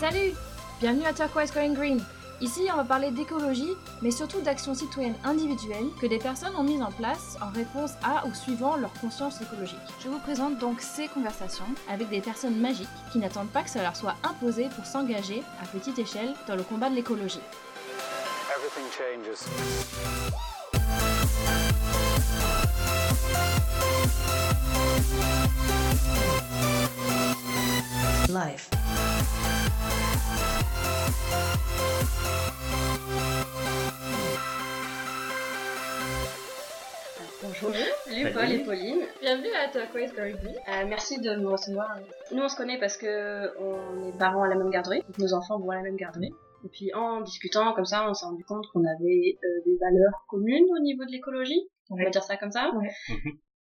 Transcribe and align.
Salut 0.00 0.32
Bienvenue 0.80 1.06
à 1.06 1.12
Turquoise 1.12 1.52
Going 1.52 1.72
Green. 1.72 2.00
Ici, 2.40 2.68
on 2.72 2.76
va 2.76 2.84
parler 2.84 3.10
d'écologie, 3.10 3.72
mais 4.00 4.12
surtout 4.12 4.40
d'actions 4.40 4.72
citoyennes 4.72 5.16
individuelles 5.24 5.88
que 6.00 6.06
des 6.06 6.18
personnes 6.18 6.54
ont 6.54 6.62
mises 6.62 6.82
en 6.82 6.92
place 6.92 7.36
en 7.42 7.50
réponse 7.50 7.94
à 8.04 8.24
ou 8.24 8.32
suivant 8.32 8.76
leur 8.76 8.92
conscience 8.92 9.42
écologique. 9.42 9.76
Je 9.98 10.08
vous 10.08 10.20
présente 10.20 10.56
donc 10.58 10.80
ces 10.80 11.08
conversations 11.08 11.64
avec 11.90 12.10
des 12.10 12.20
personnes 12.20 12.60
magiques 12.60 12.86
qui 13.10 13.18
n'attendent 13.18 13.50
pas 13.50 13.64
que 13.64 13.70
ça 13.70 13.82
leur 13.82 13.96
soit 13.96 14.14
imposé 14.22 14.68
pour 14.76 14.86
s'engager 14.86 15.42
à 15.60 15.66
petite 15.66 15.98
échelle 15.98 16.32
dans 16.46 16.54
le 16.54 16.62
combat 16.62 16.90
de 16.90 16.94
l'écologie. 16.94 17.40
Everything 18.56 18.84
changes. 18.96 19.48
Life. 28.28 28.70
Bonjour. 37.42 37.70
Salut. 38.06 38.32
Paul 38.32 38.52
et 38.52 38.64
Pauline. 38.64 38.98
Bienvenue 39.20 39.52
à 39.54 39.68
Turquoise 39.70 40.12
Going 40.14 40.32
Green. 40.42 40.56
Euh, 40.68 40.86
merci 40.88 41.20
de 41.20 41.34
nous 41.36 41.50
recevoir. 41.50 41.96
Nous 42.32 42.42
on 42.42 42.48
se 42.48 42.56
connaît 42.56 42.78
parce 42.78 42.96
que 42.96 43.56
on 43.58 44.08
est 44.08 44.18
parents 44.18 44.42
à 44.42 44.48
la 44.48 44.56
même 44.56 44.70
garderie, 44.70 45.02
donc 45.02 45.18
nos 45.18 45.34
enfants 45.34 45.58
vont 45.58 45.70
à 45.70 45.76
la 45.76 45.82
même 45.82 45.96
garderie. 45.96 46.32
Et 46.64 46.68
puis 46.68 46.92
en 46.94 47.20
discutant 47.20 47.72
comme 47.74 47.84
ça, 47.84 48.08
on 48.08 48.14
s'est 48.14 48.26
rendu 48.26 48.44
compte 48.44 48.64
qu'on 48.72 48.84
avait 48.84 49.38
euh, 49.44 49.62
des 49.64 49.76
valeurs 49.80 50.24
communes 50.28 50.66
au 50.76 50.80
niveau 50.82 51.04
de 51.04 51.12
l'écologie. 51.12 51.60
On 51.90 51.96
va 51.96 52.04
Ouais. 52.04 52.10
dire 52.10 52.24
ça 52.24 52.36
comme 52.36 52.50
ça. 52.50 52.70
Ouais. 52.74 52.90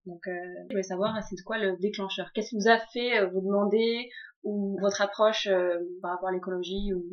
Donc 0.05 0.25
euh, 0.27 0.31
je 0.63 0.73
voulais 0.73 0.83
savoir 0.83 1.13
c'est 1.29 1.35
quoi 1.43 1.57
le 1.57 1.77
déclencheur? 1.77 2.31
Qu'est-ce 2.33 2.49
qui 2.49 2.55
vous 2.57 2.69
a 2.69 2.79
fait 2.93 3.25
vous 3.27 3.41
demander 3.41 4.09
ou 4.47 4.77
votre 4.79 5.01
approche 5.01 5.47
euh, 5.47 5.77
par 6.01 6.11
rapport 6.11 6.29
à 6.29 6.31
l'écologie 6.31 6.93
ou... 6.93 7.03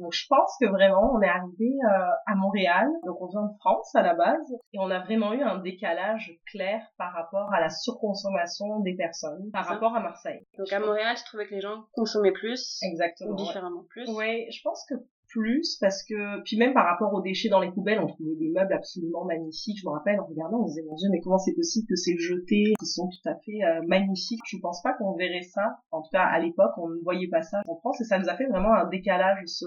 Donc 0.00 0.12
je 0.12 0.28
pense 0.28 0.56
que 0.60 0.66
vraiment 0.66 1.12
on 1.12 1.20
est 1.22 1.28
arrivé 1.28 1.76
euh, 1.84 2.10
à 2.28 2.36
Montréal, 2.36 2.86
donc 3.04 3.20
on 3.20 3.26
vient 3.26 3.42
de 3.42 3.58
France 3.58 3.92
à 3.96 4.02
la 4.02 4.14
base, 4.14 4.54
et 4.72 4.78
on 4.78 4.92
a 4.92 5.00
vraiment 5.00 5.32
eu 5.32 5.42
un 5.42 5.58
décalage 5.58 6.38
clair 6.46 6.80
par 6.98 7.12
rapport 7.12 7.52
à 7.52 7.60
la 7.60 7.68
surconsommation 7.68 8.78
des 8.78 8.94
personnes 8.94 9.50
par 9.52 9.66
rapport 9.66 9.96
à 9.96 10.00
Marseille. 10.00 10.46
Donc 10.56 10.72
à 10.72 10.78
Montréal, 10.78 11.16
je 11.18 11.24
trouvais 11.24 11.48
que 11.48 11.54
les 11.56 11.60
gens 11.60 11.82
consommaient 11.94 12.30
plus 12.30 12.78
Exactement. 12.84 13.32
ou 13.32 13.38
ouais. 13.38 13.42
différemment 13.42 13.84
plus. 13.88 14.08
Ouais, 14.14 14.46
je 14.52 14.60
pense 14.62 14.86
que 14.88 14.94
plus 15.28 15.76
parce 15.80 16.02
que 16.04 16.42
puis 16.42 16.56
même 16.56 16.74
par 16.74 16.86
rapport 16.86 17.12
aux 17.12 17.22
déchets 17.22 17.48
dans 17.48 17.60
les 17.60 17.70
poubelles, 17.70 18.00
on 18.00 18.06
trouvait 18.06 18.36
des 18.36 18.50
meubles 18.50 18.72
absolument 18.72 19.24
magnifiques. 19.24 19.78
Je 19.80 19.86
me 19.86 19.92
rappelle 19.92 20.18
en 20.20 20.26
regardant, 20.26 20.60
on 20.60 20.66
disait 20.66 20.82
mon 20.88 20.94
Dieu, 20.94 21.08
mais 21.10 21.20
comment 21.20 21.38
c'est 21.38 21.54
possible 21.54 21.86
que 21.88 21.96
ces 21.96 22.16
jetés 22.18 22.72
qui 22.78 22.86
sont 22.86 23.08
tout 23.08 23.28
à 23.28 23.34
fait 23.44 23.62
euh, 23.64 23.82
magnifiques 23.86 24.40
Je 24.46 24.58
pense 24.60 24.82
pas 24.82 24.94
qu'on 24.94 25.14
verrait 25.16 25.42
ça. 25.42 25.78
En 25.90 26.02
tout 26.02 26.10
cas, 26.12 26.24
à 26.24 26.38
l'époque, 26.38 26.72
on 26.78 26.88
ne 26.88 27.02
voyait 27.02 27.28
pas 27.28 27.42
ça 27.42 27.60
en 27.66 27.76
France 27.76 28.00
et 28.00 28.04
ça 28.04 28.18
nous 28.18 28.28
a 28.28 28.36
fait 28.36 28.46
vraiment 28.46 28.72
un 28.74 28.88
décalage 28.88 29.38
ce, 29.46 29.66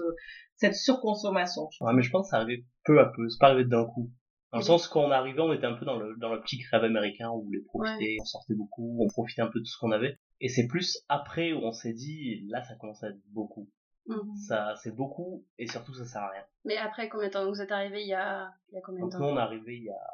cette 0.56 0.74
surconsommation. 0.74 1.62
Ouais, 1.80 1.92
mais 1.94 2.02
je 2.02 2.10
pense 2.10 2.26
que 2.26 2.30
ça 2.30 2.36
arrivait 2.38 2.64
peu 2.84 3.00
à 3.00 3.06
peu, 3.06 3.28
c'est 3.28 3.38
pas 3.38 3.48
arrivé 3.48 3.64
d'un 3.64 3.86
coup. 3.86 4.10
Dans 4.52 4.58
le 4.58 4.64
sens 4.64 4.86
qu'on 4.86 5.10
arrivait, 5.10 5.40
on 5.40 5.52
était 5.54 5.66
un 5.66 5.72
peu 5.72 5.86
dans 5.86 5.98
le, 5.98 6.14
dans 6.18 6.30
le 6.30 6.40
petit 6.42 6.58
rêve 6.70 6.84
américain 6.84 7.30
où 7.30 7.40
on 7.40 7.44
voulait 7.44 7.62
profiter, 7.64 8.18
on 8.20 8.24
sortait 8.26 8.54
beaucoup, 8.54 8.98
on 9.00 9.06
profitait 9.08 9.40
un 9.40 9.46
peu 9.46 9.60
de 9.60 9.64
tout 9.64 9.70
ce 9.70 9.78
qu'on 9.78 9.92
avait. 9.92 10.18
Et 10.40 10.48
c'est 10.48 10.66
plus 10.66 11.02
après 11.08 11.54
où 11.54 11.60
on 11.62 11.72
s'est 11.72 11.94
dit, 11.94 12.44
là, 12.48 12.62
ça 12.62 12.74
commence 12.74 13.02
à 13.02 13.08
être 13.08 13.20
beaucoup. 13.30 13.70
Mhm. 14.06 14.34
Ça, 14.36 14.74
c'est 14.82 14.94
beaucoup, 14.94 15.44
et 15.58 15.66
surtout, 15.66 15.94
ça 15.94 16.04
sert 16.04 16.22
à 16.22 16.30
rien. 16.30 16.42
Mais 16.64 16.76
après 16.76 17.08
combien 17.08 17.28
de 17.28 17.32
temps 17.32 17.48
vous 17.48 17.60
êtes 17.60 17.72
arrivé 17.72 18.02
il 18.02 18.08
y 18.08 18.14
a, 18.14 18.50
il 18.70 18.74
y 18.74 18.78
a 18.78 18.80
combien 18.80 19.06
de 19.06 19.10
temps 19.10 19.18
nous, 19.18 19.26
on 19.26 19.36
est 19.36 19.40
arrivé 19.40 19.76
il 19.76 19.84
y 19.84 19.90
a 19.90 20.06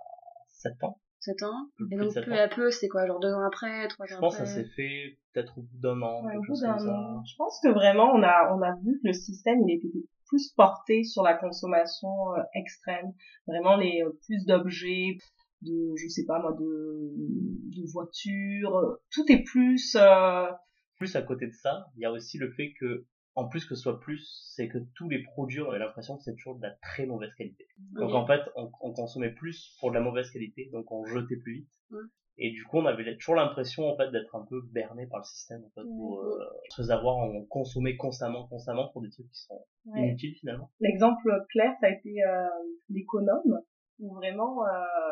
7 0.48 0.82
ans. 0.84 1.00
7 1.20 1.42
ans. 1.42 1.68
Plus 1.76 1.88
Et 1.92 1.96
donc 1.96 2.14
peu 2.14 2.32
ans. 2.32 2.36
à 2.36 2.48
peu, 2.48 2.70
c'est 2.70 2.88
quoi, 2.88 3.06
genre 3.06 3.18
deux 3.20 3.32
ans 3.32 3.44
après, 3.46 3.88
trois 3.88 4.04
ans 4.04 4.08
Je 4.08 4.16
pense 4.18 4.36
que 4.36 4.42
après 4.42 4.46
ça 4.46 4.54
s'est 4.62 4.68
fait 4.76 5.18
peut-être 5.32 5.58
au 5.58 5.62
bout 5.62 5.78
d'un 5.78 6.00
an, 6.02 6.24
Ouais, 6.24 6.36
au 6.36 6.42
bout 6.42 6.60
d'un 6.60 6.88
an. 6.88 7.22
Je 7.24 7.34
pense 7.36 7.58
que 7.62 7.68
vraiment 7.68 8.12
on 8.14 8.22
a 8.22 8.54
on 8.54 8.62
a 8.62 8.74
vu 8.84 9.00
que 9.02 9.08
le 9.08 9.12
système 9.12 9.60
il 9.66 9.74
était 9.76 9.88
plus 10.26 10.52
porté 10.56 11.02
sur 11.04 11.22
la 11.22 11.34
consommation 11.34 12.34
euh, 12.36 12.42
extrême, 12.54 13.12
vraiment 13.46 13.76
les 13.76 14.02
euh, 14.02 14.10
plus 14.26 14.44
d'objets, 14.46 15.16
de 15.62 15.94
je 15.96 16.08
sais 16.08 16.24
pas 16.26 16.38
moi 16.38 16.52
de 16.52 17.12
de 17.16 17.90
voitures, 17.92 18.98
tout 19.10 19.24
est 19.28 19.42
plus 19.42 19.96
euh, 19.96 20.46
plus 20.98 21.16
à 21.16 21.22
côté 21.22 21.46
de 21.46 21.52
ça, 21.52 21.86
il 21.96 22.02
y 22.02 22.04
a 22.04 22.12
aussi 22.12 22.38
le 22.38 22.50
fait 22.52 22.72
que, 22.78 23.06
en 23.38 23.46
plus 23.46 23.64
que 23.64 23.76
ce 23.76 23.82
soit 23.82 24.00
plus, 24.00 24.50
c'est 24.56 24.66
que 24.66 24.78
tous 24.96 25.08
les 25.08 25.22
produits, 25.22 25.60
on 25.60 25.70
avait 25.70 25.78
l'impression 25.78 26.16
que 26.16 26.24
c'est 26.24 26.34
toujours 26.34 26.56
de 26.56 26.62
la 26.62 26.72
très 26.82 27.06
mauvaise 27.06 27.32
qualité. 27.38 27.68
Donc 27.92 28.12
en 28.12 28.26
fait, 28.26 28.40
on, 28.56 28.68
on 28.80 28.92
consommait 28.92 29.30
plus 29.30 29.76
pour 29.78 29.90
de 29.90 29.94
la 29.94 30.00
mauvaise 30.00 30.28
qualité, 30.32 30.68
donc 30.72 30.90
on 30.90 31.04
jetait 31.04 31.36
plus 31.36 31.60
vite. 31.60 31.70
Ouais. 31.92 32.00
Et 32.38 32.50
du 32.50 32.64
coup, 32.64 32.78
on 32.78 32.86
avait 32.86 33.16
toujours 33.16 33.36
l'impression 33.36 33.88
en 33.88 33.96
fait 33.96 34.10
d'être 34.10 34.34
un 34.34 34.44
peu 34.44 34.60
berné 34.72 35.06
par 35.06 35.20
le 35.20 35.24
système 35.24 35.62
en 35.64 35.70
fait, 35.70 35.86
pour 35.86 36.20
euh, 36.20 36.44
se 36.70 36.82
avoir, 36.90 37.16
on 37.18 37.44
consommait 37.44 37.96
constamment, 37.96 38.48
constamment 38.48 38.88
pour 38.88 39.02
des 39.02 39.10
trucs 39.10 39.30
qui 39.30 39.40
sont 39.40 39.64
ouais. 39.86 40.00
inutiles 40.00 40.34
finalement. 40.40 40.72
L'exemple 40.80 41.30
clair, 41.50 41.72
ça 41.80 41.86
a 41.86 41.90
été 41.90 42.20
euh, 42.24 42.48
l'économe, 42.88 43.60
où 44.00 44.14
vraiment 44.14 44.64
euh, 44.64 44.70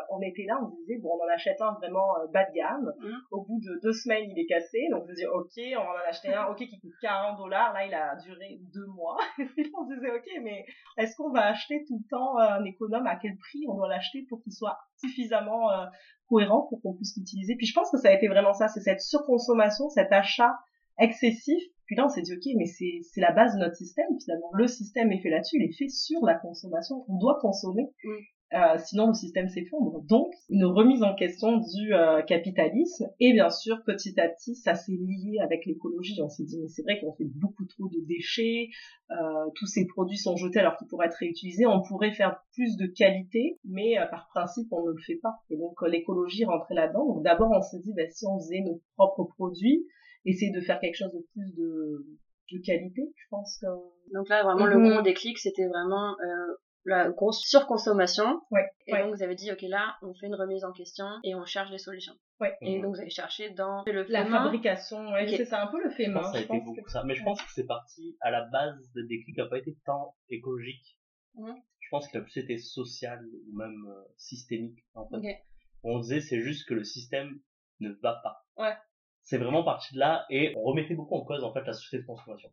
on 0.09 0.21
était 0.21 0.45
là, 0.45 0.59
on 0.61 0.69
disait 0.69 0.97
bon 0.99 1.09
on 1.17 1.25
en 1.25 1.33
achète 1.33 1.59
un 1.61 1.73
vraiment 1.73 2.17
euh, 2.19 2.27
bas 2.33 2.45
de 2.45 2.53
gamme. 2.53 2.93
Mhm. 2.99 3.17
Au 3.31 3.41
bout 3.43 3.59
de 3.59 3.79
deux 3.81 3.93
semaines 3.93 4.29
il 4.29 4.39
est 4.39 4.45
cassé, 4.45 4.87
donc 4.91 5.03
on 5.03 5.07
se 5.07 5.13
dit 5.13 5.25
ok 5.25 5.77
on 5.77 5.89
en 5.89 6.09
acheter 6.09 6.33
un, 6.33 6.45
ok 6.45 6.57
qui 6.57 6.79
coûte 6.79 6.93
40 7.01 7.37
dollars, 7.37 7.73
là 7.73 7.85
il 7.85 7.93
a 7.93 8.15
duré 8.15 8.59
deux 8.73 8.85
mois. 8.87 9.17
Et 9.39 9.45
puis 9.45 9.71
on 9.77 9.87
se 9.87 9.93
disait 9.93 10.11
ok 10.11 10.43
mais 10.43 10.65
est-ce 10.97 11.15
qu'on 11.15 11.31
va 11.31 11.47
acheter 11.47 11.83
tout 11.87 11.99
le 12.01 12.09
temps 12.09 12.39
euh, 12.39 12.59
un 12.59 12.63
économe? 12.65 13.07
À 13.07 13.15
quel 13.15 13.37
prix 13.37 13.65
on 13.67 13.75
doit 13.75 13.89
l'acheter 13.89 14.25
pour 14.29 14.41
qu'il 14.43 14.53
soit 14.53 14.77
suffisamment 14.97 15.71
euh, 15.71 15.85
cohérent 16.27 16.67
pour 16.69 16.81
qu'on 16.81 16.93
puisse 16.93 17.15
l'utiliser? 17.17 17.55
Puis 17.55 17.67
je 17.67 17.73
pense 17.73 17.91
que 17.91 17.97
ça 17.97 18.09
a 18.09 18.13
été 18.13 18.27
vraiment 18.27 18.53
ça, 18.53 18.67
c'est 18.67 18.81
cette 18.81 19.01
surconsommation, 19.01 19.89
cet 19.89 20.11
achat 20.11 20.53
excessif. 20.99 21.61
Puis 21.85 21.95
là, 21.95 22.05
on 22.05 22.09
s'est 22.09 22.21
dit, 22.21 22.33
ok, 22.33 22.43
mais 22.57 22.65
c'est, 22.65 22.99
c'est 23.01 23.21
la 23.21 23.31
base 23.31 23.53
de 23.53 23.59
notre 23.59 23.75
système, 23.75 24.07
finalement. 24.21 24.49
Le 24.53 24.67
système 24.67 25.11
est 25.11 25.21
fait 25.21 25.29
là-dessus, 25.29 25.57
il 25.57 25.69
est 25.69 25.77
fait 25.77 25.87
sur 25.87 26.19
la 26.25 26.35
consommation. 26.35 27.05
On 27.07 27.17
doit 27.17 27.39
consommer. 27.39 27.83
Mm. 28.03 28.15
Euh, 28.53 28.77
sinon, 28.77 29.07
le 29.07 29.13
système 29.13 29.49
s'effondre. 29.49 30.01
Donc, 30.03 30.31
une 30.49 30.63
remise 30.63 31.03
en 31.03 31.13
question 31.15 31.57
du 31.57 31.93
euh, 31.93 32.21
capitalisme. 32.21 33.09
Et 33.19 33.33
bien 33.33 33.49
sûr, 33.49 33.83
petit 33.85 34.17
à 34.19 34.29
petit, 34.29 34.55
ça 34.55 34.73
s'est 34.73 34.93
lié 34.93 35.37
avec 35.41 35.65
l'écologie. 35.65 36.17
On 36.23 36.29
s'est 36.29 36.45
dit, 36.45 36.57
mais 36.61 36.69
c'est 36.69 36.83
vrai 36.83 36.97
qu'on 37.01 37.11
fait 37.13 37.27
beaucoup 37.35 37.65
trop 37.65 37.89
de 37.89 37.99
déchets. 38.07 38.69
Euh, 39.11 39.15
tous 39.55 39.65
ces 39.65 39.85
produits 39.85 40.17
sont 40.17 40.37
jetés 40.37 40.59
alors 40.59 40.77
qu'ils 40.77 40.87
pourraient 40.87 41.07
être 41.07 41.17
réutilisés. 41.19 41.65
On 41.65 41.81
pourrait 41.81 42.13
faire 42.13 42.39
plus 42.53 42.77
de 42.77 42.85
qualité, 42.85 43.59
mais 43.65 43.99
euh, 43.99 44.05
par 44.05 44.29
principe, 44.33 44.67
on 44.71 44.85
ne 44.85 44.91
le 44.91 45.01
fait 45.05 45.19
pas. 45.21 45.35
Et 45.49 45.57
donc, 45.57 45.73
euh, 45.83 45.87
l'écologie 45.89 46.45
rentrait 46.45 46.75
là-dedans. 46.75 47.05
Donc, 47.05 47.23
d'abord, 47.23 47.51
on 47.51 47.61
s'est 47.61 47.79
dit, 47.79 47.91
bah, 47.97 48.03
si 48.09 48.25
on 48.27 48.39
faisait 48.39 48.61
nos 48.61 48.81
propres 48.95 49.25
produits, 49.35 49.85
essayer 50.23 50.51
de 50.51 50.61
faire 50.61 50.79
quelque 50.79 50.95
chose 50.95 51.11
de 51.13 51.25
plus 51.33 51.53
de, 51.53 52.05
de 52.53 52.61
qualité, 52.65 53.01
je 53.13 53.25
pense 53.29 53.57
que... 53.61 53.67
Donc 54.13 54.29
là, 54.29 54.43
vraiment, 54.43 54.65
le 54.65 54.77
Mhm. 54.77 54.89
gros 54.93 55.01
déclic, 55.01 55.37
c'était 55.37 55.67
vraiment 55.67 56.11
euh, 56.11 56.53
la 56.87 57.09
grosse 57.09 57.41
surconsommation. 57.41 58.41
Ouais, 58.51 58.67
Et 58.87 58.93
ouais. 58.93 59.03
donc, 59.03 59.15
vous 59.15 59.21
avez 59.23 59.35
dit, 59.35 59.51
OK, 59.51 59.61
là, 59.63 59.95
on 60.01 60.13
fait 60.13 60.27
une 60.27 60.35
remise 60.35 60.63
en 60.63 60.71
question 60.71 61.05
et 61.23 61.35
on 61.35 61.45
cherche 61.45 61.69
des 61.69 61.77
solutions. 61.77 62.13
Ouais. 62.39 62.55
Et 62.61 62.77
Mhm. 62.77 62.81
donc, 62.83 62.95
vous 62.95 63.01
avez 63.01 63.09
cherché 63.09 63.49
dans 63.51 63.83
le 63.85 64.03
La 64.09 64.23
main. 64.23 64.43
fabrication, 64.43 65.11
ouais, 65.11 65.23
Ok. 65.29 65.33
c'est 65.37 65.45
ça, 65.45 65.61
un 65.63 65.67
peu 65.67 65.83
le 65.83 65.89
fait 65.91 66.07
main. 66.07 66.23
ça 66.23 66.29
a 66.29 66.33
je 66.33 66.37
été 66.39 66.47
pense 66.47 66.63
beaucoup 66.65 66.81
que- 66.81 66.91
ça. 66.91 67.03
Mais 67.03 67.15
je 67.15 67.23
pense 67.23 67.41
que 67.41 67.51
c'est 67.51 67.65
parti 67.67 68.17
à 68.21 68.31
la 68.31 68.45
base, 68.45 68.75
le 68.93 69.05
déclic 69.07 69.37
n'a 69.37 69.45
pas 69.47 69.57
été 69.57 69.77
tant 69.85 70.15
écologique. 70.29 70.97
Mhm. 71.35 71.55
Je 71.79 71.87
pense 71.91 72.07
qu'il 72.07 72.19
a 72.19 72.23
plus 72.23 72.37
été 72.37 72.57
social 72.57 73.23
ou 73.25 73.57
même 73.57 73.85
euh, 73.87 74.03
systémique 74.17 74.79
en 74.93 75.07
fait. 75.07 75.39
On 75.83 75.99
disait 75.99 76.19
c'est 76.21 76.41
juste 76.41 76.67
que 76.67 76.73
le 76.73 76.83
système 76.83 77.39
ne 77.79 77.89
va 78.01 78.19
pas. 78.23 78.45
Ouais. 78.57 78.75
C'est 79.21 79.37
vraiment 79.37 79.63
parti 79.63 79.93
de 79.93 79.99
là 79.99 80.25
et 80.29 80.53
on 80.57 80.63
remettait 80.63 80.95
beaucoup 80.95 81.15
en 81.15 81.23
cause 81.23 81.43
en 81.43 81.53
fait 81.53 81.61
la 81.65 81.73
société 81.73 82.01
de 82.01 82.07
consommation. 82.07 82.49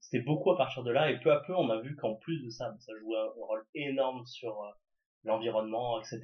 C'était 0.00 0.24
beaucoup 0.24 0.50
à 0.50 0.56
partir 0.56 0.82
de 0.82 0.90
là 0.90 1.10
et 1.10 1.18
peu 1.20 1.32
à 1.32 1.40
peu 1.40 1.54
on 1.54 1.68
a 1.70 1.80
vu 1.80 1.96
qu'en 1.96 2.14
plus 2.14 2.42
de 2.42 2.50
ça, 2.50 2.74
ça 2.78 2.92
jouait 3.00 3.18
un 3.18 3.30
rôle 3.36 3.64
énorme 3.74 4.24
sur 4.26 4.62
euh, 4.62 4.68
l'environnement, 5.24 6.00
etc. 6.00 6.20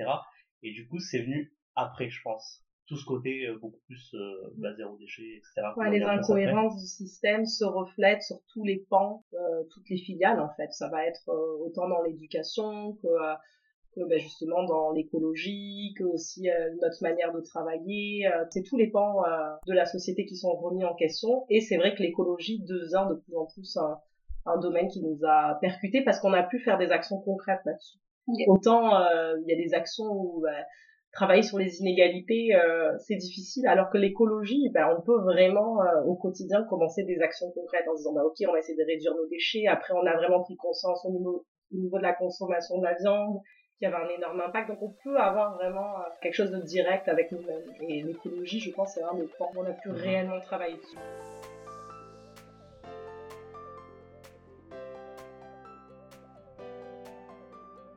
Et 0.62 0.72
du 0.72 0.86
coup 0.88 0.98
c'est 0.98 1.22
venu 1.22 1.52
après 1.74 2.08
je 2.08 2.20
pense. 2.22 2.62
Tout 2.86 2.96
ce 2.96 3.04
côté 3.04 3.46
euh, 3.46 3.58
beaucoup 3.58 3.80
plus 3.86 4.14
euh, 4.14 4.54
basé 4.58 4.84
au 4.84 4.96
déchet, 4.96 5.38
etc. 5.38 5.68
Ouais, 5.76 5.90
les 5.90 6.02
incohérences 6.02 6.78
du 6.80 6.86
système 6.86 7.44
se 7.44 7.64
reflètent 7.64 8.22
sur 8.22 8.36
tous 8.52 8.64
les 8.64 8.86
pans, 8.88 9.24
euh, 9.34 9.64
toutes 9.72 9.88
les 9.90 9.96
filiales 9.98 10.40
en 10.40 10.50
fait. 10.56 10.70
Ça 10.72 10.88
va 10.88 11.04
être 11.04 11.28
euh, 11.28 11.64
autant 11.64 11.88
dans 11.88 12.02
l'éducation 12.02 12.94
que, 13.02 13.08
euh, 13.08 13.34
que 13.34 13.55
ben, 14.04 14.18
justement 14.18 14.64
dans 14.64 14.90
l'écologie, 14.92 15.94
que 15.96 16.04
aussi 16.04 16.50
euh, 16.50 16.70
notre 16.82 17.02
manière 17.02 17.32
de 17.32 17.40
travailler. 17.40 18.26
euh, 18.26 18.44
c'est 18.50 18.62
tous 18.62 18.76
les 18.76 18.88
pans 18.88 19.24
euh, 19.24 19.28
de 19.66 19.72
la 19.72 19.86
société 19.86 20.26
qui 20.26 20.36
sont 20.36 20.54
remis 20.54 20.84
en 20.84 20.94
question. 20.94 21.46
Et 21.48 21.60
c'est 21.60 21.76
vrai 21.76 21.94
que 21.94 22.02
l'écologie 22.02 22.60
devient 22.60 23.06
de 23.08 23.14
plus 23.14 23.36
en 23.36 23.46
plus 23.46 23.76
un, 23.76 23.98
un 24.44 24.58
domaine 24.58 24.88
qui 24.88 25.02
nous 25.02 25.18
a 25.26 25.58
percuté 25.60 26.02
parce 26.04 26.20
qu'on 26.20 26.32
a 26.32 26.42
pu 26.42 26.58
faire 26.58 26.78
des 26.78 26.90
actions 26.90 27.18
concrètes 27.20 27.60
là-dessus. 27.64 27.98
Ok. 28.28 28.40
Autant 28.48 29.00
euh, 29.00 29.36
il 29.42 29.48
y 29.48 29.52
a 29.52 29.56
des 29.56 29.74
actions 29.74 30.04
où 30.04 30.40
ben, 30.42 30.64
travailler 31.12 31.42
sur 31.42 31.58
les 31.58 31.80
inégalités, 31.80 32.54
euh, 32.54 32.92
c'est 32.98 33.16
difficile, 33.16 33.66
alors 33.66 33.88
que 33.88 33.96
l'écologie, 33.96 34.68
ben, 34.74 34.94
on 34.96 35.00
peut 35.00 35.20
vraiment 35.22 35.80
euh, 35.80 36.02
au 36.04 36.14
quotidien 36.14 36.62
commencer 36.64 37.04
des 37.04 37.20
actions 37.20 37.50
concrètes 37.52 37.88
en 37.88 37.92
se 37.92 37.98
disant, 37.98 38.12
bah, 38.12 38.24
ok, 38.24 38.36
on 38.48 38.52
va 38.52 38.58
essayer 38.58 38.76
de 38.76 38.84
réduire 38.84 39.14
nos 39.14 39.26
déchets. 39.28 39.66
Après, 39.66 39.94
on 39.94 40.04
a 40.04 40.14
vraiment 40.16 40.42
pris 40.42 40.56
conscience 40.56 41.04
au 41.06 41.12
niveau, 41.12 41.46
au 41.72 41.76
niveau 41.76 41.96
de 41.98 42.02
la 42.02 42.12
consommation 42.12 42.78
de 42.78 42.84
la 42.84 42.94
viande, 42.94 43.40
qui 43.78 43.86
avait 43.86 43.96
un 43.96 44.08
énorme 44.08 44.40
impact. 44.40 44.68
Donc 44.68 44.82
on 44.82 44.94
peut 45.04 45.18
avoir 45.18 45.54
vraiment 45.56 45.98
euh, 45.98 46.04
quelque 46.22 46.34
chose 46.34 46.50
de 46.50 46.60
direct 46.60 47.08
avec 47.08 47.30
nous-mêmes. 47.32 47.74
Et 47.80 48.02
l'écologie, 48.02 48.60
je 48.60 48.70
pense, 48.70 48.94
c'est 48.94 49.02
un 49.02 49.14
des 49.14 49.26
points 49.26 49.48
où 49.54 49.60
on 49.60 49.66
a 49.66 49.72
pu 49.72 49.88
mhm. 49.88 49.96
réellement 49.96 50.40
travailler 50.40 50.76
dessus. 50.76 50.96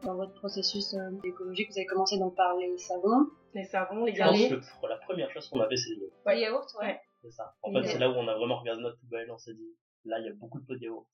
Dans 0.03 0.15
votre 0.15 0.33
processus 0.33 0.93
euh, 0.93 1.11
d'écologie, 1.23 1.65
vous 1.69 1.77
avez 1.77 1.85
commencé 1.85 2.17
donc 2.17 2.35
par 2.35 2.55
les 2.57 2.77
savons. 2.77 3.27
Les 3.53 3.63
savons, 3.63 4.05
les 4.05 4.13
yaourts. 4.13 4.61
La 4.87 4.97
première 4.97 5.31
chose 5.31 5.47
qu'on 5.49 5.61
a 5.61 5.69
fait, 5.69 5.77
c'est 5.77 5.89
les 5.89 5.95
yaourts. 6.01 6.11
Les 6.27 6.41
yaourts, 6.41 6.67
ouais. 6.81 6.99
C'est 7.21 7.31
ça. 7.31 7.53
En 7.63 7.73
fait, 7.73 7.87
c'est 7.87 7.99
là 7.99 8.09
où 8.09 8.13
on 8.13 8.27
a 8.27 8.35
vraiment 8.35 8.59
regardé 8.59 8.81
notre 8.81 8.99
poubelle, 8.99 9.29
on 9.31 9.37
s'est 9.37 9.53
dit, 9.53 9.75
là, 10.05 10.19
il 10.19 10.25
y 10.25 10.29
a 10.29 10.33
beaucoup 10.33 10.59
de 10.59 10.65
pots 10.65 10.75
de 10.75 10.83
yaourts. 10.83 11.07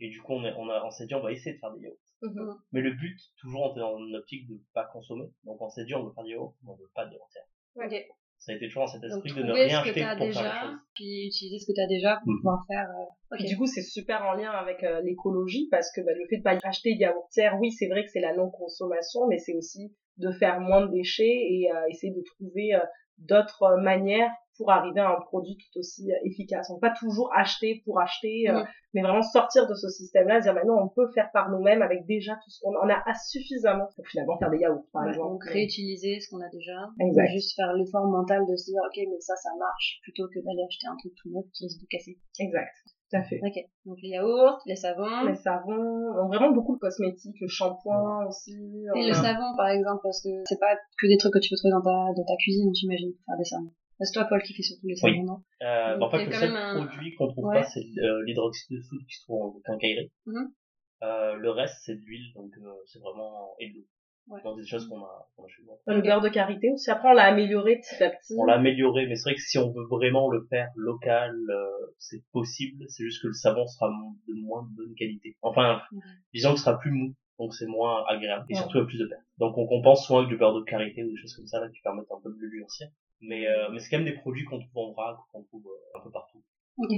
Et 0.00 0.08
du 0.08 0.20
coup, 0.20 0.34
on, 0.34 0.44
on 0.44 0.90
s'est 0.90 1.06
dit, 1.06 1.14
on 1.14 1.22
va 1.22 1.32
essayer 1.32 1.54
de 1.54 1.58
faire 1.58 1.72
des 1.72 1.80
yaourts. 1.80 2.07
Mhm. 2.22 2.54
Mais 2.72 2.80
le 2.80 2.92
but, 2.94 3.18
toujours, 3.40 3.62
on 3.62 3.70
était 3.72 3.80
dans 3.80 3.98
une 3.98 4.16
optique 4.16 4.48
de 4.48 4.60
pas 4.74 4.84
consommer. 4.86 5.26
Donc, 5.44 5.60
on 5.60 5.68
s'est 5.68 5.84
dit, 5.84 5.94
on 5.94 6.04
veut 6.04 6.12
faire 6.14 6.24
yaourts, 6.26 6.54
mais 6.62 6.70
on 6.70 6.76
veut 6.76 6.90
pas 6.94 7.06
de. 7.06 7.16
Ça 8.40 8.52
a 8.52 8.54
été 8.54 8.66
toujours 8.68 8.84
dans 8.84 8.92
cet 8.92 9.02
Donc 9.02 9.24
esprit 9.26 9.42
de 9.42 9.46
ne 9.48 9.52
rien 9.52 9.80
ce 9.82 9.90
que 9.90 9.90
acheter 9.90 10.16
pour 10.16 10.26
déjà, 10.26 10.42
faire 10.42 10.64
les 10.64 10.70
choses. 10.70 10.78
puis 10.94 11.26
utiliser 11.26 11.58
ce 11.58 11.66
que 11.66 11.76
t'as 11.76 11.86
déjà 11.88 12.16
pour 12.22 12.28
Mhm. 12.32 12.36
pouvoir 12.38 12.64
faire. 12.68 12.88
euh. 12.88 13.36
Et 13.40 13.44
du 13.48 13.56
coup, 13.56 13.66
c'est 13.66 13.82
super 13.82 14.22
en 14.24 14.34
lien 14.34 14.50
avec 14.50 14.84
euh, 14.84 15.00
l'écologie 15.02 15.66
parce 15.72 15.90
que 15.92 16.00
bah, 16.02 16.12
le 16.14 16.24
fait 16.30 16.38
de 16.38 16.42
pas 16.42 16.56
acheter 16.62 16.94
de 16.94 17.00
yaourtière, 17.00 17.58
oui, 17.60 17.72
c'est 17.72 17.88
vrai 17.88 18.04
que 18.04 18.10
c'est 18.10 18.20
la 18.20 18.34
non-consommation, 18.36 19.26
mais 19.28 19.38
c'est 19.38 19.54
aussi 19.54 19.92
de 20.18 20.30
faire 20.32 20.60
moins 20.60 20.86
de 20.86 20.92
déchets 20.92 21.24
et 21.26 21.68
euh, 21.72 21.86
essayer 21.90 22.12
de 22.12 22.22
trouver 22.22 22.74
euh, 22.74 22.80
d'autres 23.18 23.62
euh, 23.64 23.80
manières 23.82 24.30
pour 24.58 24.70
arriver 24.70 25.00
à 25.00 25.10
un 25.16 25.20
produit 25.20 25.56
tout 25.56 25.78
aussi 25.78 26.10
euh, 26.12 26.16
efficace. 26.24 26.68
On 26.70 26.74
peut 26.74 26.88
pas 26.88 26.94
toujours 26.98 27.30
acheter 27.34 27.80
pour 27.86 27.98
acheter, 28.00 28.50
euh, 28.50 28.58
Mhm. 28.60 28.64
mais 28.94 29.02
vraiment 29.02 29.22
sortir 29.22 29.66
de 29.68 29.74
ce 29.74 29.88
système-là, 29.88 30.40
dire 30.40 30.52
maintenant 30.52 30.76
on 30.82 30.88
peut 30.88 31.08
faire 31.14 31.30
par 31.32 31.50
nous-mêmes 31.50 31.80
avec 31.80 32.04
déjà 32.06 32.34
tout 32.34 32.50
ce 32.50 32.60
qu'on 32.60 32.74
a. 32.74 32.84
On 32.84 32.88
a 32.90 33.14
suffisamment 33.14 33.86
pour 33.96 34.06
finalement 34.06 34.36
faire 34.38 34.50
des 34.50 34.58
yaourts, 34.58 34.84
par 34.92 35.04
Ouais, 35.04 35.10
exemple. 35.10 35.30
donc 35.32 35.44
réutiliser 35.44 36.20
ce 36.20 36.28
qu'on 36.28 36.42
a 36.42 36.48
déjà. 36.50 36.76
Exact. 37.00 37.30
Juste 37.32 37.54
faire 37.56 37.72
l'effort 37.72 38.06
mental 38.06 38.44
de 38.46 38.56
se 38.56 38.66
dire, 38.70 38.80
ok, 38.84 38.96
mais 39.08 39.20
ça, 39.20 39.34
ça 39.36 39.50
marche, 39.58 40.00
plutôt 40.02 40.26
que 40.28 40.40
d'aller 40.44 40.64
acheter 40.68 40.86
un 40.88 40.96
truc 40.96 41.12
tout 41.22 41.30
neuf 41.30 41.44
qui 41.54 41.64
risque 41.64 41.80
de 41.80 41.86
casser. 41.88 42.18
Exact. 42.40 42.72
Tout 43.10 43.16
à 43.16 43.22
fait. 43.22 43.40
Ok. 43.42 43.56
Donc 43.86 43.96
les 44.02 44.10
yaourts, 44.10 44.60
les 44.66 44.76
savons. 44.76 45.24
Les 45.24 45.34
savons, 45.34 46.12
on 46.20 46.26
vraiment 46.28 46.50
beaucoup 46.50 46.74
de 46.74 46.80
cosmétiques, 46.80 47.40
le 47.40 47.48
shampoing 47.48 48.26
aussi. 48.26 48.52
on 48.92 48.98
Et 49.00 49.06
le 49.06 49.12
a- 49.12 49.22
savon, 49.22 49.56
par 49.56 49.68
exemple, 49.68 50.00
parce 50.02 50.20
que 50.22 50.28
c'est 50.44 50.60
pas 50.60 50.76
que 50.98 51.06
des 51.06 51.16
trucs 51.16 51.32
que 51.32 51.38
tu 51.38 51.48
peux 51.48 51.56
trouver 51.56 51.72
dans 51.72 51.80
ta, 51.80 52.12
dans 52.14 52.24
ta 52.26 52.36
cuisine, 52.36 52.70
j'imagine, 52.74 53.12
pour 53.14 53.24
faire 53.24 53.38
des 53.38 53.44
savons. 53.44 53.72
C'est 54.00 54.12
toi, 54.12 54.26
Paul, 54.28 54.42
qui 54.42 54.54
fait 54.54 54.62
surtout 54.62 54.86
les 54.86 54.96
savons, 54.96 55.12
Oui. 55.12 55.22
non? 55.24 55.42
Euh, 55.62 55.90
Donc, 55.98 56.00
bah, 56.00 56.06
en 56.06 56.10
fait, 56.10 56.26
le 56.26 56.32
seul 56.32 56.56
un- 56.56 56.74
produit 56.86 57.14
qu'on 57.16 57.28
trouve 57.28 57.46
Ouais. 57.46 57.60
pas, 57.60 57.64
c'est 57.64 57.80
euh, 57.98 58.22
l'hydroxyde 58.24 58.76
de 58.76 58.82
soude 58.82 59.04
qui 59.08 59.16
se 59.16 59.24
trouve 59.24 59.42
en 59.56 59.60
quincaillerie. 59.64 60.10
Mhm. 60.26 60.52
Euh, 61.02 61.34
le 61.34 61.50
reste, 61.50 61.76
c'est 61.84 61.94
de 61.94 62.00
l'huile, 62.00 62.32
donc 62.34 62.50
euh, 62.58 62.70
c'est 62.86 62.98
vraiment 63.00 63.54
et 63.60 63.68
de 63.70 63.74
l'eau. 63.76 63.84
Ouais. 64.28 64.42
Donc, 64.42 64.58
des 64.58 64.66
choses 64.66 64.86
qu'on 64.88 65.02
a, 65.02 65.28
qu'on 65.36 65.44
a 65.44 65.48
chez 65.48 65.62
nous. 65.62 65.70
Le 65.94 66.02
beurre 66.02 66.20
de 66.20 66.28
karité 66.28 66.70
aussi. 66.70 66.90
Après, 66.90 67.08
on 67.08 67.12
l'a 67.14 67.24
amélioré 67.24 67.76
petit 67.80 68.02
à 68.04 68.10
petit. 68.10 68.34
On 68.36 68.44
l'a 68.44 68.54
amélioré, 68.56 69.06
mais 69.06 69.14
c'est 69.16 69.30
vrai 69.30 69.34
que 69.36 69.40
si 69.40 69.56
on 69.58 69.70
veut 69.72 69.86
vraiment 69.90 70.28
le 70.30 70.46
faire 70.50 70.68
local, 70.76 71.34
euh, 71.48 71.66
c'est 71.98 72.22
possible. 72.32 72.84
C'est 72.88 73.04
juste 73.04 73.22
que 73.22 73.28
le 73.28 73.32
savon 73.32 73.66
sera 73.66 73.88
de 73.88 74.34
moins 74.34 74.68
bonne 74.76 74.94
qualité. 74.96 75.36
Enfin, 75.40 75.80
disons 76.34 76.52
que 76.52 76.58
ce 76.58 76.64
sera 76.66 76.78
plus 76.78 76.90
mou, 76.90 77.14
donc 77.38 77.54
c'est 77.54 77.66
moins 77.66 78.04
agréable. 78.06 78.44
Et 78.50 78.54
Ouais. 78.54 78.60
surtout, 78.60 78.76
il 78.76 78.80
y 78.80 78.84
a 78.84 78.86
plus 78.86 78.98
de 78.98 79.06
pertes. 79.06 79.22
Donc 79.38 79.56
on 79.56 79.66
compense 79.66 80.06
soit 80.06 80.18
avec 80.18 80.28
du 80.28 80.36
beurre 80.36 80.54
de 80.54 80.64
karité 80.64 81.04
ou 81.04 81.08
des 81.10 81.16
choses 81.16 81.34
comme 81.34 81.46
ça, 81.46 81.60
là, 81.60 81.68
qui 81.70 81.80
permettent 81.80 82.10
un 82.12 82.20
peu 82.22 82.28
de 82.30 82.36
le 82.38 82.50
durcir. 82.50 82.88
Mais, 83.20 83.46
euh, 83.46 83.68
mais 83.72 83.80
c'est 83.80 83.90
quand 83.90 83.98
même 83.98 84.06
des 84.06 84.18
produits 84.18 84.44
qu'on 84.44 84.58
trouve 84.60 84.76
en 84.76 84.92
vrac, 84.92 85.16
qu'on 85.32 85.42
trouve 85.42 85.66
euh, 85.66 85.98
un 85.98 86.02
peu 86.02 86.10
partout. 86.10 86.42
Ok. 86.78 86.90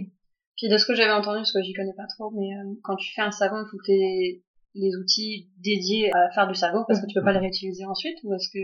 Puis 0.57 0.69
de 0.69 0.77
ce 0.77 0.85
que 0.85 0.95
j'avais 0.95 1.13
entendu, 1.13 1.39
parce 1.39 1.53
que 1.53 1.63
j'y 1.63 1.73
connais 1.73 1.95
pas 1.95 2.07
trop, 2.07 2.31
mais 2.31 2.55
euh, 2.55 2.75
quand 2.83 2.97
tu 2.97 3.13
fais 3.15 3.23
un 3.23 3.31
savon, 3.31 3.65
il 3.65 3.71
faut 3.71 3.79
que 3.79 3.87
tu 3.87 4.43
les 4.75 4.97
outils 4.97 5.51
dédiés 5.59 6.11
à 6.15 6.31
faire 6.31 6.47
du 6.47 6.55
savon 6.55 6.85
parce 6.87 7.01
que 7.01 7.07
tu 7.07 7.15
peux 7.15 7.25
pas 7.25 7.33
les 7.33 7.41
réutiliser 7.41 7.85
ensuite 7.85 8.19
ou 8.23 8.35
est-ce 8.35 8.49
que 8.51 8.61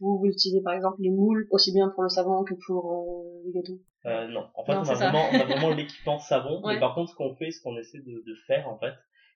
vous, 0.00 0.18
vous 0.18 0.26
utilisez 0.26 0.62
par 0.62 0.72
exemple 0.72 0.96
les 1.00 1.10
moules 1.10 1.46
aussi 1.50 1.72
bien 1.72 1.88
pour 1.90 2.02
le 2.02 2.08
savon 2.08 2.44
que 2.44 2.54
pour 2.66 2.92
euh, 2.92 3.42
les 3.44 3.52
gâteaux? 3.52 3.80
Euh, 4.06 4.28
non, 4.28 4.46
en 4.54 4.64
fait, 4.64 4.72
Non, 4.72 4.80
on, 4.80 4.88
a 4.88 4.94
vraiment, 4.94 5.28
on 5.32 5.40
a 5.40 5.44
vraiment 5.44 5.70
l'équipement 5.70 6.18
savon. 6.18 6.62
Ouais. 6.62 6.74
Mais 6.74 6.80
par 6.80 6.94
contre, 6.94 7.10
ce 7.10 7.16
qu'on 7.16 7.34
fait, 7.34 7.50
ce 7.50 7.62
qu'on 7.62 7.76
essaie 7.76 8.00
de, 8.00 8.22
de 8.26 8.34
faire, 8.46 8.68
en 8.68 8.78
fait, 8.78 8.94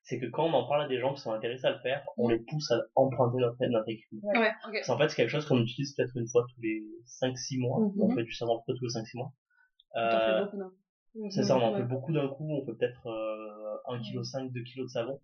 c'est 0.08 0.18
que 0.18 0.24
quand 0.24 0.44
on 0.44 0.54
en 0.54 0.66
parle 0.66 0.84
à 0.84 0.88
des 0.88 0.98
gens 0.98 1.12
qui 1.12 1.20
sont 1.20 1.32
intéressés 1.32 1.66
à 1.66 1.72
le 1.72 1.80
faire, 1.80 2.02
on 2.16 2.30
les 2.30 2.38
pousse 2.38 2.70
à 2.70 2.80
emprunter 2.94 3.36
notre, 3.36 3.62
notre 3.66 3.90
équipement. 3.90 4.30
Ouais, 4.30 4.52
ok. 4.66 4.72
Parce 4.72 4.86
qu'en 4.86 4.96
fait, 4.96 5.10
c'est 5.10 5.16
quelque 5.16 5.28
chose 5.28 5.44
qu'on 5.44 5.60
utilise 5.60 5.94
peut-être 5.94 6.16
une 6.16 6.26
fois 6.26 6.46
tous 6.48 6.62
les 6.62 6.82
5-6 7.20 7.60
mois. 7.60 7.80
Mhm. 7.80 7.92
On 8.00 8.14
fait 8.14 8.22
du 8.22 8.32
savon 8.32 8.62
peut 8.66 8.72
tous 8.72 8.86
les 8.86 9.02
5-6 9.02 9.18
mois. 9.18 9.32
Euh, 9.96 10.46
c'est 11.28 11.42
ça, 11.42 11.58
on 11.58 11.60
en 11.60 11.76
fait 11.76 11.82
beaucoup 11.82 12.14
d'un 12.14 12.26
coup. 12.26 12.48
On 12.50 12.64
fait 12.64 12.72
peut-être 12.72 13.06
euh, 13.06 13.94
1,5 13.98 14.48
kg, 14.48 14.52
2 14.54 14.62
kg 14.62 14.82
de 14.84 14.86
savon. 14.86 15.20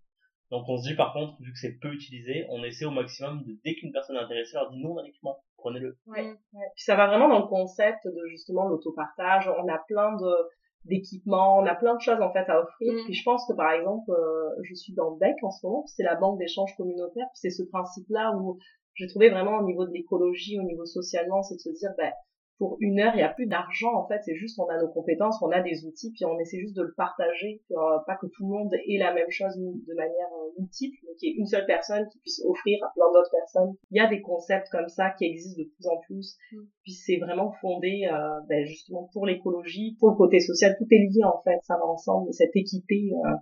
Donc 0.50 0.68
on 0.68 0.76
se 0.76 0.86
dit 0.86 0.94
par 0.94 1.14
contre, 1.14 1.40
vu 1.40 1.50
que 1.50 1.58
c'est 1.58 1.78
peu 1.80 1.94
utilisé, 1.94 2.44
on 2.50 2.62
essaie 2.62 2.84
au 2.84 2.90
maximum 2.90 3.42
de, 3.42 3.56
dès 3.64 3.76
qu'une 3.76 3.90
personne 3.90 4.16
est 4.16 4.20
intéressée, 4.20 4.52
leur 4.52 4.70
dit 4.70 4.82
non, 4.82 4.92
on 4.92 4.98
a 4.98 5.02
l'équipement, 5.02 5.42
prenez-le. 5.56 5.96
Ouais. 6.06 6.26
Ouais. 6.52 6.66
Puis 6.74 6.84
ça 6.84 6.94
va 6.94 7.06
vraiment 7.06 7.30
dans 7.30 7.40
le 7.40 7.46
concept 7.46 8.06
de 8.06 8.26
justement 8.28 8.68
l'autopartage. 8.68 9.48
On 9.48 9.66
a 9.66 9.78
plein 9.88 10.14
de 10.14 10.30
d'équipements, 10.84 11.58
on 11.58 11.66
a 11.66 11.74
plein 11.74 11.94
de 11.94 12.00
choses 12.00 12.20
en 12.20 12.32
fait 12.32 12.48
à 12.48 12.60
offrir. 12.60 12.92
Mm. 12.92 13.04
Puis 13.04 13.14
je 13.14 13.24
pense 13.24 13.46
que 13.46 13.52
par 13.54 13.72
exemple, 13.72 14.10
euh, 14.10 14.50
je 14.62 14.74
suis 14.74 14.94
dans 14.94 15.12
BEC 15.12 15.36
en 15.42 15.50
ce 15.50 15.66
moment, 15.66 15.84
c'est 15.86 16.02
la 16.02 16.16
banque 16.16 16.38
d'échange 16.38 16.74
communautaire. 16.76 17.26
C'est 17.34 17.50
ce 17.50 17.62
principe-là 17.62 18.36
où 18.36 18.58
j'ai 18.94 19.06
trouvé 19.08 19.30
vraiment 19.30 19.58
au 19.58 19.64
niveau 19.64 19.84
de 19.84 19.92
l'écologie, 19.92 20.58
au 20.58 20.62
niveau 20.62 20.84
socialement, 20.84 21.42
c'est 21.42 21.56
de 21.56 21.60
se 21.60 21.70
dire, 21.70 21.90
ben, 21.98 22.12
pour 22.58 22.76
une 22.80 23.00
heure, 23.00 23.12
il 23.14 23.18
n'y 23.18 23.22
a 23.22 23.30
plus 23.30 23.46
d'argent 23.46 23.94
en 23.94 24.06
fait, 24.06 24.20
c'est 24.24 24.36
juste 24.36 24.58
on 24.58 24.68
a 24.68 24.80
nos 24.80 24.88
compétences, 24.88 25.42
on 25.42 25.50
a 25.50 25.60
des 25.60 25.84
outils, 25.86 26.12
puis 26.12 26.24
on 26.24 26.38
essaie 26.38 26.60
juste 26.60 26.76
de 26.76 26.82
le 26.82 26.94
partager, 26.96 27.62
pour 27.68 27.80
pas 28.06 28.16
que 28.16 28.26
tout 28.26 28.44
le 28.44 28.48
monde 28.48 28.72
ait 28.74 28.98
la 28.98 29.12
même 29.12 29.30
chose 29.30 29.56
de 29.56 29.94
manière 29.94 30.28
euh, 30.40 30.60
multiple, 30.60 30.96
mais 31.04 31.14
qu'il 31.16 31.30
y 31.30 31.32
ait 31.32 31.36
une 31.36 31.46
seule 31.46 31.66
personne 31.66 32.06
qui 32.12 32.18
puisse 32.20 32.42
offrir 32.44 32.78
à 32.84 32.92
plein 32.94 33.10
d'autres 33.12 33.30
personnes. 33.30 33.74
Il 33.90 33.98
y 33.98 34.00
a 34.00 34.08
des 34.08 34.20
concepts 34.20 34.68
comme 34.70 34.88
ça 34.88 35.10
qui 35.10 35.24
existent 35.24 35.62
de 35.62 35.68
plus 35.68 35.86
en 35.88 35.98
plus, 36.06 36.24
Mm. 36.52 36.58
puis 36.82 36.92
c'est 36.92 37.16
vraiment 37.18 37.52
fondé 37.60 38.06
euh, 38.10 38.40
ben, 38.48 38.64
justement 38.64 39.08
pour 39.12 39.26
l'écologie, 39.26 39.96
pour 39.98 40.10
le 40.10 40.16
côté 40.16 40.40
social, 40.40 40.74
tout 40.78 40.86
est 40.90 40.98
lié 40.98 41.24
en 41.24 41.40
fait, 41.42 41.58
ça 41.62 41.76
va 41.76 41.86
ensemble, 41.86 42.32
cette 42.32 42.54
équité 42.54 43.12
euh, 43.12 43.36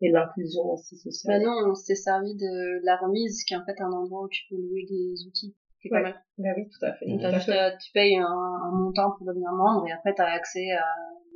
et 0.00 0.10
l'inclusion 0.10 0.62
aussi 0.72 0.96
sociale. 0.96 1.38
Maintenant, 1.38 1.70
on 1.70 1.74
s'est 1.74 1.94
servi 1.94 2.34
de 2.34 2.84
la 2.84 2.96
remise, 2.96 3.44
qui 3.44 3.54
est 3.54 3.56
en 3.56 3.64
fait 3.64 3.80
un 3.80 3.92
endroit 3.92 4.24
où 4.24 4.28
tu 4.28 4.42
peux 4.48 4.56
louer 4.56 4.86
des 4.88 5.26
outils. 5.26 5.54
C'est 5.82 5.88
pas 5.88 5.96
Ouais. 5.96 6.02
mal. 6.02 6.22
Ben 6.38 6.54
oui, 6.56 6.68
tout 6.68 6.84
à 6.84 6.92
fait. 6.92 7.06
Tout 7.06 7.18
T'as 7.20 7.28
à 7.28 7.32
juste 7.32 7.46
fait. 7.46 7.58
à- 7.58 7.76
tu 7.76 7.90
payes 7.92 8.16
un, 8.16 8.24
un 8.26 8.70
montant 8.72 9.10
pour 9.16 9.26
devenir 9.26 9.50
membre 9.52 9.86
et 9.88 9.92
après 9.92 10.14
t'as 10.14 10.26
accès 10.30 10.70
à 10.72 10.84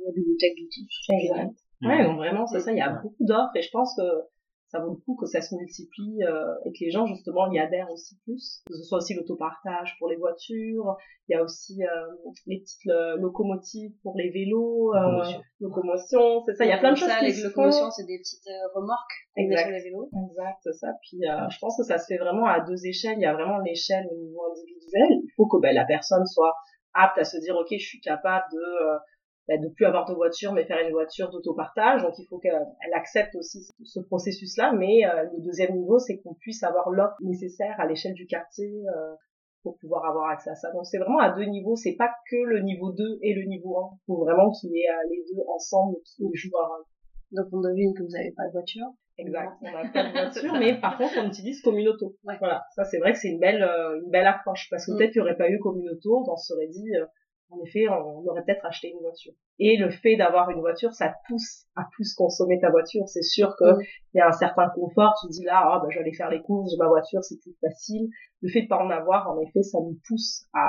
la 0.05 0.11
bibliothèque 0.13 0.53
d'outils. 0.57 0.87
Exact. 1.09 1.51
Ouais, 1.81 2.03
donc 2.03 2.17
vraiment, 2.17 2.45
c'est 2.47 2.59
ça, 2.61 2.71
il 2.71 2.77
y 2.77 2.81
a 2.81 2.89
beaucoup 2.89 3.15
d'offres 3.19 3.55
et 3.55 3.61
je 3.61 3.69
pense 3.71 3.95
que 3.95 4.01
ça 4.75 4.83
vaut 4.83 4.91
le 4.91 4.97
coup 4.97 5.15
que 5.15 5.25
ça 5.25 5.41
se 5.41 5.55
multiplie 5.55 6.23
euh, 6.23 6.53
et 6.65 6.71
que 6.71 6.77
les 6.81 6.91
gens 6.91 7.05
justement 7.05 7.49
y 7.51 7.59
adhèrent 7.59 7.91
aussi 7.91 8.17
plus. 8.23 8.61
Que 8.67 8.75
ce 8.75 8.83
soit 8.83 8.97
aussi 8.97 9.13
l'autopartage 9.13 9.95
pour 9.99 10.09
les 10.09 10.17
voitures, 10.17 10.97
il 11.27 11.33
y 11.33 11.35
a 11.35 11.43
aussi 11.43 11.81
euh, 11.83 11.87
les 12.45 12.59
petites 12.59 12.85
locomotives 13.17 13.93
pour 14.03 14.15
les 14.17 14.29
vélos, 14.29 14.93
euh, 14.93 14.99
Locomotion. 15.01 15.41
locomotion, 15.59 16.43
c'est 16.45 16.55
ça, 16.55 16.65
il 16.65 16.69
y 16.69 16.73
a 16.73 16.77
plein 16.77 16.91
de 16.91 16.97
choses 16.97 17.09
ça, 17.09 17.19
qui 17.19 17.25
les 17.25 17.33
se 17.33 17.47
locomotions, 17.47 17.89
c'est 17.91 18.05
des 18.05 18.19
petites 18.19 18.47
euh, 18.47 18.79
remorques 18.79 19.15
Exact. 19.37 19.63
sur 19.63 19.71
les 19.71 19.83
vélos. 19.83 20.09
Exact, 20.29 20.57
c'est 20.61 20.73
ça. 20.73 20.87
Puis 21.01 21.19
euh, 21.27 21.49
je 21.49 21.57
pense 21.59 21.77
que 21.77 21.83
ça 21.83 21.97
se 21.97 22.05
fait 22.05 22.17
vraiment 22.17 22.45
à 22.45 22.59
deux 22.59 22.85
échelles. 22.85 23.17
Il 23.17 23.23
y 23.23 23.25
a 23.25 23.33
vraiment 23.33 23.59
l'échelle 23.59 24.05
au 24.11 24.15
niveau 24.17 24.41
individuel. 24.51 25.19
Il 25.23 25.31
faut 25.35 25.47
que 25.47 25.57
ben, 25.61 25.73
la 25.73 25.85
personne 25.85 26.25
soit 26.25 26.53
apte 26.93 27.17
à 27.17 27.23
se 27.23 27.37
dire 27.37 27.55
ok, 27.55 27.67
je 27.71 27.85
suis 27.85 28.01
capable 28.01 28.45
de 28.51 28.59
ben, 29.47 29.61
de 29.61 29.69
plus 29.69 29.85
avoir 29.85 30.05
de 30.05 30.13
voiture, 30.13 30.53
mais 30.53 30.65
faire 30.65 30.79
une 30.85 30.91
voiture 30.91 31.29
d'autopartage. 31.29 32.01
Donc 32.01 32.13
il 32.17 32.25
faut 32.27 32.39
qu'elle 32.39 32.59
elle 32.85 32.93
accepte 32.93 33.35
aussi 33.35 33.67
ce 33.83 33.99
processus-là. 33.99 34.73
Mais 34.73 35.05
euh, 35.05 35.23
le 35.35 35.43
deuxième 35.43 35.75
niveau, 35.75 35.99
c'est 35.99 36.17
qu'on 36.19 36.33
puisse 36.35 36.63
avoir 36.63 36.89
l'offre 36.89 37.17
nécessaire 37.21 37.75
à 37.79 37.85
l'échelle 37.85 38.13
du 38.13 38.25
quartier 38.25 38.71
euh, 38.87 39.13
pour 39.63 39.77
pouvoir 39.79 40.05
avoir 40.05 40.29
accès 40.29 40.49
à 40.49 40.55
ça. 40.55 40.71
Donc 40.71 40.85
c'est 40.85 40.97
vraiment 40.97 41.19
à 41.19 41.31
deux 41.35 41.45
niveaux. 41.45 41.75
C'est 41.75 41.95
pas 41.95 42.09
que 42.29 42.37
le 42.37 42.61
niveau 42.61 42.91
2 42.91 43.19
et 43.21 43.33
le 43.33 43.43
niveau 43.47 43.77
1. 43.77 43.89
Il 43.93 44.03
faut 44.07 44.17
vraiment 44.23 44.51
qu'il 44.51 44.71
y 44.71 44.79
ait 44.81 44.89
euh, 44.89 45.09
les 45.09 45.23
deux 45.33 45.41
ensemble 45.53 45.97
qui 46.05 46.23
jouent 46.33 46.49
rôle. 46.53 46.85
Donc 47.31 47.47
on 47.51 47.61
devine 47.61 47.93
que 47.93 48.03
vous 48.03 48.09
n'avez 48.09 48.31
pas 48.31 48.47
de 48.47 48.51
voiture. 48.51 48.85
Exact. 49.17 49.53
On 49.61 49.71
n'a 49.71 49.89
pas 49.89 50.03
de 50.03 50.11
voiture, 50.11 50.53
mais 50.59 50.79
par 50.79 50.97
contre, 50.97 51.13
on 51.23 51.27
utilise 51.27 51.61
Communauto. 51.61 52.15
Ouais. 52.25 52.35
Voilà. 52.39 52.63
Ça, 52.75 52.83
c'est 52.83 52.97
vrai 52.97 53.13
que 53.13 53.19
c'est 53.19 53.29
une 53.29 53.39
belle, 53.39 53.63
euh, 53.63 54.01
une 54.03 54.09
belle 54.09 54.27
approche. 54.27 54.67
Parce 54.69 54.85
que 54.85 54.91
Mm. 54.91 54.97
peut-être 54.97 55.11
qu'il 55.13 55.21
n'y 55.21 55.27
aurait 55.27 55.37
pas 55.37 55.49
eu 55.49 55.57
Communauto, 55.59 56.25
on 56.27 56.35
se 56.35 56.53
serait 56.53 56.67
dit, 56.67 56.95
euh, 56.95 57.05
en 57.51 57.61
effet, 57.63 57.87
on 57.89 58.25
aurait 58.27 58.43
peut-être 58.43 58.65
acheté 58.65 58.89
une 58.89 58.99
voiture. 58.99 59.33
Et 59.59 59.77
le 59.77 59.89
fait 59.89 60.15
d'avoir 60.17 60.49
une 60.49 60.59
voiture, 60.59 60.91
ça 60.93 61.09
te 61.09 61.13
pousse 61.27 61.65
à 61.75 61.83
plus 61.93 62.13
consommer 62.15 62.59
ta 62.59 62.69
voiture. 62.69 63.07
C'est 63.07 63.21
sûr 63.23 63.55
que 63.57 63.65
Mm. 63.77 63.81
il 64.13 64.17
y 64.17 64.21
a 64.21 64.27
un 64.27 64.31
certain 64.31 64.69
confort. 64.75 65.13
Tu 65.21 65.27
te 65.27 65.33
dis 65.33 65.43
là, 65.45 65.61
ah, 65.63 65.81
je 65.89 65.95
vais 65.95 66.01
aller 66.01 66.13
faire 66.13 66.29
les 66.29 66.41
courses, 66.41 66.71
j'ai 66.71 66.77
ma 66.77 66.87
voiture, 66.87 67.23
c'est 67.23 67.39
plus 67.39 67.55
facile. 67.61 68.09
Le 68.41 68.49
fait 68.49 68.63
de 68.63 68.67
pas 68.67 68.83
en 68.83 68.89
avoir, 68.89 69.29
en 69.29 69.39
effet, 69.41 69.61
ça 69.63 69.77
nous 69.79 69.97
pousse 70.07 70.45
à, 70.53 70.67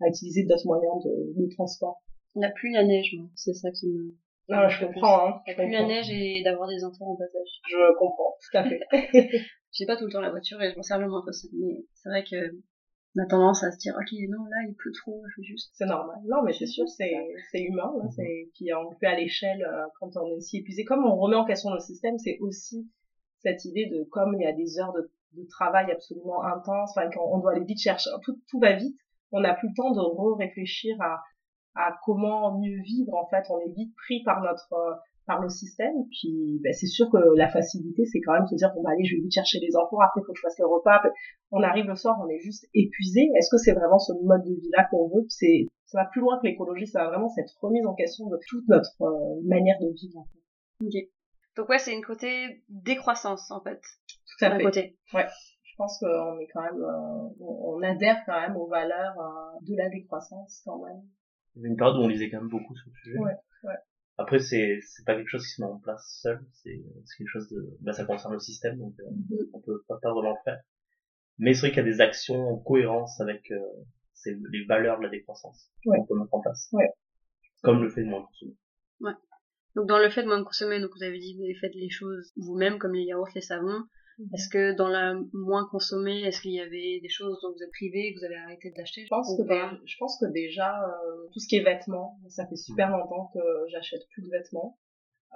à 0.00 0.06
utiliser 0.08 0.44
d'autres 0.44 0.66
moyens 0.66 1.02
de, 1.04 1.42
de 1.42 1.48
transport. 1.54 2.02
La 2.34 2.50
pluie, 2.50 2.72
la 2.72 2.84
neige, 2.84 3.14
moi, 3.18 3.28
c'est 3.34 3.52
ça 3.54 3.70
qui 3.70 3.88
me... 3.88 4.14
Non, 4.48 4.68
je 4.68 4.84
comprends, 4.84 5.28
hein. 5.28 5.40
La 5.46 5.54
pluie, 5.54 5.70
la 5.72 5.86
neige 5.86 6.10
et 6.10 6.42
d'avoir 6.44 6.68
des 6.68 6.84
enfants 6.84 7.12
en 7.12 7.14
bas 7.14 7.24
âge. 7.24 7.60
Je 7.68 7.98
comprends, 7.98 8.34
tout 8.40 8.58
à 8.58 8.64
fait. 8.64 8.80
J'ai 9.72 9.86
pas 9.86 9.96
tout 9.96 10.04
le 10.06 10.12
temps 10.12 10.20
la 10.20 10.30
voiture 10.30 10.60
et 10.62 10.70
je 10.70 10.76
m'en 10.76 10.82
sers 10.82 10.98
le 10.98 11.08
moins 11.08 11.22
possible. 11.24 11.54
Mais 11.60 11.84
c'est 11.94 12.08
vrai 12.10 12.22
que 12.24 12.36
on 13.14 13.22
a 13.22 13.26
tendance 13.26 13.62
à 13.62 13.70
se 13.70 13.78
dire, 13.78 13.94
ok, 13.94 14.10
non, 14.28 14.44
là, 14.44 14.56
il 14.68 14.74
pleut 14.74 14.92
trop, 14.92 15.22
je 15.28 15.40
vais 15.40 15.46
juste... 15.46 15.70
c'est 15.74 15.86
normal. 15.86 16.16
Non, 16.24 16.42
mais 16.42 16.52
c'est 16.52 16.66
sûr, 16.66 16.88
c'est 16.88 17.12
c'est 17.50 17.60
humain. 17.62 17.92
Là, 17.98 18.08
c'est 18.16 18.48
puis 18.54 18.72
on 18.74 18.90
le 18.90 18.96
fait 18.96 19.06
à 19.06 19.16
l'échelle 19.16 19.62
euh, 19.62 19.84
quand 20.00 20.16
on 20.16 20.26
est 20.28 20.36
aussi 20.36 20.58
épuisé. 20.58 20.84
Comme 20.84 21.04
on 21.04 21.16
remet 21.16 21.36
en 21.36 21.44
question 21.44 21.72
le 21.72 21.80
système, 21.80 22.18
c'est 22.18 22.38
aussi 22.40 22.88
cette 23.40 23.64
idée 23.64 23.86
de 23.86 24.04
comme 24.10 24.34
il 24.34 24.42
y 24.42 24.46
a 24.46 24.52
des 24.52 24.78
heures 24.78 24.92
de, 24.92 25.10
de 25.32 25.46
travail 25.48 25.90
absolument 25.90 26.42
intenses, 26.44 26.90
enfin 26.96 27.10
quand 27.12 27.24
on 27.32 27.38
doit 27.38 27.52
aller 27.52 27.64
vite 27.64 27.80
chercher, 27.80 28.10
tout 28.24 28.40
tout 28.48 28.60
va 28.60 28.72
vite. 28.74 28.96
On 29.30 29.40
n'a 29.40 29.54
plus 29.54 29.68
le 29.68 29.74
temps 29.74 29.92
de 29.92 30.36
réfléchir 30.38 30.96
à 31.00 31.20
à 31.74 31.96
comment 32.04 32.58
mieux 32.58 32.80
vivre. 32.82 33.14
En 33.14 33.26
fait, 33.28 33.44
on 33.50 33.58
est 33.58 33.72
vite 33.74 33.94
pris 33.96 34.22
par 34.24 34.40
notre 34.42 34.72
euh, 34.72 34.94
par 35.26 35.40
le 35.40 35.48
système. 35.48 35.94
Puis 36.10 36.60
ben, 36.62 36.72
c'est 36.72 36.86
sûr 36.86 37.10
que 37.10 37.18
la 37.36 37.48
facilité, 37.48 38.04
c'est 38.04 38.20
quand 38.20 38.32
même 38.32 38.46
se 38.46 38.54
dire 38.54 38.72
bon 38.74 38.82
bah 38.82 38.90
allez, 38.92 39.04
je 39.04 39.16
vais 39.16 39.22
vite 39.22 39.32
chercher 39.32 39.58
les 39.60 39.76
enfants, 39.76 39.98
après 40.00 40.20
il 40.20 40.24
faut 40.24 40.32
que 40.32 40.38
je 40.38 40.42
fasse 40.42 40.58
le 40.58 40.66
repas. 40.66 41.02
On 41.50 41.62
arrive 41.62 41.86
le 41.86 41.96
soir, 41.96 42.18
on 42.24 42.28
est 42.28 42.38
juste 42.38 42.66
épuisé. 42.74 43.30
Est-ce 43.36 43.50
que 43.50 43.58
c'est 43.58 43.72
vraiment 43.72 43.98
ce 43.98 44.12
mode 44.24 44.42
de 44.44 44.54
vie 44.54 44.70
là 44.76 44.86
qu'on 44.90 45.08
veut? 45.08 45.24
C'est 45.28 45.66
ça 45.86 46.02
va 46.02 46.04
plus 46.06 46.20
loin 46.20 46.38
que 46.40 46.46
l'écologie, 46.46 46.86
ça 46.86 47.04
va 47.04 47.10
vraiment 47.10 47.28
cette 47.28 47.50
remise 47.60 47.86
en 47.86 47.94
question 47.94 48.28
de 48.28 48.38
toute 48.48 48.66
notre 48.68 49.02
euh, 49.02 49.40
manière 49.44 49.78
de 49.80 49.92
vivre. 49.92 50.20
En 50.20 50.24
fait. 50.24 50.86
Ok. 50.86 51.08
Donc 51.56 51.68
ouais, 51.68 51.78
c'est 51.78 51.94
une 51.94 52.04
côté 52.04 52.62
décroissance 52.68 53.50
en 53.50 53.60
fait. 53.60 53.80
Tout 54.38 54.44
à 54.44 54.56
fait. 54.56 54.62
côté. 54.62 54.96
Je 55.12 55.76
pense 55.76 55.98
qu'on 56.00 56.38
est 56.38 56.48
quand 56.52 56.62
même, 56.62 56.82
euh, 56.82 57.28
on 57.40 57.76
on 57.76 57.82
adhère 57.82 58.22
quand 58.26 58.40
même 58.40 58.56
aux 58.56 58.68
valeurs 58.68 59.18
euh, 59.18 59.58
de 59.62 59.76
la 59.76 59.88
décroissance 59.88 60.62
quand 60.64 60.78
même. 60.84 61.02
Il 61.54 61.58
y 61.58 61.64
avait 61.64 61.70
une 61.70 61.76
période 61.76 61.96
où 61.96 62.00
on 62.00 62.08
lisait 62.08 62.30
quand 62.30 62.40
même 62.40 62.48
beaucoup 62.48 62.74
sur 62.76 62.88
le 62.88 62.94
sujet. 63.02 63.18
Ouais, 63.18 63.32
ouais. 63.64 63.74
Après, 64.22 64.38
c'est, 64.38 64.78
c'est 64.82 65.04
pas 65.04 65.14
quelque 65.16 65.28
chose 65.28 65.44
qui 65.46 65.52
se 65.54 65.62
met 65.62 65.68
en 65.68 65.78
place 65.78 66.18
seul. 66.22 66.40
C'est, 66.52 66.82
c'est 67.04 67.16
quelque 67.18 67.28
chose 67.28 67.48
de, 67.48 67.76
bah, 67.80 67.92
ça 67.92 68.04
concerne 68.04 68.32
le 68.34 68.40
système, 68.40 68.78
donc, 68.78 68.94
euh, 69.00 69.10
Mhm. 69.10 69.48
on 69.54 69.60
peut 69.60 69.82
pas, 69.88 69.98
pas 70.00 70.12
vraiment 70.12 70.30
le 70.32 70.42
faire. 70.44 70.60
Mais 71.38 71.54
c'est 71.54 71.60
vrai 71.60 71.70
qu'il 71.70 71.78
y 71.84 71.86
a 71.88 71.90
des 71.90 72.00
actions 72.00 72.40
en 72.48 72.58
cohérence 72.58 73.20
avec, 73.20 73.50
euh, 73.50 73.58
c'est 74.14 74.36
les 74.50 74.64
valeurs 74.66 74.98
de 74.98 75.04
la 75.04 75.10
décroissance 75.10 75.70
Ouais. 75.86 75.98
qu'on 75.98 76.06
peut 76.06 76.18
mettre 76.18 76.34
en 76.34 76.40
place. 76.40 76.68
Ouais. 76.72 76.88
Comme 77.62 77.82
le 77.82 77.90
fait 77.90 78.02
de 78.02 78.08
moins 78.08 78.24
consommer. 78.24 78.54
Donc 79.74 79.86
dans 79.88 79.98
le 79.98 80.10
fait 80.10 80.22
de 80.22 80.28
moins 80.28 80.44
consommer, 80.44 80.80
donc 80.80 80.90
vous 80.94 81.02
avez 81.02 81.18
dit 81.18 81.34
vous 81.38 81.44
avez 81.44 81.54
fait 81.54 81.70
les 81.74 81.88
choses 81.88 82.30
vous-même 82.36 82.78
comme 82.78 82.92
les 82.92 83.04
yaourts, 83.04 83.30
les 83.34 83.40
savons. 83.40 83.84
Est-ce 84.34 84.48
que 84.48 84.72
dans 84.76 84.88
la 84.88 85.14
moins 85.32 85.66
consommer, 85.70 86.22
est-ce 86.22 86.40
qu'il 86.40 86.52
y 86.52 86.60
avait 86.60 87.00
des 87.00 87.08
choses 87.08 87.38
dont 87.42 87.52
vous 87.52 87.62
êtes 87.62 87.70
privé, 87.72 88.12
que 88.14 88.20
vous 88.20 88.24
avez 88.24 88.36
arrêté 88.36 88.70
d'acheter 88.76 89.02
Je 89.04 89.08
pense 89.08 89.36
que, 89.36 89.42
je 89.86 89.96
pense 89.98 90.18
que 90.20 90.26
déjà, 90.32 90.82
euh, 90.84 91.26
tout 91.32 91.40
ce 91.40 91.48
qui 91.48 91.56
est 91.56 91.64
vêtements, 91.64 92.18
ça 92.28 92.46
fait 92.46 92.56
super 92.56 92.90
longtemps 92.90 93.30
que 93.34 93.40
j'achète 93.70 94.02
plus 94.12 94.22
de 94.22 94.30
vêtements. 94.30 94.78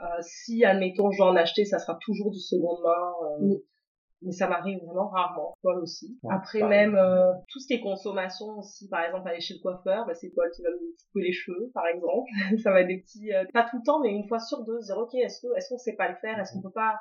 Euh, 0.03 0.07
si, 0.21 0.65
admettons, 0.65 1.11
je 1.11 1.19
dois 1.19 1.31
en 1.31 1.37
acheter, 1.37 1.65
ça 1.65 1.79
sera 1.79 1.99
toujours 2.05 2.31
du 2.31 2.39
seconde 2.41 2.81
main. 2.83 3.13
euh, 3.23 3.47
Mm. 3.47 3.61
Mais 4.23 4.33
ça 4.33 4.49
m'arrive 4.49 4.79
vraiment 4.79 5.09
rarement, 5.09 5.53
Paul 5.63 5.79
aussi. 5.83 6.19
Ouais, 6.23 6.35
Après 6.35 6.61
pareil. 6.61 6.87
même, 6.87 6.97
euh, 6.97 7.33
tout 7.49 7.61
ce 7.61 7.67
qui 7.67 7.75
est 7.75 7.81
consommation 7.81 8.47
aussi, 8.59 8.89
par 8.89 9.05
exemple, 9.05 9.29
aller 9.29 9.41
chez 9.41 9.55
le 9.55 9.61
coiffeur, 9.61 10.07
bah, 10.07 10.15
c'est 10.15 10.31
Paul 10.35 10.51
qui 10.57 10.63
va 10.63 10.71
me 10.71 10.77
couper 10.79 11.27
les 11.27 11.33
cheveux, 11.33 11.71
par 11.75 11.87
exemple. 11.87 12.27
ça 12.63 12.73
va 12.73 12.81
être 12.81 12.89
des 12.89 13.03
petits, 13.03 13.33
euh, 13.35 13.45
pas 13.53 13.67
tout 13.71 13.77
le 13.77 13.83
temps, 13.85 14.01
mais 14.01 14.09
une 14.11 14.27
fois 14.27 14.39
sur 14.41 14.65
deux, 14.65 14.79
dire, 14.81 14.97
ok, 14.97 15.15
est-ce 15.17 15.43
que, 15.43 15.55
est-ce 15.57 15.69
qu'on 15.69 15.77
sait 15.79 15.97
pas 15.97 16.09
le 16.09 16.17
faire? 16.17 16.39
Est-ce 16.39 16.55
qu'on 16.55 16.63
peut 16.63 16.73
pas 16.73 16.97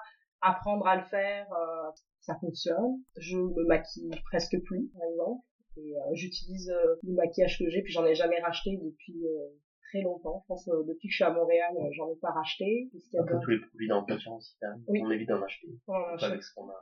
apprendre 0.49 0.85
à 0.87 0.95
le 0.97 1.03
faire? 1.03 1.47
euh, 1.53 1.89
ça 2.21 2.35
fonctionne. 2.41 3.01
Je 3.17 3.37
me 3.37 3.65
maquille 3.67 4.09
presque 4.25 4.57
plus, 4.63 4.89
par 4.97 5.03
exemple. 5.09 5.43
Et 5.77 5.93
euh, 5.95 5.99
j'utilise 6.13 6.69
euh, 6.69 6.95
le 7.03 7.13
maquillage 7.13 7.59
que 7.59 7.69
j'ai, 7.69 7.81
puis 7.81 7.91
j'en 7.93 8.05
ai 8.05 8.15
jamais 8.15 8.39
racheté 8.39 8.77
depuis 8.77 9.27
euh, 9.27 9.49
très 9.91 10.01
longtemps. 10.01 10.39
Je 10.43 10.47
pense 10.47 10.67
euh, 10.69 10.83
depuis 10.87 11.07
que 11.07 11.11
je 11.11 11.15
suis 11.15 11.23
à 11.23 11.31
Montréal, 11.31 11.73
euh, 11.77 11.89
j'en 11.91 12.09
ai 12.09 12.15
pas 12.15 12.31
racheté. 12.31 12.89
Parce 12.91 13.03
qu'il 13.05 13.17
y 13.17 13.19
a 13.19 13.23
Après, 13.23 13.35
de- 13.35 13.39
tous 13.43 13.49
les 13.51 13.59
produits 13.59 13.87
d'entretien 13.89 14.33
aussi, 14.33 14.55
quand 14.61 14.69
même. 14.69 14.83
Oui. 14.87 15.01
On 15.03 15.11
évite 15.11 15.27
d'en 15.29 15.41
acheter. 15.43 15.67
on 15.87 15.91
Pas 15.93 16.13
achète- 16.15 16.31
avec 16.31 16.43
ce 16.43 16.53
qu'on 16.55 16.69
a. 16.69 16.79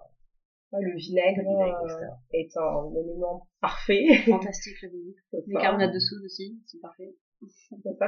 ouais, 0.73 0.81
le 0.85 0.95
vinaigre, 0.95 1.41
le 1.41 1.43
vinaigre, 1.43 1.81
euh, 1.89 2.07
est 2.33 2.55
un 2.55 2.91
élément 3.01 3.47
parfait. 3.59 4.05
Fantastique 4.29 4.81
le 4.83 4.89
vinaigre. 4.89 5.19
Les 5.47 5.53
ça. 5.55 5.59
carbonate 5.61 5.93
de 5.93 5.99
soude 5.99 6.23
aussi, 6.23 6.61
c'est 6.67 6.79
parfait. 6.79 7.15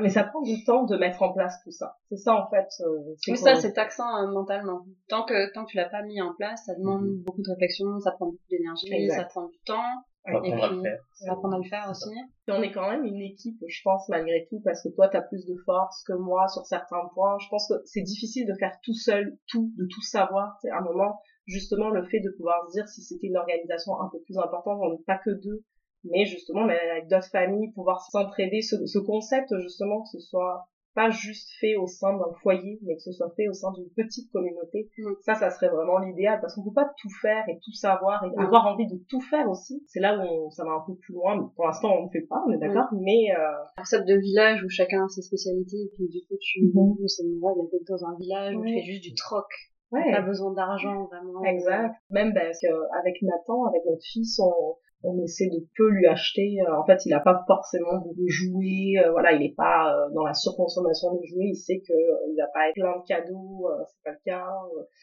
Mais 0.01 0.09
ça 0.09 0.23
prend 0.23 0.41
du 0.41 0.63
temps 0.63 0.83
de 0.85 0.97
mettre 0.97 1.21
en 1.23 1.33
place 1.33 1.55
tout 1.63 1.71
ça. 1.71 1.95
C'est 2.09 2.17
ça 2.17 2.35
en 2.35 2.49
fait. 2.49 2.67
euh, 2.81 3.13
c'est 3.17 3.31
Mais 3.31 3.37
qu'on- 3.37 3.43
ça, 3.45 3.55
c'est 3.55 3.73
taxant 3.73 4.23
euh, 4.23 4.27
mentalement. 4.31 4.85
Tant 5.09 5.23
que 5.25 5.51
tant 5.53 5.65
que 5.65 5.71
tu 5.71 5.77
l'as 5.77 5.89
pas 5.89 6.03
mis 6.03 6.21
en 6.21 6.33
place, 6.35 6.63
ça 6.65 6.75
demande 6.75 7.03
Mhm. 7.05 7.23
beaucoup 7.23 7.41
de 7.41 7.49
réflexion, 7.51 7.99
ça 7.99 8.11
prend 8.11 8.25
beaucoup 8.27 8.47
d'énergie, 8.49 9.09
ça 9.09 9.23
prend 9.25 9.47
du 9.47 9.57
temps. 9.65 9.81
On 10.27 10.39
va 10.39 10.47
Et 10.47 10.51
apprendre 10.53 10.63
à 10.63 10.69
le 10.69 10.81
puis, 10.81 10.89
faire. 11.21 11.31
Apprendre 11.33 11.55
à 11.55 11.57
le 11.59 11.63
faire 11.69 11.87
aussi. 11.91 12.09
Puis 12.47 12.55
on 12.57 12.61
est 12.63 12.71
quand 12.71 12.89
même 12.89 13.03
une 13.05 13.21
équipe, 13.21 13.59
je 13.67 13.81
pense, 13.83 14.09
malgré 14.09 14.47
tout, 14.49 14.59
parce 14.65 14.81
que 14.81 14.89
toi, 14.89 15.07
tu 15.07 15.17
as 15.17 15.21
plus 15.21 15.45
de 15.45 15.55
force 15.65 16.03
que 16.03 16.13
moi 16.13 16.47
sur 16.47 16.65
certains 16.65 17.05
points. 17.13 17.37
Je 17.39 17.47
pense 17.49 17.67
que 17.67 17.75
c'est 17.85 18.01
difficile 18.01 18.47
de 18.47 18.55
faire 18.59 18.75
tout 18.83 18.95
seul, 18.95 19.37
tout, 19.47 19.71
de 19.77 19.85
tout 19.85 20.01
savoir. 20.01 20.57
C'est 20.63 20.71
un 20.71 20.81
moment, 20.81 21.19
justement, 21.45 21.89
le 21.91 22.03
fait 22.05 22.21
de 22.21 22.31
pouvoir 22.37 22.65
se 22.67 22.71
dire 22.73 22.87
si 22.87 23.03
c'était 23.03 23.27
une 23.27 23.37
organisation 23.37 24.01
un 24.01 24.09
peu 24.11 24.19
plus 24.25 24.37
importante, 24.39 24.79
on 24.81 24.89
n'est 24.93 25.03
pas 25.05 25.19
que 25.23 25.29
deux, 25.29 25.63
mais 26.05 26.25
justement, 26.25 26.65
mais 26.65 26.77
avec 26.91 27.07
d'autres 27.07 27.29
familles, 27.31 27.71
pouvoir 27.73 28.01
s'entraider, 28.11 28.61
ce, 28.61 28.85
ce 28.85 28.99
concept, 28.99 29.47
justement, 29.59 30.01
que 30.01 30.09
ce 30.09 30.19
soit 30.19 30.65
pas 30.93 31.09
juste 31.09 31.49
fait 31.59 31.75
au 31.75 31.87
sein 31.87 32.13
d'un 32.13 32.31
foyer, 32.41 32.79
mais 32.83 32.95
que 32.95 33.01
ce 33.01 33.11
soit 33.11 33.29
fait 33.35 33.49
au 33.49 33.53
sein 33.53 33.69
d'une 33.73 33.89
petite 33.97 34.31
communauté. 34.31 34.87
Mm. 34.97 35.11
Ça, 35.25 35.35
ça 35.35 35.49
serait 35.49 35.67
vraiment 35.67 35.97
l'idéal, 35.99 36.39
parce 36.39 36.55
qu'on 36.55 36.63
peut 36.63 36.71
pas 36.73 36.87
tout 37.01 37.09
faire 37.21 37.43
et 37.49 37.59
tout 37.65 37.73
savoir 37.73 38.23
et 38.23 38.29
Mm. 38.29 38.39
avoir 38.39 38.65
envie 38.67 38.87
de 38.87 38.97
tout 39.09 39.19
faire 39.19 39.49
aussi. 39.49 39.83
C'est 39.87 39.99
là 39.99 40.17
où 40.17 40.21
on- 40.21 40.49
ça 40.51 40.63
va 40.63 40.71
un 40.71 40.83
peu 40.87 40.95
plus 40.95 41.13
loin. 41.13 41.35
mais 41.35 41.47
Pour 41.57 41.65
l'instant, 41.65 41.89
on 41.99 42.05
ne 42.05 42.09
fait 42.11 42.25
pas, 42.29 42.41
on 42.47 42.51
est 42.53 42.59
d'accord, 42.59 42.87
mais 42.93 43.27
euh, 43.37 43.43
Un 43.77 43.81
concept 43.81 44.07
de 44.07 44.15
village 44.15 44.63
où 44.63 44.69
chacun 44.69 45.03
a 45.03 45.07
ses 45.09 45.21
spécialités, 45.21 45.75
et 45.83 45.89
puis 45.97 46.07
du 46.07 46.21
coup, 46.29 46.37
tu, 46.39 46.61
c'est 47.07 47.23
vague 47.41 47.69
d'être 47.73 47.87
dans 47.89 48.05
un 48.05 48.15
village 48.17 48.55
où 48.55 48.63
tu 48.63 48.73
fais 48.75 48.83
juste 48.83 49.03
du 49.03 49.13
troc. 49.15 49.43
ouais, 49.91 50.11
Pas 50.13 50.21
besoin 50.21 50.53
d'argent, 50.53 51.07
vraiment. 51.07 51.43
exact. 51.43 51.93
Même 52.09 52.33
parce 52.33 52.57
qu'avec 52.61 53.15
Nathan, 53.21 53.65
avec 53.65 53.81
notre 53.85 54.01
fils, 54.13 54.39
on, 54.39 54.75
on 55.03 55.21
essaie 55.23 55.47
de 55.47 55.65
peu 55.77 55.89
lui 55.89 56.07
acheter. 56.07 56.57
euh, 56.67 56.75
en 56.79 56.85
fait, 56.85 57.05
il 57.05 57.13
a 57.13 57.19
pas 57.19 57.43
forcément 57.47 57.99
de 58.05 58.23
jouets. 58.27 58.97
euh, 59.03 59.11
voilà, 59.11 59.33
il 59.33 59.43
est 59.43 59.55
pas 59.55 59.93
euh, 59.93 60.09
dans 60.13 60.23
la 60.25 60.33
surconsommation 60.33 61.13
des 61.15 61.25
jouets. 61.27 61.49
Il 61.49 61.55
sait 61.55 61.79
que 61.79 61.93
il 61.93 62.35
va 62.37 62.47
pas 62.53 62.69
être 62.69 62.75
plein 62.75 62.97
de 62.97 63.05
cadeaux. 63.07 63.67
euh, 63.69 63.83
c'est 63.87 64.03
pas 64.03 64.11
le 64.11 64.19
cas. 64.25 64.47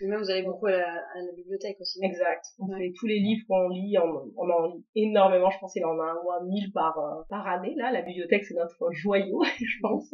même, 0.00 0.18
vous 0.20 0.30
allez 0.30 0.42
beaucoup 0.42 0.66
à 0.66 0.72
la, 0.72 0.86
à 0.88 1.18
la 1.24 1.32
bibliothèque 1.36 1.76
aussi. 1.80 1.98
Exact. 2.02 2.44
On 2.58 2.66
Ouais. 2.72 2.78
fait 2.78 2.92
tous 2.98 3.06
les 3.06 3.18
livres 3.20 3.44
qu'on 3.48 3.68
lit, 3.68 3.96
on, 3.98 4.30
on 4.36 4.50
en 4.50 4.66
lit 4.74 4.84
énormément. 4.96 5.50
Je 5.50 5.58
pense 5.60 5.72
qu'il 5.72 5.84
en 5.84 5.98
a 6.00 6.04
un 6.04 6.16
ou 6.24 6.30
un 6.32 6.44
mille 6.46 6.72
par, 6.72 6.96
par 7.28 7.46
année. 7.46 7.74
Là, 7.76 7.92
la 7.92 8.02
bibliothèque, 8.02 8.44
c'est 8.44 8.54
notre 8.54 8.90
joyau, 8.92 9.42
je 9.58 9.76
pense. 9.82 10.10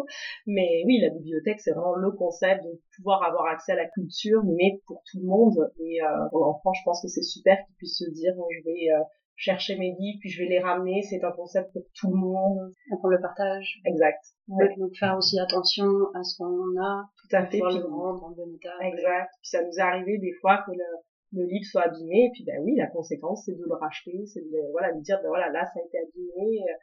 Mais 0.47 0.82
oui, 0.87 0.99
la 1.00 1.11
bibliothèque, 1.11 1.61
c'est 1.61 1.73
vraiment 1.73 1.94
le 1.94 2.11
concept 2.12 2.64
de 2.64 2.70
pouvoir 2.97 3.23
avoir 3.23 3.47
accès 3.47 3.73
à 3.73 3.76
la 3.76 3.87
culture, 3.88 4.42
mais 4.44 4.80
pour 4.87 5.02
tout 5.11 5.18
le 5.20 5.26
monde. 5.26 5.70
Et 5.80 6.02
euh, 6.02 6.28
pour 6.30 6.40
l'enfant, 6.40 6.73
je 6.73 6.80
pense 6.85 7.00
que 7.02 7.08
c'est 7.08 7.23
super 7.23 7.56
qu'il 7.64 7.75
puisse 7.76 7.99
se 7.99 8.11
dire, 8.11 8.35
bon, 8.37 8.44
je 8.50 8.64
vais 8.64 8.90
euh, 8.92 9.02
chercher 9.38 9.78
mes 9.78 9.95
livres, 9.99 10.18
puis 10.21 10.28
je 10.28 10.42
vais 10.42 10.49
les 10.49 10.59
ramener. 10.59 11.00
C'est 11.09 11.23
un 11.25 11.33
concept 11.33 11.73
pour 11.73 11.83
tout 11.95 12.11
le 12.11 12.16
monde. 12.16 12.73
Apprendre 12.92 13.14
le 13.14 13.21
partage. 13.23 13.80
Exact. 13.87 14.21
Ouais, 14.49 14.68
Donc 14.76 14.95
faire 14.99 15.16
aussi 15.16 15.38
attention 15.38 15.88
à 16.14 16.23
ce 16.23 16.37
qu'on 16.37 16.76
a, 16.83 17.04
tout 17.16 17.37
à 17.37 17.47
fait. 17.47 17.61
Puis- 17.61 17.78
le 17.78 17.87
rendre 17.87 18.25
en 18.25 18.30
bon 18.33 18.52
état. 18.54 18.76
Exact. 18.83 19.30
Puis 19.40 19.49
ça 19.50 19.62
nous 19.64 19.73
est 19.73 19.80
arrivé 19.80 20.18
des 20.18 20.33
fois 20.40 20.64
que 20.66 20.73
le, 20.73 21.40
le 21.40 21.45
livre 21.47 21.64
soit 21.64 21.83
abîmé, 21.83 22.26
et 22.26 22.30
puis 22.33 22.45
ben 22.45 22.61
oui, 22.64 22.75
la 22.76 22.88
conséquence 22.88 23.45
c'est 23.47 23.54
de 23.54 23.62
le 23.64 23.75
racheter, 23.76 24.26
c'est 24.26 24.40
de 24.40 24.71
voilà 24.73 24.92
de 24.92 25.00
dire 25.02 25.18
ben 25.23 25.28
voilà 25.28 25.50
là 25.50 25.64
ça 25.66 25.78
a 25.80 25.87
été 25.87 25.99
abîmé, 25.99 26.61
euh, 26.62 26.75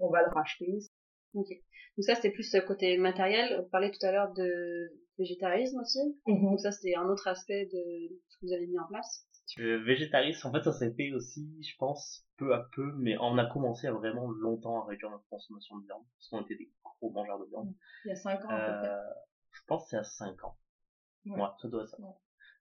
on 0.00 0.10
va 0.10 0.22
le 0.22 0.30
racheter. 0.34 0.78
Ok. 1.34 1.48
Donc 1.48 2.04
ça, 2.04 2.14
c'était 2.14 2.30
plus 2.30 2.52
le 2.54 2.60
côté 2.62 2.96
matériel. 2.96 3.60
On 3.60 3.68
parlait 3.68 3.90
tout 3.90 4.04
à 4.06 4.12
l'heure 4.12 4.32
de 4.32 4.90
végétarisme 5.18 5.78
aussi. 5.80 6.00
Mhm. 6.26 6.42
Donc 6.50 6.60
ça, 6.60 6.72
c'était 6.72 6.94
un 6.94 7.06
autre 7.08 7.28
aspect 7.28 7.66
de 7.66 8.16
ce 8.28 8.38
que 8.38 8.46
vous 8.46 8.52
avez 8.52 8.66
mis 8.66 8.78
en 8.78 8.86
place. 8.88 9.26
Le 9.56 9.76
végétarisme, 9.76 10.48
en 10.48 10.52
fait, 10.52 10.62
ça 10.62 10.72
s'est 10.72 10.92
fait 10.94 11.12
aussi, 11.12 11.62
je 11.62 11.76
pense, 11.76 12.26
peu 12.36 12.54
à 12.54 12.68
peu, 12.72 12.92
mais 12.96 13.16
on 13.18 13.38
a 13.38 13.46
commencé 13.46 13.86
à 13.86 13.92
vraiment 13.92 14.30
longtemps 14.30 14.82
à 14.82 14.86
réduire 14.86 15.10
notre 15.10 15.26
consommation 15.28 15.78
de 15.78 15.86
viande, 15.86 16.04
parce 16.16 16.28
qu'on 16.28 16.42
était 16.42 16.56
des 16.56 16.70
gros 16.82 17.10
mangeurs 17.10 17.38
de 17.38 17.46
viande. 17.46 17.74
Il 18.04 18.08
y 18.08 18.12
a 18.12 18.16
cinq 18.16 18.44
ans 18.44 18.48
à 18.48 18.60
peu 18.60 18.78
près. 18.78 18.90
Euh, 18.90 19.10
je 19.50 19.60
pense 19.66 19.84
que 19.84 19.90
c'est 19.90 19.96
à 19.96 20.04
5 20.04 20.44
ans. 20.44 20.56
Ouais. 21.26 21.40
Ouais, 21.40 21.48
ça 21.60 21.68
doit 21.68 21.82
être 21.82 21.88
ça. 21.88 22.00
Ouais. 22.00 22.14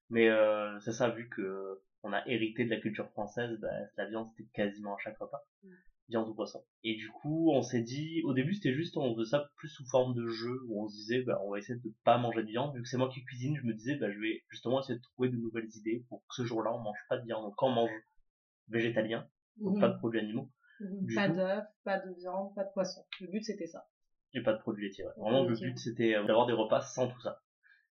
Mais 0.10 0.30
euh, 0.30 0.78
c'est 0.80 0.92
ça, 0.92 1.10
vu 1.10 1.30
que 1.30 1.82
on 2.04 2.14
a 2.14 2.28
hérité 2.28 2.66
de 2.66 2.70
la 2.70 2.80
culture 2.80 3.10
française, 3.12 3.58
bah, 3.60 3.70
la 3.98 4.06
viande 4.08 4.28
c'était 4.28 4.50
quasiment 4.54 4.96
à 4.96 4.98
chaque 5.00 5.18
repas. 5.18 5.46
Mm. 5.64 5.70
Viande 6.12 6.30
ou 6.30 6.36
poisson. 6.36 6.63
Et 6.84 6.96
du 6.96 7.10
coup, 7.10 7.51
on 7.51 7.62
s'est 7.63 7.82
dit, 7.82 8.22
au 8.25 8.34
début 8.34 8.53
c'était 8.53 8.74
juste, 8.74 8.96
on 8.98 9.15
faisait 9.15 9.30
ça 9.32 9.50
plus 9.56 9.70
sous 9.70 9.86
forme 9.88 10.13
de 10.13 10.27
jeu, 10.27 10.60
où 10.68 10.84
on 10.84 10.88
se 10.88 10.94
disait, 10.96 11.24
bah, 11.24 11.39
on 11.44 11.50
va 11.51 11.58
essayer 11.58 11.80
de 11.80 11.91
pas 12.03 12.18
manger 12.20 12.44
de 12.44 12.48
viande. 12.50 12.75
Vu 12.75 12.82
que 12.84 12.88
c'est 12.88 12.98
moi 12.98 13.10
qui 13.10 13.24
cuisine, 13.24 13.56
je 13.58 13.65
me 13.65 13.74
disais, 13.74 13.96
bah, 13.96 14.12
je 14.12 14.20
vais 14.20 14.44
justement 14.50 14.80
essayer 14.82 14.98
de 15.00 15.03
trouver 15.03 15.30
de 15.30 15.38
nouvelles 15.38 15.70
idées 15.75 16.06
pour 16.10 16.20
que 16.27 16.36
ce 16.36 16.44
jour-là 16.44 16.72
on 16.74 16.80
mange 16.80 17.00
pas 17.10 17.18
de 17.18 17.25
viande. 17.25 17.44
Donc 17.44 17.56
quand 17.58 17.68
on 17.70 17.74
mange 17.75 17.91
végétalien, 18.68 19.27
donc 19.58 19.75
Mhm. 19.75 19.82
pas 19.82 19.89
de 19.89 19.98
produits 19.98 20.20
animaux, 20.20 20.50
Mhm. 20.80 21.13
Pas 21.15 21.30
d'œufs, 21.30 21.63
pas 21.84 22.00
de 22.00 22.13
viande, 22.15 22.53
pas 22.56 22.63
de 22.63 22.72
poisson. 22.74 23.06
Le 23.22 23.27
but 23.27 23.44
c'était 23.44 23.68
ça. 23.68 23.86
et 24.34 24.41
pas 24.41 24.53
de 24.53 24.60
produits 24.60 24.86
laitiers. 24.86 25.03
ouais. 25.06 25.12
Vraiment, 25.18 25.44
le 25.44 25.53
but 25.56 25.77
c'était 25.77 26.15
euh, 26.15 26.24
d'avoir 26.25 26.48
des 26.48 26.53
repas 26.53 26.82
sans 26.82 27.08
tout 27.10 27.20
ça. 27.22 27.41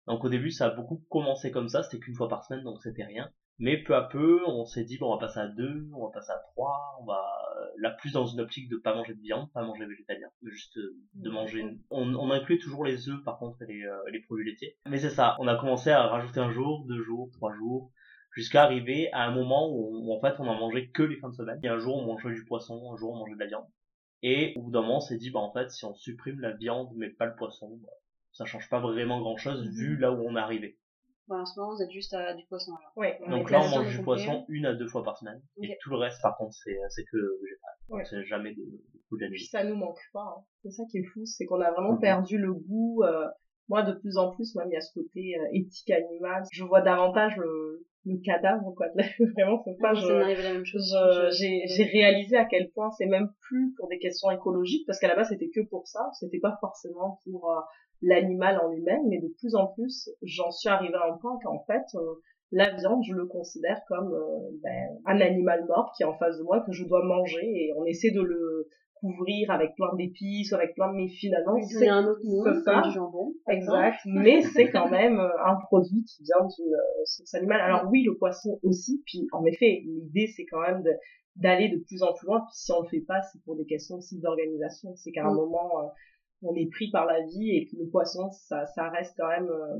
Donc 0.06 0.24
au 0.24 0.30
début, 0.30 0.52
ça 0.52 0.68
a 0.68 0.70
beaucoup 0.70 1.04
commencé 1.10 1.52
comme 1.52 1.68
ça, 1.68 1.84
c'était 1.84 2.00
qu'une 2.00 2.16
fois 2.16 2.30
par 2.30 2.46
semaine, 2.46 2.64
donc 2.64 2.82
c'était 2.82 3.04
rien. 3.04 3.30
Mais 3.60 3.78
peu 3.78 3.96
à 3.96 4.04
peu, 4.04 4.42
on 4.48 4.66
s'est 4.66 4.84
dit, 4.84 4.98
bon, 4.98 5.08
on 5.12 5.16
va 5.16 5.26
passer 5.28 5.40
à 5.40 5.48
deux, 5.48 5.90
on 5.94 6.06
va 6.06 6.12
passer 6.12 6.32
à 6.32 6.40
trois, 6.52 6.96
on 7.02 7.06
va, 7.06 7.24
euh, 7.58 7.66
là, 7.80 7.90
plus 7.92 8.14
dans 8.14 8.28
une 8.28 8.40
optique 8.40 8.70
de 8.70 8.78
pas 8.78 8.94
manger 8.94 9.16
de 9.16 9.22
viande, 9.22 9.52
pas 9.52 9.64
manger 9.64 9.86
végétalien, 9.86 10.28
mais 10.44 10.52
juste 10.52 10.78
euh, 10.78 10.96
de 11.16 11.30
manger, 11.32 11.66
on, 11.90 12.14
on 12.16 12.30
incluait 12.30 12.60
toujours 12.60 12.86
les 12.86 13.10
œufs, 13.10 13.24
par 13.24 13.40
contre, 13.40 13.62
et 13.64 13.66
les, 13.66 13.84
euh, 13.84 13.98
les 14.12 14.20
produits 14.20 14.46
laitiers. 14.50 14.78
Mais 14.88 15.00
c'est 15.00 15.10
ça, 15.10 15.36
on 15.40 15.48
a 15.48 15.56
commencé 15.56 15.90
à 15.90 16.06
rajouter 16.06 16.40
un 16.40 16.52
jour, 16.52 16.86
deux 16.88 17.02
jours, 17.02 17.30
trois 17.32 17.52
jours, 17.54 17.92
jusqu'à 18.32 18.64
arriver 18.64 19.12
à 19.12 19.24
un 19.24 19.32
moment 19.32 19.70
où, 19.72 20.04
où, 20.04 20.14
en 20.14 20.20
fait, 20.20 20.40
on 20.40 20.48
en 20.48 20.60
mangeait 20.60 20.90
que 20.90 21.02
les 21.02 21.16
fins 21.16 21.30
de 21.30 21.34
semaine. 21.36 21.60
Et 21.64 21.68
un 21.68 21.80
jour, 21.80 21.98
on 21.98 22.06
mangeait 22.06 22.32
du 22.34 22.46
poisson, 22.46 22.92
un 22.94 22.98
jour, 22.98 23.14
on 23.14 23.18
mangeait 23.18 23.34
de 23.34 23.40
la 23.40 23.48
viande. 23.48 23.66
Et 24.22 24.54
au 24.56 24.62
bout 24.62 24.72
d'un 24.72 24.82
moment, 24.82 24.98
on 24.98 25.02
s'est 25.02 25.18
dit, 25.18 25.32
bah 25.32 25.40
en 25.40 25.52
fait, 25.52 25.72
si 25.72 25.84
on 25.86 25.96
supprime 25.96 26.40
la 26.42 26.52
viande 26.52 26.90
mais 26.96 27.10
pas 27.10 27.26
le 27.26 27.36
poisson, 27.36 27.80
bah, 27.84 27.90
ça 28.32 28.46
change 28.46 28.70
pas 28.70 28.80
vraiment 28.80 29.20
grand 29.20 29.38
chose 29.38 29.64
Mhm. 29.66 29.72
vu 29.72 29.98
là 29.98 30.12
où 30.12 30.24
on 30.28 30.36
est 30.36 30.40
arrivé. 30.40 30.78
Bon, 31.28 31.36
en 31.40 31.46
ce 31.46 31.60
moment, 31.60 31.76
vous 31.76 31.82
êtes 31.82 31.92
juste 31.92 32.14
à 32.14 32.34
du 32.34 32.46
poisson 32.46 32.72
alors. 32.76 32.92
Ouais. 32.96 33.20
On 33.26 33.30
Donc 33.30 33.52
là, 33.52 33.60
on 33.62 33.70
mange 33.70 33.96
du 33.98 34.02
poisson 34.04 34.46
une 34.48 34.66
à 34.66 34.74
deux 34.74 34.88
fois 34.88 35.04
par 35.04 35.18
semaine. 35.18 35.42
Et 35.62 35.78
tout 35.82 35.90
le 35.90 35.98
reste, 35.98 36.22
par 36.22 36.38
contre, 36.38 36.54
c'est 36.54 36.78
c'est 36.90 37.04
que 37.04 37.18
végétal. 37.18 37.74
Ouais. 37.90 38.06
C'est 38.06 38.24
jamais 38.26 38.54
de, 38.56 38.62
de 38.64 39.28
Puis 39.30 39.46
ça 39.46 39.64
nous 39.64 39.76
manque 39.76 40.00
pas. 40.14 40.22
hein. 40.38 40.44
C'est 40.64 40.72
ça 40.72 40.84
qui 40.90 41.00
est 41.00 41.06
fou, 41.14 41.26
c'est 41.26 41.46
qu'on 41.46 41.62
a 41.62 41.72
vraiment 41.72 41.94
Mhm. 41.94 42.00
perdu 42.02 42.38
le 42.38 42.54
goût. 42.54 43.04
euh, 43.04 43.28
moi 43.70 43.84
de 43.84 43.92
plus 43.92 44.16
en 44.18 44.32
plus 44.34 44.56
même 44.56 44.70
il 44.70 44.76
y 44.76 44.78
a 44.78 44.80
ce 44.82 44.94
côté 44.94 45.36
euh, 45.38 45.44
éthique 45.52 45.90
animal 45.90 46.42
je 46.54 46.64
vois 46.64 46.80
davantage 46.80 47.36
le, 47.36 47.86
le 48.14 48.22
cadavre 48.24 48.74
quoi. 48.76 48.88
Vraiment 49.36 49.62
c'est 49.64 49.78
pas 49.80 49.94
Ça 49.96 51.30
j'ai 51.32 51.64
j'ai 51.66 51.84
réalisé 51.84 52.38
à 52.38 52.46
quel 52.46 52.70
point 52.72 52.90
c'est 52.92 53.06
même 53.06 53.30
plus 53.42 53.74
pour 53.78 53.88
des 53.88 54.00
questions 54.00 54.32
écologiques 54.32 54.86
parce 54.88 55.00
qu'à 55.00 55.08
la 55.08 55.16
base 55.16 55.30
c'était 55.30 55.50
que 55.50 55.62
pour 55.70 55.88
ça. 55.88 56.10
C'était 56.20 56.40
pas 56.40 56.58
forcément 56.60 57.20
pour 57.24 57.52
euh, 57.52 57.60
l'animal 58.02 58.60
en 58.64 58.70
lui-même 58.70 59.02
mais 59.08 59.20
de 59.20 59.28
plus 59.40 59.56
en 59.56 59.68
plus 59.68 60.10
j'en 60.22 60.52
suis 60.52 60.70
arrivée 60.70 60.96
à 60.96 61.14
un 61.14 61.18
point 61.18 61.38
qu'en 61.44 61.64
fait 61.66 61.84
euh, 61.96 62.16
la 62.52 62.74
viande 62.76 63.04
je 63.04 63.14
le 63.14 63.26
considère 63.26 63.82
comme 63.88 64.14
euh, 64.14 64.58
ben, 64.64 64.98
un 65.06 65.20
animal 65.20 65.66
mort 65.68 65.92
qui 65.96 66.04
est 66.04 66.06
en 66.06 66.18
face 66.18 66.38
de 66.38 66.44
moi 66.44 66.62
que 66.62 66.72
je 66.72 66.86
dois 66.86 67.04
manger 67.04 67.44
et 67.44 67.74
on 67.78 67.86
essaie 67.86 68.12
de 68.12 68.22
le 68.22 68.47
couvrir 69.00 69.52
avec 69.52 69.76
plein 69.76 69.94
d'épices 69.96 70.54
avec 70.54 70.74
plein 70.76 70.94
de 70.94 71.08
finalement 71.08 71.56
Lui 71.56 71.64
c'est 71.66 71.88
un 71.88 72.06
autre 72.06 72.22
nom, 72.24 72.44
c'est 72.44 72.88
du 72.90 72.94
jambon. 72.96 73.34
Exact, 73.50 74.00
mais 74.06 74.42
c'est 74.42 74.70
quand 74.72 74.90
même 74.90 75.20
euh, 75.20 75.30
un 75.46 75.56
produit 75.56 76.04
qui 76.04 76.24
vient 76.24 76.46
d'une 76.46 76.74
euh, 76.74 77.06
source 77.06 77.34
animale. 77.36 77.62
Alors 77.62 77.90
oui, 77.92 78.04
le 78.04 78.16
poisson 78.18 78.60
aussi, 78.64 79.02
puis 79.06 79.28
en 79.32 79.44
effet, 79.46 79.82
l'idée 79.86 80.28
c'est 80.36 80.46
quand 80.46 80.62
même 80.62 80.82
de- 80.84 80.94
d'aller 81.36 81.70
de 81.70 81.78
plus 81.88 82.02
en 82.04 82.14
plus 82.14 82.26
loin, 82.28 82.40
puis 82.42 82.56
si 82.56 82.72
on 82.72 82.82
le 82.82 82.88
fait 82.90 83.02
pas, 83.08 83.22
c'est 83.32 83.42
pour 83.44 83.56
des 83.56 83.66
questions 83.66 83.98
aussi 83.98 84.20
d'organisation, 84.20 84.96
c'est 84.96 85.12
qu'à 85.12 85.26
un 85.26 85.32
Mm. 85.32 85.36
moment, 85.36 85.70
euh, 85.84 85.88
on 86.42 86.56
est 86.56 86.70
pris 86.72 86.90
par 86.92 87.06
la 87.06 87.22
vie 87.26 87.52
et 87.56 87.66
que 87.68 87.76
le 87.78 87.90
poisson, 87.90 88.30
ça, 88.32 88.66
ça 88.68 88.90
reste 88.90 89.14
quand 89.18 89.28
même... 89.30 89.48
euh, 89.50 89.78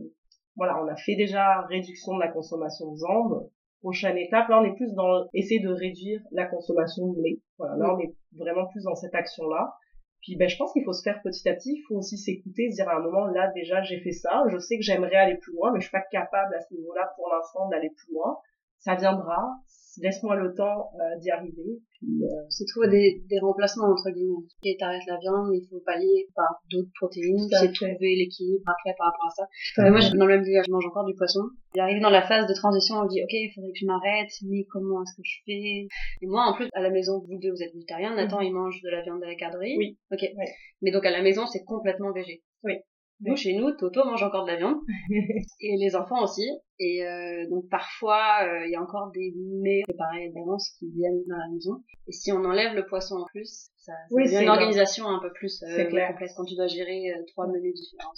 voilà, 0.56 0.82
on 0.84 0.88
a 0.88 0.96
fait 0.96 1.16
déjà 1.16 1.62
réduction 1.68 2.16
de 2.16 2.20
la 2.20 2.30
consommation 2.30 2.92
de 2.92 2.98
viande. 2.98 3.50
Prochaine 3.82 4.18
étape, 4.18 4.50
là 4.50 4.60
on 4.60 4.64
est 4.66 4.76
plus 4.76 4.92
dans 4.96 5.28
essayer 5.36 5.60
de 5.60 5.70
réduire 5.70 6.20
la 6.32 6.46
consommation 6.48 7.14
de 7.14 7.22
lait. 7.22 7.40
Voilà, 7.58 7.76
là 7.76 7.96
on 7.96 8.00
est 8.00 8.16
vraiment 8.38 8.68
plus 8.68 8.84
dans 8.84 8.96
cette 8.96 9.16
action-là. 9.16 9.76
Puis 10.22 10.36
ben, 10.36 10.50
je 10.50 10.58
pense 10.58 10.74
qu'il 10.74 10.84
faut 10.84 10.94
se 10.94 11.04
faire 11.04 11.22
petit 11.22 11.48
à 11.48 11.54
petit, 11.54 11.76
il 11.78 11.84
faut 11.88 11.96
aussi 11.96 12.18
s'écouter, 12.18 12.70
se 12.72 12.76
dire 12.76 12.90
à 12.90 12.98
un 12.98 13.00
moment, 13.00 13.28
là 13.28 13.52
déjà 13.54 13.82
j'ai 13.84 14.00
fait 14.00 14.12
ça, 14.12 14.44
je 14.50 14.58
sais 14.58 14.78
que 14.78 14.84
j'aimerais 14.84 15.16
aller 15.16 15.36
plus 15.38 15.54
loin, 15.54 15.72
mais 15.72 15.80
je 15.80 15.86
suis 15.86 15.92
pas 15.92 16.02
capable 16.12 16.56
à 16.56 16.62
ce 16.62 16.74
niveau-là 16.74 17.14
pour 17.16 17.30
l'instant 17.30 17.70
d'aller 17.70 17.92
plus 17.92 18.14
loin. 18.14 18.38
Ça 18.80 18.96
viendra, 18.96 19.56
laisse-moi 20.02 20.36
le 20.36 20.54
temps 20.54 20.92
euh, 20.94 21.20
d'y 21.20 21.32
arriver. 21.32 21.82
Puis, 21.98 22.24
euh, 22.24 22.28
C'est 22.50 22.66
trouver 22.66 22.90
des, 22.90 23.24
des 23.28 23.40
remplacements 23.40 23.90
entre 23.90 24.10
guillemets. 24.12 24.46
Et 24.64 24.78
t'arrêtes 24.78 25.06
la 25.08 25.18
viande, 25.18 25.50
il 25.54 25.66
faut 25.70 25.82
pallier 25.86 26.28
par 26.36 26.62
d'autres 26.72 26.92
protéines, 27.00 27.48
c'est 27.50 27.74
trouver 27.74 28.16
l'équilibre 28.16 28.64
après 28.66 28.96
par 28.98 29.08
rapport 29.08 29.28
à 29.28 29.34
ça. 29.36 29.44
à 29.78 29.84
Mais 29.84 29.92
moi, 29.92 30.00
dans 30.00 30.26
le 30.26 30.36
même 30.36 30.44
village, 30.44 30.66
je 30.68 30.72
mange 30.72 30.86
encore 30.86 31.06
du 31.06 31.16
poisson. 31.16 31.42
Il 31.76 31.82
arrive 31.82 32.02
dans 32.02 32.10
la 32.10 32.22
phase 32.22 32.48
de 32.48 32.54
transition, 32.54 32.98
on 32.98 33.04
me 33.04 33.10
dit, 33.10 33.22
ok, 33.22 33.34
il 33.34 33.52
faudrait 33.54 33.72
que 33.72 33.80
je 33.80 33.86
m'arrête, 33.86 34.30
mais 34.44 34.66
comment 34.70 35.02
est-ce 35.04 35.16
que 35.16 35.24
je 35.24 35.38
fais 35.46 35.88
Et 36.22 36.28
moi, 36.28 36.44
en 36.46 36.54
plus, 36.54 36.70
à 36.74 36.82
la 36.82 36.90
maison, 36.90 37.20
vous 37.28 37.40
deux, 37.40 37.52
vous 37.52 37.64
êtes 37.64 37.74
végétarien, 37.74 38.16
Nathan, 38.16 38.42
il 38.42 38.54
mange 38.54 38.82
de 38.84 38.90
la 38.90 39.02
viande 39.02 39.24
à 39.24 39.28
la 39.28 39.36
garderie. 39.36 39.76
Oui. 39.78 39.98
Ok. 40.12 40.22
Ouais. 40.22 40.54
Mais 40.82 40.92
donc, 40.92 41.06
à 41.06 41.12
la 41.12 41.22
maison, 41.22 41.46
c'est 41.48 41.64
complètement 41.64 42.12
végé. 42.12 42.44
Oui. 42.64 42.74
Nous, 43.22 43.36
chez 43.36 43.54
nous, 43.56 43.72
Toto 43.72 44.06
mange 44.06 44.22
encore 44.22 44.46
de 44.46 44.52
la 44.52 44.58
viande. 44.58 44.78
et 45.60 45.78
les 45.78 45.96
enfants 45.96 46.24
aussi. 46.24 46.48
Et 46.80 47.04
euh, 47.04 47.50
donc, 47.50 47.68
parfois, 47.70 48.44
euh, 48.44 48.66
il 48.68 48.72
y 48.72 48.76
a 48.76 48.82
encore 48.82 49.10
des 49.12 49.34
mets 49.36 49.82
préparés 49.84 50.30
d'avance 50.36 50.70
qui 50.78 50.90
viennent 50.92 51.24
dans 51.28 51.38
la 51.38 51.48
maison. 51.52 51.84
Et 52.08 52.12
si 52.12 52.32
on 52.32 52.44
enlève 52.44 52.76
le 52.76 52.86
poisson 52.86 53.16
en 53.16 53.26
plus, 53.26 53.72
ça, 53.78 53.92
ça 53.92 53.94
Oui, 54.12 54.26
devient 54.26 54.36
c'est 54.36 54.44
une 54.44 54.50
organisation 54.50 55.08
un 55.08 55.20
peu 55.20 55.32
plus 55.34 55.64
euh, 55.64 55.86
complexe 55.86 56.34
quand 56.36 56.46
tu 56.46 56.56
dois 56.56 56.68
gérer 56.68 57.12
euh, 57.12 57.24
trois 57.28 57.48
menus 57.48 57.74
différents. 57.74 58.14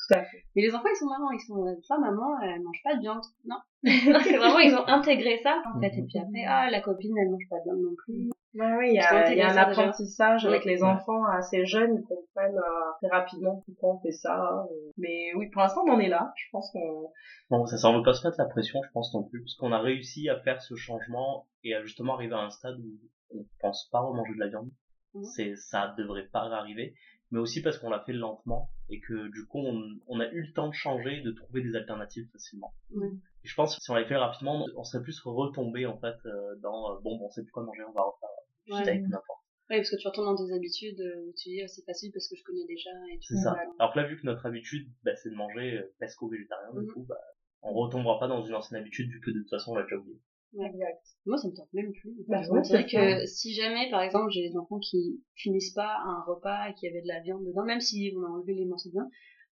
Mais 0.55 0.61
les 0.61 0.75
enfants, 0.75 0.89
ils 0.91 0.97
sont 0.97 1.05
marrants, 1.05 1.31
ils 1.31 1.39
sont, 1.39 1.81
ça, 1.83 1.97
maman, 1.97 2.37
elle 2.41 2.61
mange 2.61 2.81
pas 2.83 2.95
de 2.95 3.01
viande. 3.01 3.23
Non. 3.45 3.55
c'est 3.83 4.35
vraiment, 4.35 4.59
ils 4.59 4.75
ont 4.75 4.85
intégré 4.87 5.39
ça, 5.41 5.63
en 5.73 5.79
fait. 5.79 5.97
Et 5.97 6.03
puis 6.03 6.19
après, 6.19 6.43
ah, 6.45 6.69
la 6.69 6.81
copine, 6.81 7.15
elle 7.17 7.29
mange 7.29 7.47
pas 7.49 7.59
de 7.59 7.63
viande 7.63 7.81
non 7.81 7.95
plus. 7.95 8.29
Ouais, 8.55 8.75
ouais, 8.77 8.89
il 8.89 8.95
y 8.95 8.99
a, 8.99 9.09
intégré 9.13 9.33
il 9.35 9.37
y 9.37 9.41
a 9.41 9.51
un 9.51 9.57
apprentissage 9.57 10.45
avec 10.45 10.63
Oui. 10.65 10.71
les 10.71 10.83
enfants 10.83 11.23
assez 11.25 11.65
jeunes, 11.65 11.95
ils 11.99 12.03
comprennent 12.03 12.57
euh, 12.57 12.91
très 12.99 13.07
rapidement 13.15 13.61
pourquoi 13.65 13.95
on 13.95 13.99
fait 13.99 14.11
ça. 14.11 14.63
euh. 14.63 14.91
Mais 14.97 15.33
oui, 15.35 15.49
pour 15.51 15.61
l'instant 15.61 15.83
on 15.87 15.91
en 15.91 15.99
est 15.99 16.09
là. 16.09 16.33
Je 16.35 16.45
pense 16.51 16.71
qu'on 16.71 17.11
Bon, 17.51 17.65
ça, 17.67 17.77
ça, 17.77 17.89
on 17.89 17.97
veut 17.97 18.03
pas 18.03 18.13
se 18.13 18.25
mettre 18.27 18.39
la 18.39 18.47
pression, 18.47 18.81
je 18.83 18.89
pense 18.91 19.13
non 19.13 19.23
plus, 19.23 19.41
parce 19.41 19.55
qu'on 19.55 19.71
a 19.71 19.79
réussi 19.79 20.29
à 20.29 20.39
faire 20.39 20.61
ce 20.61 20.75
changement 20.75 21.47
et 21.63 21.75
à 21.75 21.83
justement 21.83 22.15
arriver 22.15 22.33
à 22.33 22.39
un 22.39 22.49
stade 22.49 22.79
où 22.79 23.37
on 23.37 23.45
pense 23.61 23.87
pas 23.91 23.99
remanger 23.99 24.33
de 24.33 24.39
la 24.39 24.47
viande. 24.47 24.69
Mhm. 25.13 25.23
C'est, 25.23 25.55
ça 25.55 25.93
devrait 25.97 26.27
pas 26.31 26.41
arriver, 26.51 26.95
mais 27.31 27.39
aussi 27.39 27.61
parce 27.61 27.77
qu'on 27.77 27.89
l'a 27.89 27.99
fait 28.01 28.13
lentement 28.13 28.69
et 28.89 28.99
que 28.99 29.31
du 29.31 29.45
coup, 29.45 29.59
on, 29.59 29.79
on 30.07 30.19
a 30.19 30.27
eu 30.27 30.41
le 30.41 30.53
temps 30.53 30.67
de 30.67 30.73
changer, 30.73 31.21
de 31.21 31.31
trouver 31.31 31.61
des 31.61 31.75
alternatives 31.75 32.27
facilement. 32.31 32.73
Oui. 32.95 33.07
Et 33.43 33.47
je 33.47 33.55
pense 33.55 33.75
que 33.75 33.81
si 33.81 33.89
on 33.89 33.93
l'avait 33.95 34.07
fait 34.07 34.17
rapidement, 34.17 34.65
on 34.75 34.83
serait 34.83 35.01
plus 35.03 35.19
retombé 35.23 35.85
en 35.85 35.97
fait 35.99 36.15
euh, 36.25 36.55
dans 36.61 36.91
euh, 36.91 36.99
bon, 37.03 37.17
bon, 37.17 37.25
on 37.25 37.29
sait 37.29 37.41
plus 37.43 37.51
quoi 37.51 37.63
manger, 37.63 37.83
on 37.87 37.91
va 37.93 38.01
refaire 38.01 38.29
Ouais. 38.73 38.99
n'importe. 38.99 39.39
Oui, 39.69 39.77
parce 39.77 39.91
que 39.91 39.97
tu 39.97 40.07
retournes 40.07 40.35
dans 40.35 40.35
tes 40.47 40.51
habitudes 40.53 40.99
euh, 40.99 41.27
où 41.27 41.33
tu 41.37 41.49
dis, 41.49 41.61
ah, 41.61 41.67
c'est 41.67 41.85
facile 41.85 42.11
parce 42.11 42.27
que 42.27 42.35
je 42.35 42.43
connais 42.43 42.65
déjà 42.65 42.89
et 43.13 43.17
tout. 43.17 43.25
C'est 43.29 43.35
ça. 43.43 43.55
Alors 43.77 43.93
que 43.93 43.99
là, 43.99 44.07
vu 44.07 44.17
que 44.19 44.25
notre 44.25 44.45
habitude, 44.47 44.89
bah, 45.03 45.15
c'est 45.15 45.29
de 45.29 45.35
manger 45.35 45.77
euh, 45.77 45.93
pesco-végétarien, 45.99 46.73
Mhm. 46.73 46.85
du 46.85 46.91
coup, 46.91 47.05
bah, 47.07 47.19
on 47.61 47.73
retombera 47.73 48.19
pas 48.19 48.27
dans 48.27 48.43
une 48.43 48.55
ancienne 48.55 48.79
habitude 48.81 49.11
vu 49.11 49.19
que 49.21 49.29
de 49.31 49.39
toute 49.41 49.49
façon, 49.51 49.73
on 49.73 49.75
l'a 49.75 49.83
déjà 49.83 49.97
oublié. 49.97 50.17
exact. 50.59 51.03
Moi, 51.27 51.37
ça 51.37 51.47
me 51.49 51.53
tente 51.53 51.71
même 51.73 51.91
plus. 51.93 52.15
Bah, 52.27 52.41
ouais, 52.49 52.63
c'est 52.63 52.85
que 52.85 53.25
si 53.27 53.53
jamais, 53.53 53.91
par 53.91 54.01
exemple, 54.01 54.31
j'ai 54.31 54.49
des 54.49 54.57
enfants 54.57 54.79
qui 54.79 55.21
finissent 55.35 55.73
pas 55.73 55.97
un 56.03 56.23
repas 56.25 56.69
et 56.69 56.73
qui 56.73 56.87
avait 56.87 57.03
de 57.03 57.07
la 57.07 57.19
viande 57.21 57.45
dedans, 57.45 57.63
même 57.63 57.79
si 57.81 58.11
on 58.17 58.23
a 58.25 58.29
enlevé 58.29 58.55
les 58.55 58.65
morceaux 58.65 58.89
de 58.89 58.93
viande, 58.93 59.09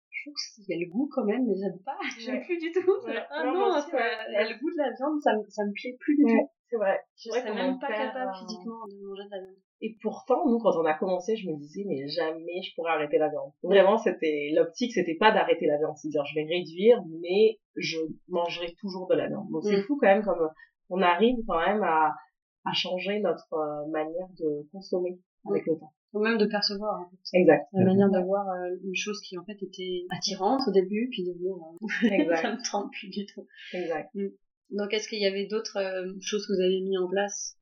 je 0.09 0.23
trouve 0.31 0.35
qu'il 0.65 0.65
y 0.67 0.73
a 0.73 0.79
le 0.83 0.89
goût 0.89 1.07
quand 1.13 1.25
même, 1.25 1.45
mais 1.45 1.53
j'aime 1.55 1.77
pas. 1.85 1.97
J'aime 2.17 2.37
Ouais. 2.39 2.45
plus 2.45 2.57
du 2.57 2.71
tout. 2.71 2.89
Ouais. 3.05 3.21
Ah 3.29 3.43
Non, 3.45 3.53
non, 3.53 3.77
aussi, 3.77 3.91
ça- 3.91 4.31
y 4.31 4.35
a 4.35 4.49
le 4.49 4.57
goût 4.59 4.71
de 4.71 4.77
la 4.77 4.89
viande, 4.97 5.21
ça 5.21 5.35
me, 5.37 5.43
ça 5.47 5.63
me 5.63 5.71
plaît 5.73 5.95
plus 5.99 6.15
du 6.15 6.23
Ouais, 6.25 6.31
tout. 6.41 6.49
C'est 6.69 6.77
vrai. 6.77 6.99
Je 7.15 7.29
serais 7.29 7.53
même 7.53 7.79
pas 7.79 7.87
capable 7.87 8.31
physiquement 8.39 8.85
de 8.87 9.05
manger 9.07 9.23
de 9.25 9.31
la 9.31 9.39
viande. 9.41 9.55
Et 9.79 9.95
pourtant, 10.01 10.43
nous, 10.49 10.57
quand 10.59 10.75
on 10.75 10.85
a 10.85 10.93
commencé, 10.95 11.35
je 11.35 11.47
me 11.47 11.55
disais, 11.55 11.83
mais 11.87 12.07
jamais 12.07 12.61
je 12.63 12.73
pourrais 12.75 12.91
arrêter 12.93 13.17
la 13.19 13.29
viande. 13.29 13.51
Vraiment, 13.63 13.97
c'était, 13.97 14.49
l'optique, 14.55 14.91
c'était 14.91 15.15
pas 15.15 15.31
d'arrêter 15.31 15.67
la 15.67 15.77
viande. 15.77 15.95
C'est-à-dire, 15.97 16.25
je 16.25 16.35
vais 16.35 16.45
réduire, 16.45 17.01
mais 17.21 17.59
je 17.75 17.97
mangerai 18.27 18.73
toujours 18.81 19.07
de 19.07 19.15
la 19.15 19.27
viande. 19.27 19.47
Donc, 19.51 19.63
c'est 19.63 19.77
Mm. 19.77 19.83
fou 19.83 19.97
quand 20.01 20.07
même 20.07 20.23
comme 20.23 20.49
on 20.89 21.01
arrive 21.01 21.37
quand 21.47 21.59
même 21.59 21.83
à, 21.83 22.15
à 22.65 22.73
changer 22.73 23.19
notre 23.19 23.53
euh, 23.53 23.85
manière 23.91 24.27
de 24.39 24.67
consommer 24.71 25.19
avec 25.49 25.65
le 25.67 25.77
temps. 25.77 25.93
Ou 26.13 26.19
même 26.19 26.37
de 26.39 26.45
percevoir, 26.47 27.01
en 27.01 27.09
fait. 27.09 27.37
Exact. 27.37 27.67
La 27.73 27.85
manière 27.85 28.09
de 28.09 28.19
voir 28.25 28.47
euh, 28.49 28.75
une 28.83 28.95
chose 28.95 29.21
qui, 29.21 29.37
en 29.37 29.43
fait, 29.43 29.61
était 29.61 30.05
attirante 30.09 30.61
au 30.67 30.71
début, 30.71 31.07
puis 31.11 31.23
devenir, 31.23 31.53
euh, 31.55 32.35
ça 32.41 32.51
me 32.53 32.71
tente 32.71 32.91
plus 32.91 33.09
du 33.09 33.25
tout. 33.27 33.45
exact. 33.73 34.09
Donc, 34.71 34.93
est-ce 34.93 35.07
qu'il 35.07 35.21
y 35.21 35.25
avait 35.25 35.47
d'autres 35.47 35.77
euh, 35.77 36.13
choses 36.21 36.45
que 36.47 36.53
vous 36.53 36.61
avez 36.61 36.81
mis 36.81 36.97
en 36.97 37.07
place? 37.07 37.57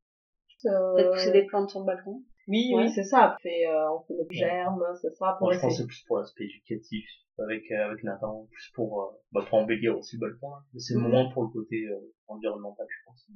Euh, 0.66 0.96
Peut-être 0.96 1.12
pousser 1.12 1.32
des 1.32 1.46
plantes 1.46 1.70
sur 1.70 1.80
le 1.82 1.86
balcon? 1.86 2.24
Oui, 2.48 2.72
Ouais. 2.74 2.84
oui, 2.86 2.92
c'est 2.94 3.04
ça. 3.04 3.36
On 3.38 3.42
fait, 3.42 3.68
euh, 3.68 3.92
on 3.94 4.04
fait 4.06 4.14
notre 4.14 4.30
Ouais. 4.30 4.36
germe, 4.38 4.84
c'est 5.02 5.14
ça, 5.16 5.36
pour 5.38 5.48
Moi, 5.48 5.54
je 5.54 5.60
pense 5.60 5.70
que 5.70 5.74
essayer. 5.74 5.84
c'est 5.84 5.88
plus 5.88 6.04
pour 6.08 6.18
l'aspect 6.18 6.46
éducatif 6.46 7.06
avec 7.38 7.64
euh, 7.72 7.86
avec 7.90 8.04
Nathan, 8.04 8.48
plus 8.52 8.72
pour 8.74 9.02
euh, 9.04 9.12
bah, 9.32 9.46
pour 9.48 9.58
embellir 9.60 9.98
aussi 9.98 10.16
le 10.18 10.22
balcon. 10.28 10.56
hein. 10.56 10.64
Mais 10.74 10.80
c'est 10.80 10.96
Mhm. 10.96 11.10
moins 11.10 11.30
pour 11.32 11.44
le 11.44 11.50
côté 11.50 11.84
euh, 11.86 12.14
environnemental, 12.28 12.86
je 12.90 13.06
pense. 13.06 13.28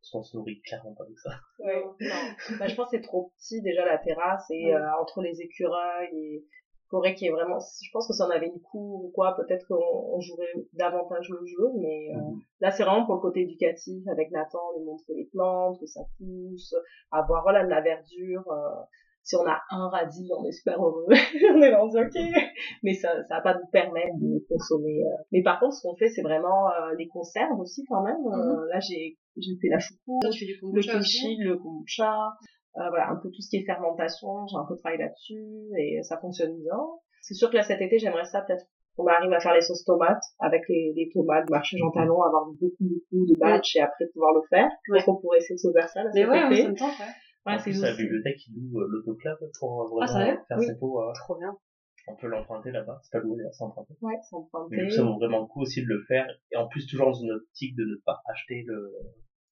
Parce 0.00 0.10
qu'on 0.12 0.22
se 0.22 0.36
nourrit 0.36 0.60
clairement 0.62 0.94
pas 0.94 1.04
avec 1.04 1.18
ça. 1.18 1.30
Ouais, 1.58 1.82
non. 1.82 1.98
Bah, 2.58 2.66
je 2.68 2.74
pense 2.74 2.90
que 2.90 2.96
c'est 2.96 3.02
trop 3.02 3.32
petit 3.36 3.60
déjà 3.62 3.84
la 3.84 3.98
terrasse 3.98 4.44
et 4.50 4.64
Ouais. 4.66 4.72
euh, 4.74 5.00
entre 5.00 5.20
les 5.22 5.40
écureuils 5.42 6.08
et 6.16 6.44
y 6.92 7.26
ait 7.26 7.30
vraiment 7.30 7.58
je 7.60 7.88
pense 7.92 8.06
que 8.08 8.12
si 8.14 8.22
on 8.22 8.30
avait 8.30 8.46
une 8.46 8.60
cour 8.60 9.04
ou 9.04 9.10
quoi 9.14 9.36
peut-être 9.36 9.66
qu'on 9.68 9.76
on 10.14 10.20
jouerait 10.20 10.52
davantage 10.72 11.28
le 11.28 11.46
jeu 11.46 11.68
mais 11.78 12.08
euh, 12.14 12.20
Mhm. 12.20 12.40
là 12.60 12.70
c'est 12.70 12.84
vraiment 12.84 13.06
pour 13.06 13.14
le 13.14 13.20
côté 13.20 13.40
éducatif 13.42 14.06
avec 14.08 14.30
Nathan 14.30 14.58
lui 14.76 14.84
montrer 14.84 15.14
les 15.14 15.28
plantes 15.32 15.78
que 15.80 15.86
ça 15.86 16.00
pousse 16.18 16.74
avoir 17.12 17.42
voilà 17.42 17.64
de 17.64 17.70
la 17.70 17.80
verdure 17.80 18.44
euh, 18.50 18.82
si 19.22 19.36
on 19.36 19.46
a 19.46 19.60
un 19.70 19.88
radis 19.90 20.30
on 20.36 20.44
est 20.46 20.52
super 20.52 20.82
heureux. 20.82 21.06
On 21.54 21.60
est 21.60 21.70
dans 21.70 21.86
ok. 21.88 22.16
Mais 22.82 22.94
ça 22.94 23.10
ça 23.28 23.36
va 23.36 23.40
pas 23.42 23.54
nous 23.54 23.66
permettre 23.70 24.16
de 24.18 24.44
consommer 24.48 25.02
euh. 25.04 25.22
mais 25.30 25.42
par 25.42 25.60
contre 25.60 25.74
ce 25.74 25.82
qu'on 25.82 25.94
fait 25.96 26.08
c'est 26.08 26.22
vraiment 26.22 26.68
euh, 26.70 26.94
les 26.98 27.06
conserves 27.06 27.60
aussi 27.60 27.84
quand 27.88 28.02
même. 28.02 28.24
Euh, 28.26 28.66
là 28.72 28.80
j'ai 28.80 29.18
j'ai 29.36 29.56
fait 29.60 29.68
la 29.68 29.78
choucroute 29.78 30.24
le 30.24 30.82
kimchi, 30.82 31.36
le 31.36 31.56
kombucha, 31.56 32.32
euh, 32.76 32.88
voilà, 32.88 33.10
un 33.10 33.16
peu 33.16 33.28
tout 33.30 33.40
ce 33.40 33.50
qui 33.50 33.56
est 33.58 33.64
fermentation, 33.64 34.46
j'ai 34.46 34.56
un 34.56 34.64
peu 34.68 34.76
travaillé 34.76 35.02
là-dessus 35.02 35.44
et 35.78 36.02
ça 36.02 36.18
fonctionne 36.18 36.56
bien. 36.60 36.78
C'est 37.22 37.34
sûr 37.34 37.50
que 37.50 37.56
là 37.56 37.62
cet 37.62 37.80
été, 37.80 37.98
j'aimerais 37.98 38.24
ça 38.24 38.42
peut-être 38.42 38.64
qu'on 38.96 39.06
arrive 39.06 39.32
à 39.32 39.40
faire 39.40 39.54
les 39.54 39.60
sauces 39.60 39.84
tomates 39.84 40.22
avec 40.40 40.62
les, 40.68 40.92
les 40.96 41.08
tomates 41.12 41.46
du 41.46 41.52
marché 41.52 41.76
Jean 41.78 41.90
Talon, 41.90 42.22
avoir 42.22 42.46
beaucoup 42.46 42.84
beaucoup 42.84 43.26
de 43.26 43.38
batch 43.38 43.76
et 43.76 43.80
après 43.80 44.06
pouvoir 44.12 44.34
le 44.34 44.42
faire. 44.48 44.68
Je 44.88 44.92
pense 44.94 45.04
qu'on 45.04 45.16
pourrait 45.16 45.38
essayer 45.38 45.54
de 45.54 45.60
se 45.60 45.72
faire 45.72 45.88
ça 45.88 46.02
là, 46.04 46.10
Mais 46.14 46.22
cet 46.22 46.30
ouais, 46.30 46.46
été. 46.46 46.62
ça 46.62 46.68
me 46.70 46.74
tente, 46.76 46.98
ouais. 46.98 47.04
Ouais, 47.46 47.54
en 47.54 47.58
c'est 47.58 47.70
plus, 47.70 47.82
la 47.82 47.94
bibliothèque, 47.96 48.36
il 48.48 48.54
loue 48.70 48.80
euh, 48.80 48.86
l'autoclave 48.90 49.38
pour 49.58 49.80
euh, 49.82 49.84
vraiment 49.86 50.00
Ah, 50.02 50.06
sérieux? 50.06 50.38
faire 50.46 50.58
Oui. 50.58 50.66
ses 50.66 50.76
pots. 50.78 51.00
euh, 51.02 51.12
Trop 51.14 51.36
bien. 51.38 51.56
on 52.08 52.16
peut 52.16 52.26
l'emprunter 52.26 52.70
là-bas. 52.70 52.98
C'est 53.02 53.12
pas 53.12 53.24
loué, 53.24 53.42
c'est 53.52 53.64
emprunté. 53.64 53.94
Ouais, 54.02 54.12
Mais 54.12 54.18
du 54.30 54.36
emprunter. 54.36 54.84
coup, 54.84 54.90
ça 54.90 55.02
vaut 55.04 55.14
vraiment 55.16 55.40
le 55.40 55.46
coup 55.46 55.62
aussi 55.62 55.80
de 55.82 55.88
le 55.88 56.02
faire. 56.06 56.26
Et 56.52 56.56
en 56.56 56.68
plus, 56.68 56.86
toujours 56.86 57.06
dans 57.06 57.14
une 57.14 57.30
optique 57.30 57.74
de 57.76 57.84
ne 57.84 57.96
pas 58.04 58.20
acheter 58.26 58.62
le... 58.66 58.92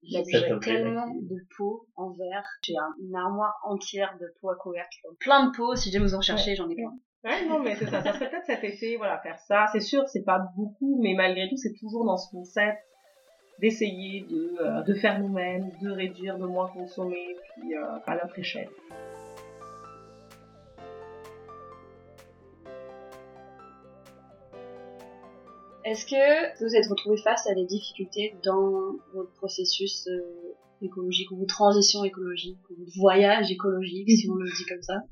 J'ai 0.03 0.23
Cet 0.25 0.51
objet-là 0.53 0.59
tellement 0.61 1.07
de 1.09 1.37
pots 1.57 1.87
en 1.97 2.11
verre. 2.13 2.45
J'ai 2.63 2.77
un- 2.77 2.95
une 3.03 3.15
armoire 3.17 3.55
entière 3.65 4.17
de 4.21 4.33
pots 4.41 4.51
à 4.51 4.55
couvercle. 4.57 4.99
Plein 5.21 5.47
de 5.47 5.57
pots, 5.57 5.75
si 5.75 5.91
jamais 5.91 6.05
vous 6.07 6.15
en 6.15 6.21
cherchez, 6.21 6.55
j'en 6.55 6.69
ai 6.69 6.75
plein. 6.75 6.93
Ouais, 7.25 7.45
non, 7.49 7.59
mais 7.61 7.75
c'est 7.75 7.87
ça. 7.87 8.01
Ça 8.01 8.13
serait 8.13 8.31
peut-être 8.31 8.47
cet 8.47 8.63
été, 8.63 8.97
voilà, 8.97 9.19
faire 9.19 9.39
ça. 9.41 9.67
C'est 9.73 9.81
sûr, 9.81 10.07
c'est 10.09 10.23
pas 10.25 10.39
beaucoup, 10.57 11.01
mais 11.03 11.15
malgré 11.15 11.49
tout, 11.49 11.57
c'est 11.57 11.75
toujours 11.81 12.05
dans 12.05 12.17
ce 12.17 12.31
concept 12.31 12.79
d'essayer 13.61 14.21
de, 14.31 14.57
euh, 14.61 14.83
de 14.83 14.95
faire 14.95 15.19
nous-mêmes, 15.19 15.71
de 15.83 15.91
réduire, 15.91 16.39
de 16.39 16.47
moins 16.47 16.69
consommer, 16.69 17.37
puis 17.57 17.75
euh, 17.77 17.99
à 18.07 18.15
notre 18.15 18.39
échelle. 18.39 18.69
Est-ce 25.89 26.05
que 26.05 26.63
vous 26.63 26.77
êtes 26.77 26.87
retrouvé 26.87 27.17
face 27.17 27.47
à 27.47 27.55
des 27.55 27.65
difficultés 27.65 28.37
dans 28.45 28.93
votre 29.15 29.33
processus 29.33 30.07
euh, 30.09 30.55
écologique, 30.83 31.31
ou 31.31 31.39
votre 31.39 31.55
transition 31.55 32.05
écologique, 32.05 32.59
ou 32.69 32.75
votre 32.77 32.93
voyage 32.99 33.51
écologique, 33.51 34.11
si 34.11 34.29
on 34.29 34.35
le 34.35 34.51
dit 34.51 34.67
comme 34.69 34.83
ça? 34.83 34.95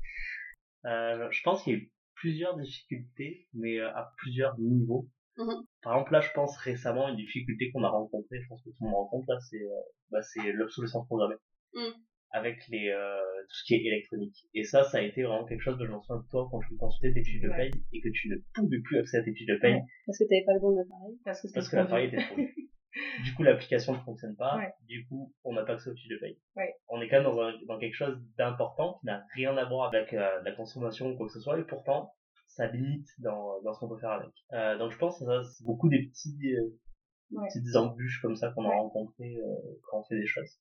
Euh, 0.85 1.27
je 1.31 1.41
pense 1.43 1.63
qu'il 1.63 1.73
y 1.73 1.75
a 1.75 1.79
eu 1.79 1.91
plusieurs 2.13 2.55
difficultés, 2.55 3.47
mais 3.53 3.77
euh, 3.77 3.89
à 3.89 4.13
plusieurs 4.19 4.57
niveaux. 4.57 5.09
Mhm. 5.35 5.65
Par 5.81 5.95
exemple, 5.95 6.13
là, 6.13 6.21
je 6.21 6.31
pense 6.33 6.55
récemment, 6.57 7.09
une 7.09 7.17
difficulté 7.17 7.71
qu'on 7.71 7.83
a 7.83 7.89
rencontrée, 7.89 8.39
je 8.39 8.47
pense 8.47 8.61
que 8.61 8.69
tout 8.69 8.75
le 8.81 8.85
monde 8.85 8.95
rencontre, 8.95 9.25
là, 9.27 9.37
c'est 9.49 9.59
bah, 10.11 10.19
l'obsolescence 10.53 11.05
programmée. 11.07 11.35
Mhm. 11.73 11.93
Avec 12.31 12.57
les, 12.69 12.89
euh, 12.89 13.17
tout 13.49 13.55
ce 13.55 13.63
qui 13.65 13.75
est 13.75 13.85
électronique. 13.85 14.35
Et 14.53 14.63
ça, 14.63 14.83
ça 14.83 14.97
a 14.97 15.01
été 15.01 15.23
vraiment 15.23 15.45
quelque 15.45 15.61
chose 15.61 15.77
de 15.77 15.85
j'en 15.85 16.01
souviens 16.01 16.21
de 16.21 16.27
toi 16.29 16.47
quand 16.51 16.59
tu 16.67 16.75
consultais 16.75 17.13
tes 17.13 17.23
fiches 17.23 17.41
de 17.41 17.49
Ouais. 17.49 17.69
paye 17.69 17.71
et 17.93 18.01
que 18.01 18.09
tu 18.09 18.27
ne 18.29 18.35
pouvais 18.53 18.79
plus 18.83 18.99
accéder 18.99 19.21
à 19.21 19.23
tes 19.25 19.33
fiches 19.33 19.47
de 19.47 19.55
paye 19.57 19.73
Ouais. 19.75 19.81
Parce 20.05 20.17
que 20.19 20.23
t'avais 20.25 20.43
pas 20.45 20.53
le 20.53 20.59
bon 20.59 20.71
appareil. 20.77 21.17
Parce 21.23 21.41
que, 21.41 21.47
c'était 21.47 21.59
parce 21.59 21.69
que 21.69 21.75
l'appareil 21.77 22.07
était 22.07 22.17
trop 22.25 22.35
dur. 22.35 22.47
Du 23.23 23.33
coup, 23.35 23.43
l'application 23.43 23.93
ne 23.93 23.99
fonctionne 23.99 24.35
pas. 24.35 24.57
Ouais. 24.57 24.71
Du 24.87 25.05
coup, 25.07 25.33
on 25.43 25.53
n'a 25.53 25.63
pas 25.63 25.73
accès 25.73 25.89
aux 25.89 25.93
fiches 25.95 26.09
de 26.09 26.17
paye. 26.17 26.37
Ouais. 26.55 26.73
On 26.89 26.99
est 27.01 27.07
quand 27.07 27.17
même 27.17 27.23
dans, 27.31 27.39
un- 27.41 27.53
dans 27.67 27.77
quelque 27.79 27.93
chose 27.95 28.17
d'important 28.37 28.97
qui 28.99 29.05
n'a 29.05 29.23
rien 29.35 29.55
à 29.55 29.65
voir 29.65 29.93
avec 29.93 30.13
euh, 30.13 30.41
la 30.43 30.51
consommation 30.51 31.09
ou 31.11 31.15
quoi 31.15 31.27
que 31.27 31.33
ce 31.33 31.39
soit, 31.39 31.57
et 31.59 31.63
pourtant, 31.63 32.11
ça 32.47 32.67
limite 32.67 33.07
dans, 33.19 33.61
dans 33.61 33.73
ce 33.73 33.79
qu'on 33.79 33.89
peut 33.89 33.99
faire 33.99 34.11
avec. 34.11 34.29
Euh, 34.53 34.77
donc, 34.77 34.91
je 34.91 34.97
pense 34.97 35.19
que 35.19 35.25
ça, 35.25 35.43
c'est 35.43 35.63
beaucoup 35.63 35.89
des 35.89 36.07
petits, 36.07 36.37
euh, 36.55 36.69
des 37.31 37.37
petites 37.47 37.75
embûches 37.75 38.19
comme 38.21 38.35
ça 38.35 38.51
qu'on 38.51 38.65
a 38.65 38.73
rencontrées 38.75 39.37
euh, 39.37 39.55
quand 39.89 39.99
on 39.99 40.03
fait 40.05 40.17
des 40.19 40.25
choses. 40.25 40.57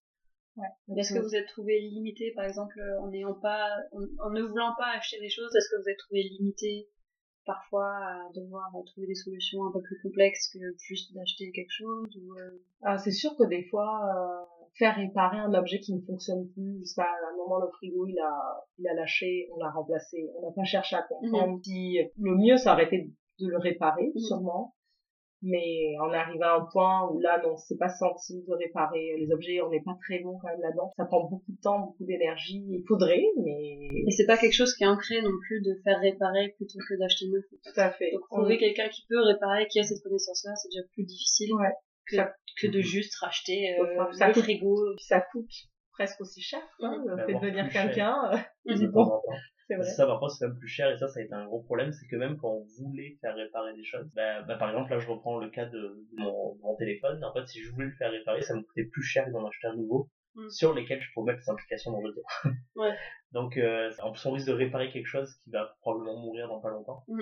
Est-ce 0.96 1.14
que 1.14 1.18
vous 1.20 1.34
êtes 1.34 1.48
trouvé 1.48 1.80
limité, 1.80 2.32
par 2.34 2.44
exemple, 2.44 2.80
en 3.00 3.08
n'ayant 3.08 3.34
pas, 3.34 3.68
en, 3.92 4.00
en 4.26 4.30
ne 4.30 4.42
voulant 4.42 4.74
pas 4.78 4.92
acheter 4.96 5.20
des 5.20 5.28
choses, 5.28 5.54
est-ce 5.54 5.68
que 5.70 5.82
vous 5.82 5.88
êtes 5.88 5.98
trouvé 5.98 6.22
limité 6.22 6.88
parfois 7.44 7.86
à 7.86 8.28
devoir 8.34 8.64
trouver 8.86 9.06
des 9.06 9.14
solutions 9.14 9.64
un 9.66 9.72
peu 9.72 9.80
plus 9.80 10.00
complexes 10.02 10.50
que 10.52 10.58
juste 10.78 11.14
d'acheter 11.14 11.52
quelque 11.52 11.70
chose 11.70 12.08
ou 12.16 12.34
euh, 12.38 12.50
Ah, 12.82 12.98
c'est 12.98 13.12
sûr 13.12 13.36
que 13.36 13.44
des 13.44 13.62
fois, 13.64 14.00
euh, 14.04 14.44
faire 14.74 14.96
réparer 14.96 15.38
un 15.38 15.54
objet 15.54 15.78
qui 15.80 15.94
ne 15.94 16.00
fonctionne 16.00 16.48
plus, 16.48 16.80
je 16.80 16.84
sais 16.84 16.94
pas, 17.00 17.04
à 17.04 17.32
un 17.32 17.36
moment 17.36 17.58
le 17.60 17.68
frigo 17.70 18.06
il 18.06 18.18
a, 18.18 18.66
il 18.78 18.88
a 18.88 18.94
lâché, 18.94 19.48
on 19.54 19.58
l'a 19.58 19.70
remplacé, 19.70 20.28
on 20.36 20.46
n'a 20.48 20.52
pas 20.54 20.64
cherché 20.64 20.96
à 20.96 21.02
comprendre 21.02 21.60
si 21.64 21.98
le 22.18 22.34
mieux 22.36 22.56
ça 22.56 22.72
aurait 22.72 22.86
été 22.86 23.10
de 23.38 23.46
le 23.48 23.58
réparer, 23.58 24.10
Mhm. 24.14 24.20
sûrement. 24.20 24.74
Mais 25.42 25.94
on 26.00 26.10
arrive 26.12 26.42
à 26.42 26.56
un 26.56 26.66
point 26.72 27.08
où 27.10 27.20
là, 27.20 27.40
non, 27.42 27.52
on 27.52 27.56
s'est 27.56 27.76
pas 27.76 27.88
senti 27.88 28.42
de 28.48 28.54
réparer 28.54 29.16
les 29.18 29.30
objets, 29.32 29.60
on 29.60 29.70
n'est 29.70 29.82
pas 29.82 29.96
très 30.02 30.20
bon 30.20 30.38
quand 30.40 30.48
même 30.48 30.60
là-dedans. 30.60 30.90
Ça 30.96 31.04
prend 31.04 31.24
beaucoup 31.28 31.52
de 31.52 31.60
temps, 31.60 31.80
beaucoup 31.80 32.04
d'énergie. 32.04 32.64
Il 32.70 32.82
faudrait, 32.88 33.22
mais 33.44 33.88
Et 34.06 34.10
c'est 34.10 34.26
pas 34.26 34.38
quelque 34.38 34.54
chose 34.54 34.74
qui 34.74 34.84
est 34.84 34.88
ancré 34.88 35.20
non 35.22 35.30
plus 35.46 35.60
de 35.62 35.74
faire 35.84 36.00
réparer 36.00 36.54
plutôt 36.56 36.78
que 36.88 36.98
d'acheter 36.98 37.26
neuf. 37.28 37.44
tout 37.50 37.80
à 37.80 37.90
fait. 37.90 38.12
Donc 38.12 38.22
On- 38.30 38.36
trouver 38.38 38.58
quelqu'un 38.58 38.88
qui 38.88 39.04
peut 39.08 39.20
réparer, 39.20 39.66
qui 39.68 39.78
a 39.78 39.82
cette 39.82 40.02
connaissance-là, 40.02 40.54
c'est 40.56 40.68
déjà 40.70 40.82
plus 40.94 41.04
difficile 41.04 41.52
Ouais. 41.54 41.72
que, 42.08 42.16
Ça- 42.16 42.34
que 42.60 42.66
de 42.68 42.80
juste 42.80 43.14
racheter 43.16 43.76
euh, 43.78 44.04
ça 44.12 44.28
le 44.28 44.34
coûte- 44.34 44.42
frigo. 44.42 44.76
ça 44.98 45.20
coûte 45.20 45.50
presque 45.96 46.20
aussi 46.20 46.40
cher, 46.40 46.60
quoi, 46.78 46.96
le 46.96 47.16
Mais 47.16 47.26
fait 47.26 47.34
de 47.34 47.38
venir 47.38 47.68
quelqu'un, 47.68 48.16
euh, 48.32 48.88
bon, 48.88 49.20
c'est 49.66 49.76
vrai. 49.76 49.84
Ça, 49.84 50.06
par 50.06 50.20
contre, 50.20 50.32
c'est 50.32 50.46
même 50.46 50.56
plus 50.58 50.68
cher, 50.68 50.90
et 50.90 50.96
ça, 50.96 51.08
ça 51.08 51.20
a 51.20 51.22
été 51.22 51.34
un 51.34 51.46
gros 51.46 51.62
problème, 51.62 51.92
c'est 51.92 52.06
que 52.06 52.16
même 52.16 52.36
quand 52.36 52.50
on 52.50 52.64
voulait 52.78 53.16
faire 53.20 53.34
réparer 53.34 53.74
des 53.74 53.84
choses, 53.84 54.06
bah, 54.14 54.42
bah, 54.42 54.56
par 54.56 54.70
exemple, 54.70 54.90
là, 54.90 54.98
je 54.98 55.08
reprends 55.08 55.38
le 55.38 55.50
cas 55.50 55.66
de, 55.66 55.78
de 55.78 56.22
mon, 56.22 56.56
mon 56.62 56.76
téléphone, 56.76 57.22
en 57.24 57.32
fait, 57.32 57.46
si 57.46 57.62
je 57.62 57.70
voulais 57.72 57.86
le 57.86 57.94
faire 57.96 58.10
réparer, 58.10 58.42
ça 58.42 58.54
me 58.54 58.62
coûtait 58.62 58.84
plus 58.84 59.02
cher 59.02 59.26
que 59.26 59.30
d'en 59.30 59.46
acheter 59.46 59.66
un 59.68 59.76
nouveau, 59.76 60.08
Mm. 60.36 60.50
sur 60.50 60.74
lesquels 60.74 61.00
je 61.00 61.08
pourrais 61.14 61.32
mettre 61.32 61.44
des 61.46 61.50
implications 61.50 61.92
dans 61.92 62.02
le 62.02 62.12
temps. 62.12 62.50
Ouais. 62.76 62.94
Donc, 63.32 63.56
euh, 63.56 63.90
en 64.02 64.12
plus, 64.12 64.24
on 64.26 64.32
risque 64.32 64.46
de 64.46 64.52
réparer 64.52 64.90
quelque 64.90 65.06
chose 65.06 65.34
qui 65.42 65.50
va 65.50 65.74
probablement 65.80 66.18
mourir 66.18 66.48
dans 66.48 66.60
pas 66.60 66.68
longtemps. 66.70 67.04
Mm. 67.08 67.20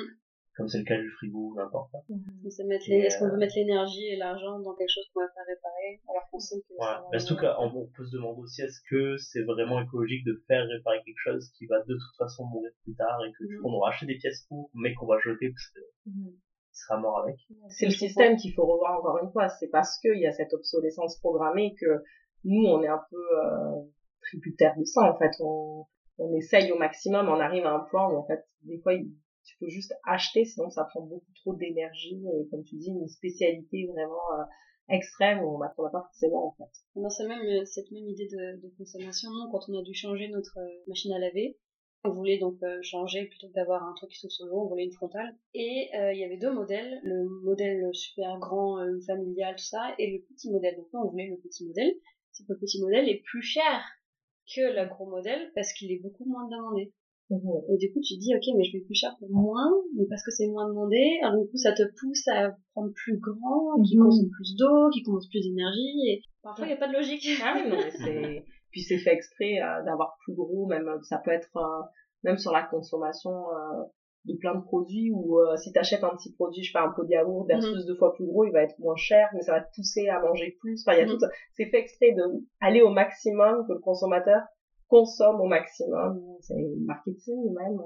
Comme 0.57 0.69
c'est 0.69 0.79
le 0.79 0.85
cas 0.85 0.97
du 0.97 1.11
frigo 1.11 1.51
ou 1.51 1.55
n'importe 1.57 1.91
quoi. 1.91 2.01
Les- 2.09 2.95
Est-ce 3.07 3.19
qu'on 3.19 3.27
euh, 3.27 3.31
veut 3.33 3.39
mettre 3.39 3.55
l'énergie 3.57 4.07
et 4.07 4.17
l'argent 4.17 4.61
dans 4.61 4.75
quelque 4.77 4.89
chose 4.95 5.05
qu'on 5.13 5.21
va 5.21 5.29
faire 5.35 5.43
réparer 5.49 6.01
alors 6.09 6.29
qu'on 6.31 6.39
sait 6.39 6.61
que 6.61 6.75
Voilà. 6.79 7.05
Mais 7.11 7.19
surtout 7.19 7.41
qu'on 7.45 7.81
on 7.81 7.87
peut 7.89 8.05
se 8.05 8.13
demander 8.13 8.41
aussi 8.41 8.63
est-ce 8.63 8.81
que 8.89 9.17
c'est 9.17 9.43
vraiment 9.43 9.81
écologique 9.81 10.25
de 10.25 10.41
faire 10.47 10.65
réparer 10.69 10.99
quelque 11.05 11.19
chose 11.25 11.51
qui 11.59 11.67
va 11.67 11.81
de 11.81 11.95
toute 11.95 12.17
façon 12.19 12.45
mourir 12.45 12.71
plus 12.85 12.95
tard 12.95 13.19
et 13.27 13.33
que 13.33 13.45
du 13.49 13.57
Mhm. 13.57 13.63
coup 13.63 13.69
on 13.69 13.73
aura 13.75 13.89
acheté 13.91 14.07
des 14.07 14.17
pièces 14.17 14.47
pour 14.49 14.71
mais 14.75 14.95
qu'on 14.95 15.07
va 15.07 15.19
jeter 15.19 15.51
parce 15.51 15.69
qu'il 15.73 16.13
Mhm. 16.13 16.33
sera 16.73 16.99
mort 16.99 17.19
avec. 17.25 17.37
C'est 17.71 17.87
le 17.87 17.93
système 17.93 18.37
qu'il 18.37 18.53
faut 18.55 18.65
revoir 18.67 18.99
encore 19.01 19.19
une 19.25 19.33
fois. 19.33 19.49
C'est 19.49 19.69
parce 19.69 19.99
qu'il 19.99 20.19
y 20.21 20.27
a 20.27 20.33
cette 20.33 20.53
obsolescence 20.55 21.19
programmée 21.19 21.75
que 21.81 22.03
nous, 22.45 22.65
on 22.67 22.81
est 22.83 22.89
un 22.89 23.01
peu 23.11 23.17
euh, 23.17 23.83
tributaire 24.23 24.75
de 24.79 24.85
ça. 24.85 25.03
En 25.13 25.19
fait, 25.19 25.33
on, 25.41 25.85
on 26.19 26.33
essaye 26.35 26.71
au 26.73 26.79
maximum. 26.79 27.29
On 27.29 27.41
arrive 27.41 27.67
à 27.67 27.75
un 27.75 27.81
point 27.91 28.09
où 28.09 28.17
en 28.19 28.27
fait, 28.27 28.45
des 28.63 28.79
fois, 28.81 28.95
il- 28.95 29.11
tu 29.45 29.57
peux 29.59 29.69
juste 29.69 29.95
acheter, 30.07 30.45
sinon 30.45 30.71
ça 30.71 30.85
prend 30.85 31.03
beaucoup 31.03 31.33
trop 31.37 31.55
d'énergie 31.55 32.23
et 32.27 32.49
comme 32.51 32.65
tu 32.65 32.77
dis, 32.77 32.91
une 32.91 33.09
spécialité 33.09 33.87
vraiment 33.87 34.33
euh, 34.39 34.45
extrême 34.89 35.41
où 35.41 35.57
on 35.57 35.59
n'a 35.59 35.75
on 35.79 35.83
n'a 35.83 35.91
pas 35.91 36.03
forcément 36.03 36.49
en 36.49 36.53
fait. 36.53 37.01
Dans 37.01 37.11
cette 37.11 37.29
même, 37.29 37.47
euh, 37.47 37.65
cette 37.65 37.91
même 37.91 38.09
idée 38.09 38.29
de, 38.29 38.69
consommation, 38.79 39.31
nous, 39.31 39.51
quand 39.51 39.69
on 39.69 39.79
a 39.79 39.83
dû 39.83 39.95
changer 39.95 40.29
notre 40.29 40.59
euh, 40.59 40.85
machine 40.89 41.13
à 41.13 41.19
laver, 41.19 41.57
on 42.07 42.11
voulait 42.11 42.39
donc 42.39 42.59
changer, 42.83 43.25
plutôt 43.25 43.49
que 43.49 43.55
d'avoir 43.55 43.83
un 43.83 43.95
truc 43.95 44.11
qui 44.11 44.19
se 44.19 44.29
sur 44.29 44.45
le 44.45 44.53
on 44.53 44.67
voulait 44.67 44.85
une 44.85 44.93
frontale. 44.93 45.35
Et 45.55 45.89
il 45.95 46.19
y 46.19 46.25
avait 46.25 46.37
deux 46.37 46.53
modèles, 46.53 47.01
le 47.03 47.27
modèle 47.45 47.83
super 47.95 48.39
grand, 48.39 48.77
familial, 49.07 49.57
tout 49.57 49.65
ça, 49.65 49.95
et 49.99 50.13
le 50.13 50.21
petit 50.21 50.51
modèle. 50.51 50.77
Donc 50.77 50.89
on 50.93 51.09
voulait 51.09 51.31
le 51.31 51.39
petit 51.39 51.65
modèle. 51.65 51.95
C'est 52.31 52.45
que 52.45 52.53
le 52.53 52.59
petit 52.59 52.79
modèle 52.83 53.09
est 53.09 53.23
plus 53.25 53.41
cher 53.41 53.81
que 54.55 54.61
le 54.61 54.87
gros 54.87 55.09
modèle 55.09 55.51
parce 55.55 55.73
qu'il 55.73 55.91
est 55.93 56.03
beaucoup 56.03 56.27
moins 56.27 56.47
demandé. 56.47 56.93
Et 57.69 57.77
du 57.77 57.93
coup, 57.93 58.01
tu 58.01 58.15
te 58.15 58.21
dis, 58.21 58.35
ok, 58.35 58.43
mais 58.57 58.65
je 58.65 58.73
vais 58.79 58.85
plus 58.85 58.95
cher 58.95 59.15
pour 59.19 59.31
moins, 59.31 59.71
mais 59.97 60.05
parce 60.09 60.23
que 60.25 60.31
c'est 60.31 60.47
moins 60.47 60.69
demandé, 60.69 61.19
alors 61.23 61.43
du 61.43 61.49
coup, 61.51 61.57
ça 61.57 61.73
te 61.73 61.83
pousse 62.01 62.27
à 62.29 62.57
prendre 62.73 62.93
plus 62.95 63.19
grand, 63.19 63.81
qui 63.87 63.97
Mhm. 63.97 64.05
consomme 64.05 64.31
plus 64.31 64.57
d'eau, 64.57 64.91
qui 64.93 65.03
consomme 65.03 65.31
plus 65.31 65.43
d'énergie, 65.43 65.99
et 66.11 66.23
parfois, 66.43 66.67
il 66.67 66.69
n'y 66.69 66.75
a 66.75 66.79
pas 66.79 66.89
de 66.89 66.95
logique. 66.95 67.27
Ah 67.43 67.55
oui, 67.57 67.69
non, 67.69 67.77
mais 67.77 67.91
c'est, 67.91 68.45
puis 68.71 68.81
c'est 68.83 68.99
fait 68.99 69.13
exprès 69.15 69.61
euh, 69.61 69.83
d'avoir 69.85 70.17
plus 70.25 70.35
gros, 70.35 70.67
même, 70.67 70.89
euh, 70.89 70.99
ça 71.03 71.19
peut 71.25 71.33
être, 71.33 71.57
euh, 71.57 71.83
même 72.23 72.39
sur 72.39 72.53
la 72.53 72.63
consommation 72.63 73.31
euh, 73.31 73.83
de 74.27 74.35
plein 74.39 74.55
de 74.55 74.63
produits, 74.63 75.11
où 75.13 75.39
euh, 75.39 75.55
si 75.57 75.71
t'achètes 75.73 76.03
un 76.03 76.17
petit 76.17 76.33
produit, 76.33 76.63
je 76.63 76.69
sais 76.69 76.73
pas, 76.73 76.87
un 76.87 76.93
pot 76.93 77.05
de 77.05 77.11
yaourt 77.11 77.47
versus 77.47 77.85
deux 77.85 77.95
fois 77.97 78.15
plus 78.15 78.25
gros, 78.25 78.45
il 78.47 78.53
va 78.53 78.63
être 78.63 78.79
moins 78.79 78.97
cher, 78.97 79.29
mais 79.35 79.43
ça 79.43 79.53
va 79.53 79.61
te 79.61 79.69
pousser 79.75 80.09
à 80.09 80.19
manger 80.21 80.57
plus. 80.61 80.83
Enfin, 80.87 80.97
il 80.97 81.01
y 81.01 81.03
a 81.03 81.07
Mhm. 81.07 81.19
tout, 81.19 81.27
c'est 81.53 81.67
fait 81.67 81.79
exprès 81.81 82.13
de 82.13 82.23
aller 82.61 82.81
au 82.81 82.89
maximum, 82.89 83.67
que 83.69 83.75
le 83.75 83.81
consommateur 83.81 84.41
consomme 84.89 85.41
au 85.41 85.47
maximum. 85.47 86.21
C'est 86.41 86.55
marketing 86.85 87.53
même. 87.55 87.79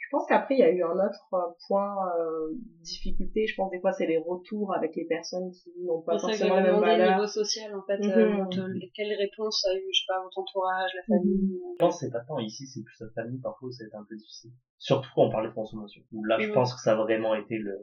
Je 0.00 0.16
pense 0.16 0.26
qu'après, 0.26 0.54
il 0.54 0.60
y 0.60 0.62
a 0.62 0.70
eu 0.70 0.82
un 0.82 0.94
autre 0.94 1.28
euh, 1.34 1.38
point, 1.66 1.94
euh, 2.18 2.54
difficulté, 2.80 3.46
je 3.46 3.54
pense 3.56 3.70
des 3.70 3.80
fois, 3.80 3.92
c'est 3.92 4.06
les 4.06 4.16
retours 4.16 4.72
avec 4.74 4.96
les 4.96 5.04
personnes 5.04 5.50
qui 5.50 5.70
n'ont 5.84 6.00
pas 6.00 6.16
C'est 6.18 6.28
forcément 6.28 6.54
la 6.54 6.62
même 6.62 6.80
valeur. 6.80 7.16
niveau 7.16 7.26
social, 7.26 7.74
en 7.76 7.82
fait, 7.82 8.00
euh, 8.08 8.36
votre- 8.36 8.70
quelles 8.94 9.12
réponses 9.18 9.66
a 9.66 9.74
eu, 9.76 9.82
je 9.92 9.98
sais 10.00 10.04
pas, 10.08 10.22
votre 10.22 10.38
entourage, 10.38 10.90
la 10.96 11.02
famille. 11.14 11.60
Je 11.74 11.76
pense 11.78 12.00
que 12.00 12.06
c'est 12.06 12.12
pas 12.12 12.20
tant 12.26 12.38
ici, 12.38 12.66
c'est 12.66 12.82
plus 12.82 12.96
la 13.00 13.22
famille, 13.22 13.38
parfois 13.40 13.70
ça 13.70 13.84
a 13.84 13.86
été 13.86 13.96
un 13.96 14.04
peu 14.08 14.16
difficile. 14.16 14.52
Surtout 14.78 15.10
quand 15.14 15.24
on 15.24 15.30
parlait 15.30 15.48
de 15.50 15.54
consommation. 15.54 16.00
Où 16.12 16.24
là, 16.24 16.38
je 16.38 16.48
Mhm. 16.48 16.54
pense 16.54 16.72
que 16.74 16.80
ça 16.80 16.92
a 16.92 16.96
vraiment 16.96 17.34
été 17.34 17.58
le, 17.58 17.76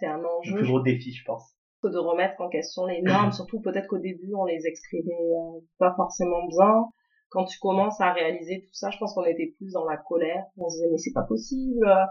C'est 0.00 0.06
un 0.06 0.18
le 0.18 0.54
plus 0.56 0.66
gros 0.66 0.80
défi, 0.80 1.12
je 1.12 1.24
pense. 1.24 1.54
de 1.84 1.98
remettre 1.98 2.40
en 2.40 2.48
question 2.48 2.86
les 2.86 3.02
normes, 3.02 3.30
surtout 3.30 3.60
peut-être 3.60 3.86
qu'au 3.88 3.98
début 3.98 4.32
on 4.34 4.46
les 4.46 4.66
exprimait 4.66 5.12
euh, 5.20 5.60
pas 5.78 5.92
forcément 5.94 6.46
bien. 6.48 6.84
Quand 7.34 7.44
tu 7.46 7.58
commences 7.58 8.00
à 8.00 8.12
réaliser 8.12 8.60
tout 8.62 8.72
ça, 8.72 8.90
je 8.90 8.98
pense 8.98 9.12
qu'on 9.12 9.24
était 9.24 9.52
plus 9.58 9.72
dans 9.72 9.84
la 9.84 9.96
colère. 9.96 10.44
On 10.56 10.68
se 10.68 10.76
disait 10.76 10.88
mais 10.90 10.98
c'est 10.98 11.12
pas 11.12 11.24
possible, 11.24 11.84
euh, 11.86 12.04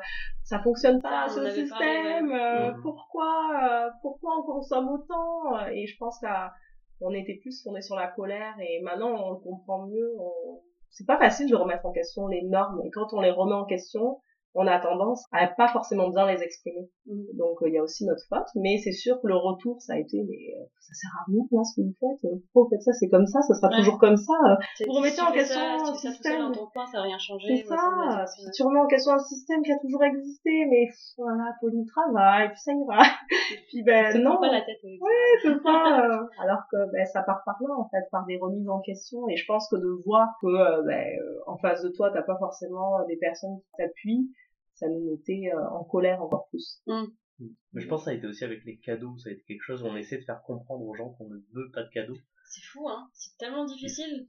ça 0.44 0.60
fonctionne 0.60 1.02
pas 1.02 1.28
on 1.28 1.30
ce 1.30 1.50
système, 1.52 2.28
ouais. 2.28 2.40
euh, 2.40 2.72
Mhm. 2.74 2.82
pourquoi, 2.82 3.32
euh, 3.64 3.90
pourquoi 4.02 4.32
on 4.40 4.44
consomme 4.44 4.90
autant? 4.90 5.66
Et 5.72 5.88
je 5.88 5.98
pense 5.98 6.20
qu'on 6.20 7.12
était 7.14 7.40
plus 7.42 7.64
tourné 7.64 7.82
sur 7.82 7.96
la 7.96 8.08
colère 8.08 8.54
et 8.60 8.82
maintenant 8.84 9.12
on 9.12 9.32
le 9.32 9.40
comprend 9.40 9.88
mieux. 9.88 10.12
On... 10.20 10.60
C'est 10.90 11.08
pas 11.08 11.18
facile 11.18 11.50
de 11.50 11.56
remettre 11.56 11.86
en 11.86 11.92
question 11.94 12.28
les 12.28 12.44
normes 12.44 12.82
et 12.86 12.92
quand 12.92 13.14
on 13.14 13.22
les 13.22 13.32
remet 13.32 13.56
en 13.56 13.66
question, 13.66 14.20
on 14.56 14.68
a 14.68 14.80
tendance 14.80 15.26
à 15.32 15.48
pas 15.48 15.68
forcément 15.70 16.10
bien 16.10 16.28
les 16.28 16.42
exprimer. 16.44 16.90
Mhm. 17.08 17.26
Donc 17.34 17.62
euh, 17.62 17.70
il 17.70 17.74
y 17.74 17.78
a 17.78 17.84
aussi 17.84 18.06
notre 18.06 18.24
faute, 18.30 18.48
mais 18.56 18.78
c'est 18.84 18.92
sûr 18.92 19.20
que 19.22 19.28
le 19.28 19.36
retour 19.36 19.82
ça 19.82 19.94
a 19.94 19.98
été 19.98 20.24
mais 20.24 20.54
euh, 20.58 20.66
ça 20.80 20.94
sert 20.94 21.12
à 21.20 21.24
rien 21.28 21.42
hein, 21.42 21.64
ce 21.64 21.82
que 21.82 21.86
vous 21.88 21.96
faites. 22.00 22.32
Vous 22.54 22.68
faites 22.70 22.82
ça? 22.82 22.92
C'est 22.94 23.10
comme 23.10 23.26
ça, 23.26 23.42
ça 23.42 23.54
sera 23.56 23.70
Ouais. 23.70 23.78
toujours 23.78 24.00
comme 24.00 24.18
ça. 24.18 24.34
euh. 24.48 24.56
Vous 24.86 24.94
remettez 24.94 25.22
en 25.22 25.32
question 25.32 25.56
ça, 25.60 25.76
un 25.76 25.94
fais 25.96 26.08
ça 26.08 26.12
système. 26.12 26.40
dans 26.42 26.52
ton 26.52 26.66
coin, 26.68 26.86
ça 26.86 26.98
n'a 27.00 27.04
rien 27.04 27.18
changé. 27.18 27.58
C'est 27.58 27.68
ça 27.68 27.76
ça. 27.76 28.26
Si 28.28 28.52
tu 28.52 28.64
remets 28.64 28.80
en 28.80 28.88
question 28.88 29.14
un 29.14 29.20
système 29.20 29.62
qui 29.64 29.72
a 29.72 29.80
toujours 29.80 30.04
existé, 30.04 30.66
mais 30.70 30.86
pff, 30.88 31.18
voilà, 31.18 31.54
pour 31.60 31.72
du 31.72 31.84
travail, 31.86 32.50
puis 32.50 32.60
ça 32.60 32.72
ira. 32.74 33.04
puis 33.70 33.84
ben 33.84 34.14
te 34.14 34.18
non, 34.18 34.32
prends 34.38 34.42
pas 34.42 34.52
la 34.52 34.62
tête 34.62 34.78
avec 34.84 35.00
c'est 35.42 35.48
euh, 35.66 36.24
alors 36.40 36.62
que 36.72 36.92
ben 36.92 37.06
ça 37.06 37.24
part 37.24 37.42
par 37.46 37.56
là 37.62 37.74
en 37.78 37.88
fait, 37.90 38.04
par 38.12 38.26
des 38.26 38.38
remises 38.38 38.70
en 38.70 38.80
question. 38.82 39.28
Et 39.30 39.36
je 39.36 39.46
pense 39.48 39.68
que 39.70 39.76
de 39.78 39.90
voir 40.06 40.28
que 40.42 40.86
ben, 40.86 41.18
en 41.48 41.58
face 41.58 41.82
de 41.82 41.90
toi 41.90 42.12
t'as 42.14 42.22
pas 42.24 42.38
forcément 42.38 43.04
des 43.08 43.18
personnes 43.18 43.58
qui 43.60 43.72
t'appuient, 43.78 44.30
ça 44.76 44.88
nous 44.90 45.12
mettait 45.12 45.52
euh, 45.54 45.70
en 45.70 45.84
colère 45.84 46.22
encore 46.22 46.48
plus. 46.50 46.82
Mais 46.88 47.82
je 47.82 47.88
pense 47.88 48.02
que 48.02 48.06
ça 48.06 48.12
a 48.12 48.14
été 48.14 48.28
aussi 48.28 48.44
avec 48.44 48.64
les 48.64 48.78
cadeaux, 48.78 49.18
ça 49.18 49.30
a 49.30 49.34
été 49.34 49.44
quelque 49.48 49.64
chose 49.64 49.82
où 49.84 49.88
on 49.88 49.96
essaie 49.96 50.18
de 50.18 50.24
faire 50.24 50.42
comprendre 50.44 50.86
aux 50.86 50.94
gens 50.94 51.10
qu'on 51.10 51.30
ne 51.30 51.40
veut 51.54 51.72
pas 51.72 51.84
de 51.84 51.90
cadeaux. 51.90 52.18
C'est 52.46 52.62
fou, 52.62 52.88
hein. 52.90 53.10
C'est 53.14 53.36
tellement 53.38 53.66
difficile. 53.66 54.28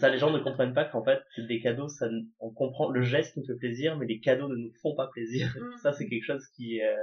Ça, 0.00 0.08
les 0.10 0.18
gens 0.18 0.30
ne 0.30 0.38
comprennent 0.40 0.74
pas 0.74 0.84
qu'en 0.86 1.04
fait, 1.04 1.20
des 1.38 1.60
cadeaux, 1.60 1.88
ça, 1.88 2.08
on 2.40 2.50
comprend 2.50 2.90
le 2.90 3.02
geste 3.02 3.36
nous 3.36 3.44
fait 3.44 3.54
plaisir, 3.56 3.96
mais 3.98 4.06
les 4.06 4.20
cadeaux 4.20 4.48
ne 4.48 4.56
nous 4.56 4.72
font 4.82 4.94
pas 4.94 5.06
plaisir. 5.08 5.46
Mm. 5.56 5.76
Ça, 5.82 5.92
c'est 5.92 6.08
quelque 6.08 6.24
chose 6.24 6.44
qui, 6.56 6.82
euh, 6.82 6.96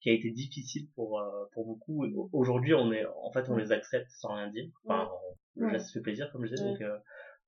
qui 0.00 0.10
a 0.10 0.12
été 0.12 0.30
difficile 0.30 0.88
pour, 0.94 1.20
euh, 1.20 1.44
pour 1.52 1.64
beaucoup. 1.66 2.04
Aujourd'hui, 2.32 2.74
on 2.74 2.92
est, 2.92 3.06
en 3.06 3.32
fait, 3.32 3.48
on 3.48 3.56
les 3.56 3.72
accepte 3.72 4.10
sans 4.10 4.34
rien 4.34 4.48
dire. 4.50 4.68
Enfin, 4.84 5.08
on- 5.10 5.62
le 5.62 5.70
geste 5.70 5.92
fait 5.92 6.00
plaisir, 6.00 6.30
comme 6.32 6.44
je 6.44 6.50
disais, 6.54 6.64
donc, 6.64 6.80
euh, 6.80 6.96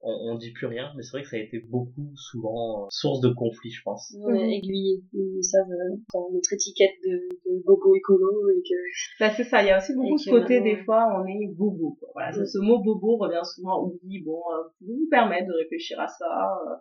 on, 0.03 0.33
on 0.33 0.35
dit 0.37 0.53
plus 0.53 0.67
rien, 0.67 0.93
mais 0.97 1.03
c'est 1.03 1.13
vrai 1.13 1.23
que 1.23 1.29
ça 1.29 1.37
a 1.37 1.41
été 1.41 1.61
beaucoup, 1.61 2.11
souvent, 2.17 2.85
euh, 2.85 2.87
source 2.91 3.21
de 3.21 3.31
conflit, 3.31 3.71
je 3.71 3.83
pense. 3.85 4.15
On 4.21 4.35
est 4.35 4.57
aiguillés. 4.57 5.03
Ils 5.13 5.43
savent 5.45 5.71
euh, 5.71 5.97
dans 6.13 6.29
notre 6.33 6.53
étiquette 6.53 6.95
de, 7.05 7.29
de 7.47 7.63
bobo 7.65 7.95
écolo 7.95 8.49
et 8.51 8.63
que 8.63 8.75
Bah, 9.21 9.31
c'est 9.37 9.45
ça, 9.45 9.63
il 9.63 9.69
y 9.69 9.71
a 9.71 9.79
aussi 9.79 9.95
beaucoup 9.95 10.19
ce 10.19 10.31
côté, 10.31 10.61
des 10.61 10.77
fois, 10.85 11.07
on 11.21 11.27
est 11.27 11.47
bobo. 11.55 11.97
Quoi. 12.01 12.09
Voilà. 12.15 12.33
Ce 12.45 12.59
mot 12.59 12.83
bobo 12.83 13.17
revient 13.17 13.43
souvent, 13.45 13.91
oui, 14.05 14.23
bon, 14.25 14.41
euh, 14.53 14.63
vous 14.81 14.95
vous 14.95 15.09
permettre 15.11 15.47
de 15.49 15.55
réfléchir 15.63 15.99
à 16.01 16.09
ça. 16.09 16.27
euh, 16.67 16.75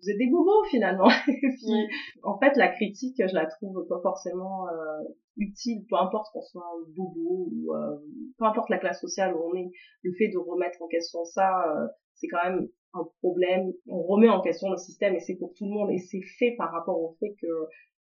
vous 0.00 0.10
êtes 0.10 0.18
des 0.18 0.30
bobos, 0.30 0.62
finalement. 0.70 1.08
Et 1.28 1.32
puis, 1.40 1.72
Ouais. 1.72 1.88
en 2.22 2.38
fait, 2.38 2.56
la 2.56 2.68
critique, 2.68 3.16
je 3.18 3.34
la 3.34 3.46
trouve 3.46 3.84
pas 3.88 3.98
forcément 4.00 4.68
euh, 4.68 5.02
utile, 5.36 5.84
peu 5.90 5.96
importe 5.96 6.26
qu'on 6.32 6.42
soit 6.42 6.70
bobo 6.96 7.48
ou 7.50 7.74
euh, 7.74 7.96
peu 8.38 8.44
importe 8.44 8.70
la 8.70 8.78
classe 8.78 9.00
sociale 9.00 9.34
où 9.34 9.40
on 9.50 9.54
est. 9.56 9.70
Le 10.04 10.12
fait 10.12 10.28
de 10.28 10.38
remettre 10.38 10.80
en 10.82 10.86
question 10.86 11.24
ça, 11.24 11.50
euh, 11.76 11.86
c'est 12.18 12.28
quand 12.28 12.42
même 12.44 12.68
un 12.94 13.04
problème. 13.20 13.72
On 13.86 14.02
remet 14.02 14.28
en 14.28 14.40
question 14.40 14.70
le 14.70 14.76
système 14.76 15.14
et 15.14 15.20
c'est 15.20 15.36
pour 15.36 15.52
tout 15.54 15.64
le 15.66 15.72
monde 15.72 15.90
et 15.90 15.98
c'est 15.98 16.22
fait 16.38 16.54
par 16.56 16.72
rapport 16.72 16.98
au 17.00 17.16
fait 17.20 17.34
que 17.40 17.46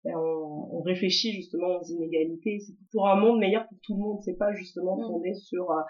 ben, 0.04 0.14
on, 0.16 0.76
on 0.78 0.80
réfléchit 0.82 1.32
justement 1.32 1.76
aux 1.78 1.84
inégalités. 1.84 2.58
C'est 2.60 2.74
pour 2.92 3.08
un 3.08 3.16
monde 3.16 3.38
meilleur 3.38 3.66
pour 3.68 3.78
tout 3.82 3.94
le 3.94 4.00
monde. 4.00 4.18
C'est 4.24 4.36
pas 4.38 4.52
justement 4.52 4.96
Mm. 4.96 5.06
fondé 5.06 5.34
sur 5.34 5.70
euh, 5.70 5.80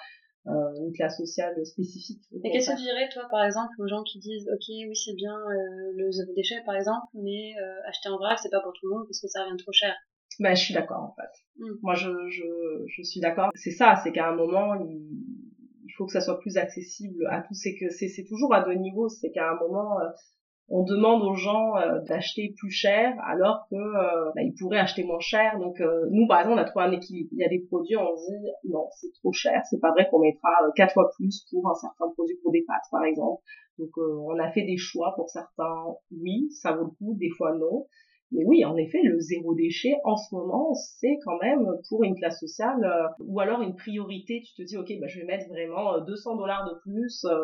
euh, 0.47 0.73
une 0.87 0.93
classe 0.93 1.19
sociale 1.19 1.55
spécifique. 1.65 2.23
Et 2.43 2.51
qu'est-ce 2.51 2.71
que 2.71 2.77
tu 2.77 2.83
dirais, 2.83 3.09
toi, 3.13 3.25
par 3.31 3.45
exemple, 3.45 3.75
aux 3.79 3.87
gens 3.87 4.03
qui 4.03 4.19
disent, 4.19 4.49
ok, 4.53 4.65
oui, 4.69 4.97
c'est 4.97 5.15
bien 5.15 5.37
euh, 5.37 5.93
le 5.95 6.11
zéro 6.11 6.33
déchet, 6.35 6.63
par 6.65 6.75
exemple, 6.77 7.07
mais 7.15 7.53
euh, 7.61 7.89
acheter 7.89 8.09
en 8.09 8.17
vrac, 8.17 8.39
c'est 8.39 8.51
pas 8.51 8.61
pour 8.61 8.73
tout 8.73 8.89
le 8.89 8.97
monde 8.97 9.07
parce 9.07 9.21
que 9.21 9.29
ça 9.29 9.45
revient 9.45 9.57
trop 9.59 9.73
cher? 9.73 9.95
Ben, 10.39 10.55
je 10.55 10.63
suis 10.65 10.75
d'accord 10.75 11.03
en 11.03 11.15
fait. 11.15 11.63
Mm. 11.63 11.75
Moi, 11.83 11.95
je, 11.95 12.09
je, 12.31 12.85
je 12.87 13.03
suis 13.03 13.21
d'accord. 13.21 13.51
C'est 13.55 13.71
ça, 13.71 13.97
c'est 14.03 14.11
qu'à 14.13 14.29
un 14.29 14.35
moment, 14.35 14.75
il, 14.77 15.07
il 15.91 15.93
faut 15.97 16.07
que 16.07 16.13
ça 16.13 16.21
soit 16.21 16.39
plus 16.39 16.57
accessible 16.57 17.27
à 17.31 17.43
tous. 17.43 17.55
C'est 17.55 17.75
que 17.75 17.91
c'est 17.91 18.25
toujours 18.29 18.55
à 18.55 18.63
deux 18.63 18.75
niveaux. 18.75 19.09
C'est 19.09 19.31
qu'à 19.31 19.51
un 19.51 19.57
moment, 19.57 19.99
euh, 20.01 20.09
on 20.69 20.85
demande 20.85 21.23
aux 21.23 21.35
gens 21.35 21.77
euh, 21.77 22.01
d'acheter 22.03 22.55
plus 22.57 22.71
cher 22.71 23.13
alors 23.27 23.67
que 23.69 23.75
euh, 23.75 24.31
bah, 24.37 24.43
ils 24.43 24.55
pourraient 24.55 24.79
acheter 24.79 25.03
moins 25.03 25.19
cher. 25.19 25.59
Donc 25.59 25.81
nous, 26.11 26.29
par 26.29 26.41
exemple, 26.41 26.59
on 26.59 26.63
a 26.63 26.65
trouvé 26.65 26.85
un 26.85 26.93
équilibre. 26.93 27.31
Il 27.33 27.39
y 27.39 27.45
a 27.45 27.49
des 27.49 27.59
produits, 27.59 27.97
on 27.97 28.15
dit 28.15 28.51
non, 28.69 28.87
c'est 29.01 29.13
trop 29.21 29.33
cher. 29.33 29.61
C'est 29.69 29.81
pas 29.81 29.91
vrai 29.91 30.07
qu'on 30.09 30.21
mettra 30.21 30.51
quatre 30.77 30.95
fois 30.95 31.11
plus 31.17 31.45
pour 31.51 31.69
un 31.69 31.75
certain 31.75 32.09
produit 32.15 32.37
pour 32.43 32.53
des 32.53 32.63
pâtes, 32.63 32.87
par 32.93 33.05
exemple. 33.05 33.43
Donc 33.79 33.91
on 33.97 34.39
a 34.39 34.51
fait 34.53 34.63
des 34.63 34.77
choix 34.77 35.13
pour 35.17 35.29
certains. 35.29 35.85
Oui, 36.13 36.51
ça 36.53 36.73
vaut 36.73 36.85
le 36.85 36.91
coup. 36.91 37.17
Des 37.19 37.31
fois 37.31 37.53
non. 37.57 37.87
Mais 38.33 38.45
oui, 38.45 38.65
en 38.65 38.77
effet, 38.77 39.01
le 39.03 39.19
zéro 39.19 39.55
déchet, 39.55 39.95
en 40.05 40.17
ce 40.17 40.35
moment, 40.35 40.73
c'est 40.75 41.19
quand 41.25 41.39
même 41.43 41.67
pour 41.89 42.05
une 42.05 42.15
classe 42.15 42.39
sociale, 42.39 42.83
euh, 42.85 43.09
ou 43.27 43.41
alors 43.41 43.61
une 43.63 43.75
priorité, 43.75 44.43
tu 44.47 44.55
te 44.55 44.67
dis, 44.67 44.77
ok, 44.77 44.89
bah, 45.01 45.07
je 45.09 45.21
vais 45.21 45.27
mettre 45.27 45.49
vraiment 45.49 45.95
euh, 45.95 46.01
200 46.07 46.37
dollars 46.37 46.65
de 46.69 46.79
plus, 46.83 47.25
euh, 47.25 47.37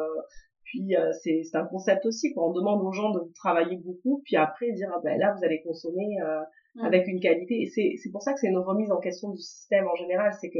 puis 0.64 0.96
euh, 0.96 1.10
c'est 1.22 1.42
c'est 1.44 1.56
un 1.56 1.66
concept 1.66 2.06
aussi, 2.06 2.32
quand 2.34 2.48
on 2.48 2.52
demande 2.52 2.82
aux 2.82 2.92
gens 2.92 3.10
de 3.10 3.20
travailler 3.34 3.76
beaucoup, 3.76 4.22
puis 4.24 4.36
après 4.36 4.70
dire, 4.72 4.90
ah, 4.94 5.00
ben 5.02 5.18
là, 5.18 5.34
vous 5.36 5.44
allez 5.44 5.60
consommer 5.62 6.20
euh, 6.22 6.40
Mm. 6.76 6.84
avec 6.84 7.06
une 7.08 7.20
qualité. 7.20 7.62
Et 7.62 7.66
c'est 7.74 7.94
c'est 8.02 8.10
pour 8.10 8.20
ça 8.20 8.34
que 8.34 8.38
c'est 8.40 8.48
une 8.48 8.58
remise 8.58 8.92
en 8.92 9.00
question 9.00 9.30
du 9.30 9.40
système 9.40 9.86
en 9.88 9.94
général, 9.96 10.30
c'est 10.38 10.50
que 10.50 10.58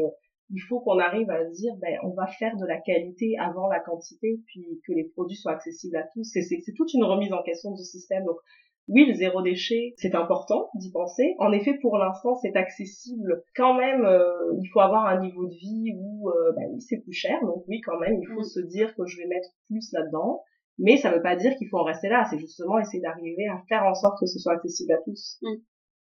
il 0.49 0.61
faut 0.67 0.81
qu'on 0.81 0.99
arrive 0.99 1.29
à 1.29 1.45
se 1.45 1.53
dire, 1.61 1.75
ben, 1.77 1.99
on 2.05 2.15
va 2.15 2.27
faire 2.27 2.57
de 2.57 2.65
la 2.65 2.81
qualité 2.81 3.37
avant 3.39 3.69
la 3.69 3.81
quantité, 3.81 4.41
puis 4.47 4.81
que 4.87 4.93
les 4.95 5.05
produits 5.15 5.37
soient 5.37 5.53
accessibles 5.53 5.97
à 5.97 6.05
tous. 6.15 6.25
C'est 6.25 6.41
c'est- 6.41 6.61
c'est 6.65 6.73
toute 6.73 6.95
une 6.95 7.05
remise 7.05 7.35
en 7.35 7.43
question 7.43 7.71
du 7.73 7.83
système. 7.85 8.25
Donc, 8.25 8.37
oui, 8.89 9.05
le 9.07 9.15
zéro 9.15 9.43
déchet, 9.43 9.95
c'est 9.97 10.15
important 10.15 10.71
d'y 10.77 10.91
penser. 10.93 11.35
En 11.39 11.51
effet, 11.53 11.75
pour 11.81 11.99
l'instant, 11.99 12.37
c'est 12.37 12.55
accessible. 12.57 13.43
Quand 13.57 13.75
même, 13.75 14.05
euh, 14.05 14.31
il 14.63 14.69
faut 14.69 14.81
avoir 14.81 15.07
un 15.07 15.21
niveau 15.21 15.47
de 15.47 15.55
vie 15.55 15.93
où, 15.99 16.31
euh, 16.31 16.53
bah 16.55 16.63
oui, 16.71 16.81
c'est 16.81 16.99
plus 16.99 17.13
cher. 17.13 17.39
Donc 17.43 17.65
oui, 17.67 17.81
quand 17.81 17.99
même, 17.99 18.15
il 18.21 18.27
faut 18.29 18.41
Mm. 18.41 18.45
se 18.45 18.61
dire 18.61 18.95
que 18.95 19.05
je 19.07 19.17
vais 19.17 19.27
mettre 19.27 19.49
plus 19.69 19.91
là-dedans. 19.93 20.43
Mais 20.79 20.99
ça 20.99 21.11
veut 21.11 21.23
pas 21.23 21.37
dire 21.37 21.57
qu'il 21.57 21.69
faut 21.69 21.79
en 21.79 21.85
rester 21.85 22.09
là. 22.09 22.27
C'est 22.31 22.39
justement 22.39 22.79
essayer 22.79 23.01
d'arriver 23.03 23.47
à 23.49 23.63
faire 23.69 23.83
en 23.85 23.95
sorte 23.95 24.21
que 24.21 24.27
ce 24.27 24.39
soit 24.39 24.53
accessible 24.53 24.93
à 24.93 24.99
tous. 25.05 25.39
Mm. 25.43 25.55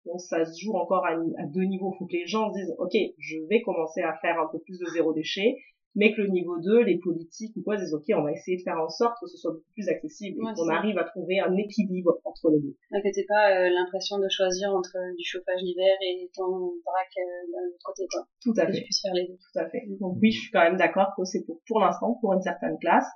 Donc 0.06 0.22
ça 0.22 0.46
se 0.46 0.62
joue 0.64 0.74
encore 0.76 1.06
à, 1.06 1.14
à 1.14 1.46
deux 1.48 1.64
niveaux. 1.64 1.92
Il 1.96 1.98
faut 1.98 2.06
que 2.06 2.14
les 2.14 2.28
gens 2.28 2.52
se 2.54 2.60
disent, 2.60 2.76
ok, 2.78 2.96
je 3.18 3.38
vais 3.50 3.62
commencer 3.64 4.02
à 4.02 4.14
faire 4.22 4.40
un 4.40 4.48
peu 4.52 4.60
plus 4.60 4.78
de 4.78 4.86
zéro 4.94 5.12
déchet, 5.14 5.56
mais 5.96 6.14
que 6.14 6.22
le 6.22 6.28
niveau 6.30 6.60
2, 6.60 6.84
les 6.84 6.98
politiques 7.00 7.56
ou 7.56 7.64
quoi, 7.64 7.78
disent, 7.78 7.94
ok, 7.94 8.04
on 8.16 8.24
va 8.24 8.32
essayer 8.34 8.58
de 8.58 8.64
faire 8.64 8.78
en 8.78 8.90
sorte 8.90 9.16
que 9.22 9.28
ce 9.28 9.38
soit 9.38 9.52
beaucoup 9.54 9.72
plus 9.74 9.88
accessible 9.90 10.44
Ouais, 10.44 10.52
et 10.52 10.56
qu'on 10.56 10.68
arrive 10.70 10.98
à 10.98 11.06
trouver 11.06 11.40
un 11.40 11.56
équilibre 11.56 12.20
entre 12.26 12.52
les 12.52 12.60
deux. 12.60 12.76
T'es 13.14 13.26
pas 13.28 13.52
euh, 13.56 13.70
l'impression 13.70 14.20
de 14.20 14.28
choisir 14.30 14.74
entre 14.76 14.96
euh, 14.98 15.16
du 15.18 15.24
chauffage 15.24 15.62
l'hiver 15.62 15.96
et 16.02 16.30
ton 16.36 16.48
vrac 16.86 17.12
euh, 17.18 17.52
d'un 17.52 17.68
autre 17.70 17.84
côté, 17.86 18.04
quoi. 18.12 18.28
Tout 18.42 18.54
à 18.58 18.66
Que 18.66 18.74
fait. 18.74 18.78
tu 18.80 18.84
puisses 18.84 19.02
faire 19.02 19.14
les 19.14 19.28
deux. 19.28 19.36
Tout 19.36 19.60
à 19.60 19.70
fait. 19.70 19.84
Donc 20.00 20.18
oui, 20.22 20.32
je 20.32 20.42
suis 20.42 20.52
quand 20.52 20.62
même 20.64 20.78
d'accord 20.78 21.14
que 21.18 21.24
c'est 21.24 21.46
pour, 21.46 21.62
pour 21.68 21.80
l'instant 21.80 22.18
pour 22.22 22.34
une 22.34 22.42
certaine 22.42 22.78
classe, 22.80 23.08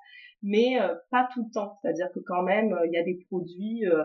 mais 0.42 0.80
euh, 0.82 0.96
pas 1.12 1.28
tout 1.34 1.44
le 1.46 1.52
temps. 1.54 1.78
C'est-à-dire 1.82 2.08
que 2.14 2.20
quand 2.20 2.44
même, 2.44 2.72
euh, 2.74 2.86
il 2.88 2.94
y 2.94 2.98
a 2.98 3.04
des 3.04 3.20
produits 3.30 3.86
euh, 3.88 4.04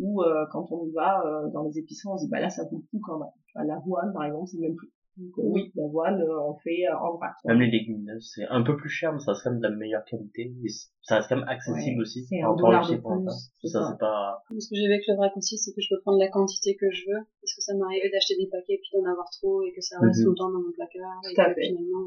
où 0.00 0.22
euh, 0.22 0.44
quand 0.52 0.66
on 0.72 0.86
y 0.86 0.92
va 0.92 1.22
euh, 1.24 1.48
dans 1.50 1.62
les 1.62 1.78
épiceries, 1.78 2.10
on 2.12 2.16
se 2.18 2.24
dit 2.24 2.30
bah 2.30 2.40
là 2.40 2.50
ça 2.50 2.64
vaut 2.64 2.78
le 2.78 2.82
coup 2.90 3.00
quand 3.04 3.18
même. 3.18 3.28
Enfin, 3.54 3.64
L'avoine 3.64 4.12
par 4.12 4.24
exemple, 4.24 4.46
c'est 4.50 4.58
même 4.58 4.74
prix. 4.74 4.88
Donc 5.18 5.32
oui, 5.36 5.72
l'avoine, 5.74 6.20
euh, 6.22 6.40
on 6.48 6.54
fait 6.58 6.86
euh, 6.86 6.96
en 6.96 7.16
vrac. 7.16 7.34
Même 7.44 7.58
les 7.60 7.70
légumineuses, 7.70 8.30
c'est 8.34 8.46
un 8.46 8.62
peu 8.62 8.76
plus 8.76 8.88
cher, 8.88 9.12
mais 9.12 9.18
ça 9.18 9.32
reste 9.32 9.42
quand 9.44 9.50
même 9.50 9.60
de 9.60 9.66
la 9.68 9.74
meilleure 9.74 10.04
qualité. 10.04 10.54
Et 10.64 10.68
ça 11.02 11.16
reste 11.16 11.28
quand 11.28 11.36
même 11.36 11.48
accessible 11.48 11.96
Ouais, 11.96 12.02
aussi. 12.02 12.24
c'est 12.26 12.42
en 12.44 12.52
un 12.52 12.56
dollar 12.56 12.82
aussi 12.82 12.96
de 12.96 13.00
plus, 13.02 13.50
c'est 13.60 13.68
Ça, 13.68 13.80
ça. 13.82 13.88
c'est 13.90 13.98
pas... 13.98 14.42
Ce 14.48 14.68
que 14.70 14.76
j'ai 14.76 14.86
vu 14.86 14.92
avec 14.94 15.04
le 15.08 15.16
vrac 15.16 15.36
aussi, 15.36 15.58
c'est 15.58 15.72
que 15.74 15.80
je 15.80 15.88
peux 15.92 16.00
prendre 16.02 16.18
la 16.18 16.28
quantité 16.28 16.76
que 16.76 16.90
je 16.92 17.10
veux, 17.10 17.18
parce 17.42 17.52
que 17.54 17.60
ça 17.62 17.74
m'arrivait 17.74 18.10
d'acheter 18.10 18.36
des 18.36 18.46
paquets 18.46 18.78
puis 18.80 18.90
d'en 18.94 19.10
avoir 19.10 19.26
trop 19.42 19.62
et 19.62 19.72
que 19.74 19.80
ça 19.82 19.98
reste 20.00 20.20
Mhm. 20.20 20.26
longtemps 20.28 20.50
dans 20.52 20.62
mon 20.62 20.72
placard 20.72 21.20
et 21.24 21.40
à 21.40 21.48
que 21.48 21.54
fait. 21.54 21.66
finalement 21.66 22.06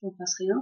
on 0.00 0.12
fasse 0.12 0.34
rien. 0.38 0.54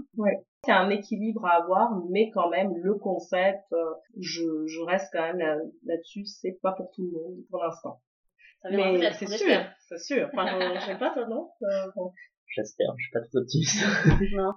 C'est 0.65 0.73
un 0.73 0.89
équilibre 0.89 1.45
à 1.45 1.63
avoir, 1.63 2.03
mais 2.11 2.31
quand 2.31 2.49
même 2.49 2.73
le 2.75 2.95
concept, 2.95 3.65
euh, 3.73 3.77
je, 4.19 4.43
je 4.67 4.81
reste 4.81 5.09
quand 5.13 5.21
même 5.23 5.39
là- 5.39 5.59
là-dessus, 5.85 6.25
c'est 6.25 6.59
pas 6.63 6.73
pour 6.73 6.91
tout 6.93 7.03
le 7.03 7.11
monde 7.11 7.37
pour 7.51 7.63
l'instant. 7.63 8.01
Mais 8.71 9.13
c'est 9.13 9.27
sûr, 9.27 9.61
c'est 9.89 9.99
sûr. 9.99 10.29
Enfin, 10.35 10.59
je, 10.59 10.81
je 10.81 10.87
sais 10.87 10.99
pas 10.99 11.11
toi 11.11 11.27
non. 11.29 11.49
Euh, 11.63 11.91
bon. 11.95 12.13
J'espère, 12.49 12.95
je 12.97 13.03
suis 13.05 13.13
pas 13.13 13.21
très 13.21 13.39
optimiste. 13.39 13.85
Non. 14.37 14.53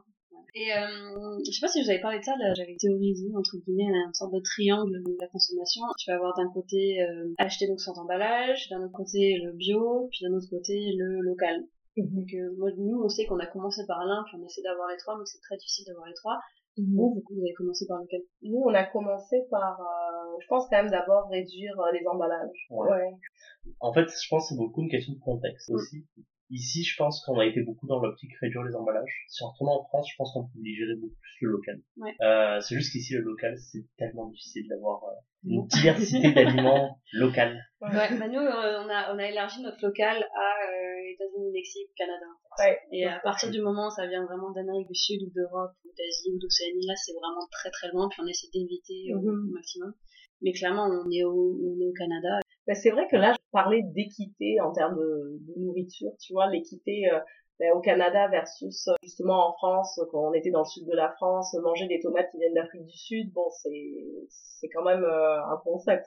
Et 0.55 0.73
euh, 0.73 1.37
je 1.45 1.51
sais 1.51 1.61
pas 1.61 1.67
si 1.67 1.79
je 1.79 1.85
vous 1.85 1.91
avais 1.91 2.01
parlé 2.01 2.19
de 2.19 2.23
ça, 2.23 2.35
là, 2.37 2.53
j'avais 2.55 2.75
théorisé 2.75 3.27
entre 3.37 3.57
guillemets 3.57 3.85
une 3.85 4.13
sorte 4.13 4.33
de 4.33 4.39
triangle 4.39 5.03
de 5.03 5.15
la 5.19 5.27
consommation. 5.27 5.83
Tu 5.99 6.09
vas 6.09 6.15
avoir 6.15 6.35
d'un 6.35 6.49
côté 6.51 7.01
euh, 7.01 7.33
acheter 7.37 7.67
donc 7.67 7.79
sans 7.79 7.97
emballage, 7.99 8.67
d'un 8.69 8.81
autre 8.81 8.93
côté 8.93 9.37
le 9.43 9.51
bio, 9.53 10.09
puis 10.11 10.25
d'un 10.25 10.35
autre 10.35 10.49
côté 10.49 10.93
le 10.97 11.21
local. 11.21 11.65
Donc 11.97 12.33
euh, 12.33 12.55
moi, 12.57 12.69
nous 12.77 13.01
on 13.03 13.09
sait 13.09 13.25
qu'on 13.25 13.37
a 13.39 13.45
commencé 13.45 13.85
par 13.85 14.03
l'un, 14.05 14.23
puis 14.25 14.37
on 14.41 14.45
essaie 14.45 14.61
d'avoir 14.63 14.89
les 14.89 14.97
trois, 14.97 15.17
mais 15.17 15.25
c'est 15.25 15.41
très 15.41 15.57
difficile 15.57 15.85
d'avoir 15.85 16.07
les 16.07 16.15
trois. 16.15 16.39
Vous, 16.95 17.13
du 17.15 17.23
coup, 17.23 17.33
vous 17.35 17.41
avez 17.41 17.53
commencé 17.53 17.85
par 17.87 17.99
lequel? 18.01 18.21
Nous, 18.43 18.57
on 18.65 18.73
a 18.73 18.83
commencé 18.85 19.37
par, 19.51 19.79
euh, 19.79 20.37
je 20.41 20.47
pense 20.47 20.67
quand 20.69 20.77
même 20.81 20.91
d'abord 20.91 21.27
réduire 21.29 21.79
euh, 21.79 21.91
les 21.91 22.05
emballages. 22.07 22.67
Ouais. 22.69 23.11
En 23.79 23.91
fait, 23.93 24.07
je 24.07 24.27
pense 24.29 24.43
que 24.49 24.55
c'est 24.55 24.57
beaucoup 24.57 24.81
une 24.81 24.89
question 24.89 25.13
de 25.13 25.19
contexte 25.19 25.69
Mm. 25.69 25.75
aussi. 25.75 26.05
Ici, 26.51 26.83
je 26.83 26.95
pense 26.97 27.23
qu'on 27.23 27.37
a 27.39 27.45
été 27.45 27.61
beaucoup 27.61 27.85
dans 27.85 27.99
l'optique 27.99 28.31
réduire 28.41 28.63
les 28.63 28.75
emballages. 28.75 29.25
Si 29.27 29.43
on 29.43 29.49
retourne 29.49 29.69
en 29.69 29.83
France, 29.85 30.07
je 30.11 30.15
pense 30.17 30.33
qu'on 30.33 30.47
privilégierait 30.47 30.95
beaucoup 30.99 31.15
plus 31.21 31.45
le 31.45 31.51
local. 31.51 31.81
Ouais. 31.97 32.15
Euh, 32.21 32.59
c'est 32.61 32.75
juste 32.75 32.91
qu'ici, 32.91 33.13
le 33.13 33.21
local, 33.21 33.55
c'est 33.57 33.85
tellement 33.97 34.27
difficile 34.29 34.67
d'avoir 34.67 35.03
euh, 35.03 35.13
une 35.45 35.67
diversité 35.67 36.31
d'aliments 36.33 36.97
local. 37.13 37.53
Ouais, 37.81 38.17
bah 38.17 38.27
nous, 38.27 38.39
euh, 38.41 38.83
on, 38.83 38.89
a, 38.89 39.13
on 39.13 39.19
a 39.19 39.25
élargi 39.29 39.61
notre 39.61 39.77
local 39.85 40.17
à 40.17 40.49
euh, 40.65 41.13
États-Unis, 41.13 41.51
Mexique, 41.53 41.89
Canada. 41.95 42.25
Ouais. 42.57 42.79
Et 42.91 43.05
à 43.05 43.19
partir 43.19 43.51
du 43.51 43.61
moment 43.61 43.87
où 43.87 43.91
ça 43.91 44.07
vient 44.07 44.25
vraiment 44.25 44.51
d'Amérique 44.51 44.87
du 44.87 44.95
Sud 44.95 45.21
ou 45.21 45.31
d'Europe 45.33 45.71
ou 45.85 45.89
d'Asie 45.97 46.31
ou 46.35 46.39
d'Océanie, 46.39 46.85
là 46.87 46.95
c'est 46.95 47.13
vraiment 47.13 47.47
très 47.51 47.69
très 47.69 47.87
loin, 47.93 48.09
puis 48.09 48.21
on 48.23 48.27
essaie 48.27 48.47
d'éviter 48.53 49.13
au 49.15 49.19
Mhm. 49.21 49.51
maximum. 49.53 49.93
Mais 50.41 50.51
clairement, 50.53 50.87
on 50.87 51.09
est 51.11 51.23
au, 51.23 51.57
on 51.61 51.79
est 51.79 51.85
au 51.87 51.93
Canada. 51.93 52.39
Ben, 52.69 52.75
c'est 52.75 52.91
vrai 52.91 53.07
que 53.09 53.15
là, 53.15 53.33
je 53.33 53.39
parlais 53.51 53.81
d'équité 53.81 54.61
en 54.61 54.71
termes 54.71 54.95
de, 54.95 55.39
de 55.41 55.59
nourriture, 55.59 56.11
tu 56.19 56.33
vois, 56.33 56.47
l'équité 56.51 57.11
euh, 57.11 57.17
ben, 57.59 57.73
au 57.73 57.81
Canada 57.81 58.27
versus 58.29 58.87
euh, 58.87 58.93
justement 59.03 59.49
en 59.49 59.53
France, 59.53 59.99
quand 60.11 60.29
on 60.29 60.33
était 60.33 60.51
dans 60.51 60.61
le 60.61 60.65
sud 60.65 60.87
de 60.87 60.95
la 60.95 61.11
France, 61.11 61.53
manger 61.61 61.87
des 61.87 61.99
tomates 61.99 62.31
qui 62.31 62.37
viennent 62.37 62.53
d'Afrique 62.53 62.85
du 62.85 62.97
Sud, 62.97 63.33
bon, 63.33 63.49
c'est 63.49 64.27
c'est 64.59 64.69
quand 64.69 64.83
même 64.83 65.03
euh, 65.03 65.43
un 65.43 65.57
concept. 65.63 66.05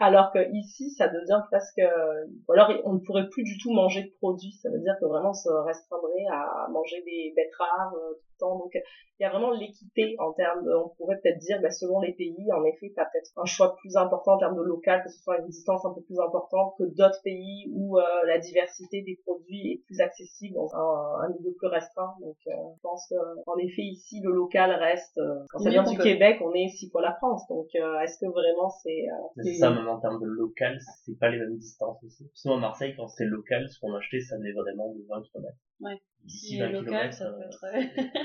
alors 0.00 0.32
que 0.32 0.38
ici, 0.52 0.90
ça 0.90 1.08
devient 1.08 1.40
presque, 1.50 1.78
euh, 1.78 2.26
ou 2.48 2.52
alors 2.52 2.70
on 2.84 2.94
ne 2.94 2.98
pourrait 3.00 3.28
plus 3.28 3.42
du 3.42 3.58
tout 3.58 3.72
manger 3.72 4.02
de 4.02 4.10
produits. 4.20 4.52
Ça 4.62 4.70
veut 4.70 4.78
dire 4.78 4.94
que 5.00 5.06
vraiment, 5.06 5.30
on 5.30 5.34
se 5.34 5.48
restreindrait 5.48 6.26
à 6.30 6.68
manger 6.70 7.02
des 7.04 7.32
betteraves 7.36 7.94
euh, 7.94 8.14
tout 8.14 8.28
le 8.30 8.38
temps. 8.38 8.58
Donc, 8.58 8.72
il 8.74 9.22
y 9.22 9.26
a 9.26 9.30
vraiment 9.30 9.50
l'équité 9.50 10.16
en 10.18 10.32
termes 10.32 10.64
de, 10.64 10.72
on 10.74 10.90
pourrait 10.96 11.18
peut-être 11.22 11.38
dire, 11.38 11.60
ben, 11.60 11.70
selon 11.70 12.00
les 12.00 12.12
pays, 12.12 12.52
en 12.52 12.64
effet, 12.64 12.92
tu 12.94 13.00
as 13.00 13.04
peut-être 13.04 13.30
un 13.36 13.44
choix 13.44 13.76
plus 13.76 13.96
important 13.96 14.34
en 14.34 14.38
termes 14.38 14.56
de 14.56 14.62
local, 14.62 15.02
que 15.04 15.10
ce 15.10 15.20
soit 15.22 15.38
une 15.38 15.46
distance 15.46 15.84
un 15.84 15.92
peu 15.94 16.02
plus 16.02 16.18
importante 16.20 16.74
que 16.78 16.84
d'autres 16.84 17.22
pays 17.22 17.70
où 17.72 17.98
euh, 17.98 18.02
la 18.26 18.38
diversité 18.38 19.02
des 19.02 19.18
produits 19.24 19.72
est 19.72 19.84
plus 19.86 20.00
accessible. 20.00 20.58
On 20.58 20.68
un, 20.72 21.20
un 21.24 21.28
milieu 21.28 21.52
plus 21.58 21.68
restreint. 21.68 22.14
Donc, 22.20 22.36
euh, 22.46 22.50
je 22.76 22.80
pense 22.82 23.06
que 23.08 23.14
en 23.46 23.56
effet 23.58 23.82
ici 23.82 24.20
le 24.22 24.32
local 24.32 24.70
reste. 24.72 25.16
euh, 25.18 25.44
quand 25.50 25.58
ça 25.58 25.70
vient 25.70 25.82
du 25.84 25.96
Québec, 25.98 26.38
on 26.42 26.52
est 26.54 26.68
six 26.68 26.90
fois 26.90 27.02
la 27.02 27.14
France. 27.14 27.46
Donc, 27.48 27.66
euh, 27.74 28.00
est-ce 28.00 28.18
que 28.18 28.26
vraiment 28.30 28.68
c'est 28.82 29.06
euh, 29.08 29.14
Mais 29.36 29.44
c'est 29.44 29.54
ça, 29.60 29.70
même 29.70 29.88
en 29.88 30.00
termes 30.00 30.20
de 30.20 30.26
local, 30.26 30.78
c'est 31.04 31.18
pas 31.18 31.28
les 31.30 31.38
mêmes 31.38 31.56
distances 31.56 32.02
aussi. 32.04 32.30
Sinon, 32.34 32.56
à 32.56 32.60
Marseille, 32.60 32.94
quand 32.96 33.06
c'était 33.08 33.28
local, 33.30 33.68
ce 33.68 33.78
qu'on 33.80 33.94
achetait, 33.94 34.20
ça 34.20 34.36
venait 34.36 34.52
vraiment 34.52 34.88
de 34.92 35.04
20 35.08 35.22
km. 35.32 35.54
Ouais. 35.80 36.00
Ici, 36.24 36.46
Si 36.46 36.58
20 36.58 36.68
local, 36.70 37.10
km, 37.10 37.12
ça 37.14 37.30
peut 37.32 37.42
être. 37.42 37.64
euh, 37.64 37.78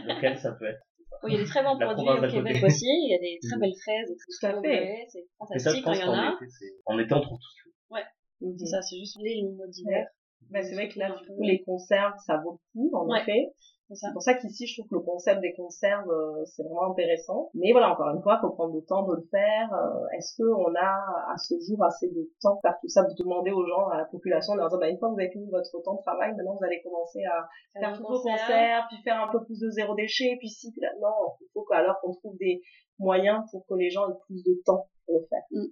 local, 0.16 0.38
ça 0.38 0.52
peut 0.54 0.66
être. 0.68 0.80
Il 1.28 1.34
y 1.34 1.36
a 1.36 1.40
des 1.40 1.46
très 1.50 1.64
bons 1.64 1.78
produits 1.80 2.10
au 2.10 2.22
Québec 2.30 2.64
aussi. 2.64 2.86
Il 2.86 3.10
y 3.10 3.16
a 3.16 3.18
des 3.18 3.40
très 3.42 3.56
Mhm. 3.56 3.62
belles 3.62 3.80
fraises, 3.82 4.08
des 4.08 4.16
Tout 4.16 4.46
à 4.46 4.52
trucs 4.54 4.66
fait. 4.66 5.06
C'est 5.10 5.56
Et 5.56 5.60
ça, 5.60 5.72
il 5.74 5.80
y 5.80 5.82
en 5.82 6.06
qu'en 6.06 6.14
a. 6.14 6.36
été, 6.36 6.46
c'est, 6.48 6.74
en 6.86 7.00
été, 7.00 7.14
on 7.16 7.22
trouve 7.22 7.38
tout 7.40 7.50
ce 7.50 7.64
qu'il 7.64 7.72
faut. 7.72 7.98
Mhm. 8.46 8.56
C'est 8.60 8.66
ça, 8.68 8.82
c'est 8.84 8.98
juste 8.98 9.18
les 9.24 9.42
mots 9.44 9.66
d'hiver. 9.68 10.06
Ben, 10.52 10.64
c'est 10.64 10.76
vrai 10.76 10.88
que 10.90 11.00
là, 11.00 11.12
du 11.12 11.26
coup, 11.28 11.42
les 11.42 11.62
conserves, 11.64 12.14
ça 12.26 12.38
vaut 12.38 12.60
le 12.60 12.72
coup, 12.74 12.96
en 12.96 13.08
Ouais. 13.10 13.22
effet. 13.22 13.54
C'est 13.94 14.12
pour 14.12 14.22
ça 14.22 14.34
qu'ici, 14.34 14.68
je 14.68 14.76
trouve 14.76 14.90
que 14.90 14.96
le 14.96 15.02
concept 15.02 15.40
des 15.40 15.54
conserves, 15.54 16.12
euh, 16.12 16.44
c'est 16.44 16.62
vraiment 16.64 16.92
intéressant. 16.92 17.50
Mais 17.54 17.72
voilà, 17.72 17.94
encore 17.94 18.10
une 18.14 18.22
fois, 18.22 18.38
faut 18.42 18.50
prendre 18.50 18.76
le 18.76 18.84
temps 18.84 19.08
de 19.08 19.16
le 19.16 19.26
faire. 19.32 19.72
Euh, 19.74 20.04
Est-ce 20.18 20.36
qu'on 20.36 20.76
a, 20.76 21.32
à 21.32 21.38
ce 21.38 21.56
jour, 21.66 21.82
assez 21.86 22.10
de 22.10 22.28
temps 22.42 22.56
pour 22.56 22.62
faire 22.64 22.76
tout 22.82 22.90
ça, 22.90 23.04
de 23.04 23.16
demander 23.18 23.52
aux 23.52 23.66
gens, 23.66 23.88
à 23.88 23.98
la 23.98 24.04
population, 24.04 24.56
de 24.56 24.60
leur 24.60 24.68
dire, 24.68 24.78
bah, 24.78 24.90
une 24.90 24.98
fois 25.00 25.08
que 25.08 25.14
vous 25.14 25.20
avez 25.22 25.32
fini 25.32 25.50
votre 25.50 25.72
temps 25.84 25.96
de 25.96 26.02
travail, 26.02 26.36
maintenant 26.36 26.56
vous 26.60 26.66
allez 26.66 26.82
commencer 26.84 27.24
à 27.24 27.48
faire 27.80 27.96
tous 27.96 28.04
vos 28.04 28.20
concerts, 28.20 28.88
puis 28.90 28.98
faire 29.06 29.22
un 29.24 29.32
peu 29.32 29.42
plus 29.46 29.58
de 29.58 29.70
zéro 29.70 29.96
déchet, 29.96 30.36
puis 30.38 30.50
si, 30.50 30.70
puis 30.74 30.82
là, 30.82 30.90
non, 31.00 31.32
il 31.40 31.48
faut 31.54 31.64
qu'alors 31.64 31.96
qu'on 32.02 32.12
trouve 32.14 32.36
des 32.40 32.60
moyens 33.00 33.46
pour 33.52 33.66
que 33.68 33.76
les 33.76 33.90
gens 33.90 34.10
aient 34.10 34.20
plus 34.28 34.44
de 34.44 34.62
temps 34.66 34.84
pour 35.06 35.20
le 35.22 35.28
faire. 35.28 35.44
Mm. 35.52 35.72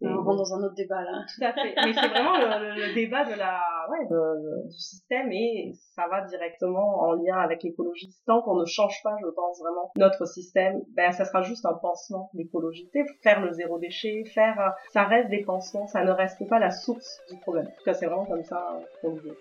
On 0.00 0.22
rentre 0.22 0.36
dans 0.36 0.54
un 0.54 0.62
autre 0.64 0.74
débat 0.74 1.02
là. 1.02 1.24
tout 1.28 1.44
à 1.44 1.52
fait. 1.52 1.74
Mais 1.84 1.92
c'est 1.92 2.08
vraiment 2.08 2.38
le, 2.38 2.46
le- 2.74 2.86
le 2.88 2.94
débat 2.94 3.24
de 3.24 3.34
la, 3.34 3.60
ouais, 3.90 4.06
de- 4.08 4.14
de- 4.14 4.68
du 4.68 4.78
système 4.78 5.30
et 5.32 5.72
ça 5.94 6.06
va 6.08 6.20
directement 6.22 7.00
en 7.02 7.12
lien 7.14 7.36
avec 7.38 7.62
l'écologie. 7.64 8.14
Tant 8.26 8.40
qu'on 8.42 8.56
ne 8.56 8.64
change 8.64 9.02
pas, 9.02 9.16
je 9.20 9.26
pense 9.28 9.60
vraiment, 9.60 9.90
notre 9.96 10.24
système, 10.26 10.82
ben, 10.96 11.10
ça 11.10 11.24
sera 11.24 11.42
juste 11.42 11.66
un 11.66 11.74
pansement, 11.74 12.30
l'écologie. 12.34 12.88
Faire 13.22 13.40
le 13.40 13.52
zéro 13.52 13.78
déchet, 13.78 14.24
faire, 14.34 14.60
euh, 14.60 14.70
ça 14.92 15.02
reste 15.04 15.30
des 15.30 15.42
pansements, 15.44 15.86
ça 15.88 16.04
ne 16.04 16.12
reste 16.12 16.46
pas 16.48 16.58
la 16.60 16.70
source 16.70 17.20
du 17.30 17.36
problème. 17.40 17.66
En 17.66 17.70
tout 17.78 17.84
cas, 17.84 17.94
c'est 17.94 18.06
vraiment 18.06 18.26
comme 18.26 18.44
ça 18.44 18.78
qu'on 19.02 19.14
le 19.14 19.20
veut. 19.20 19.38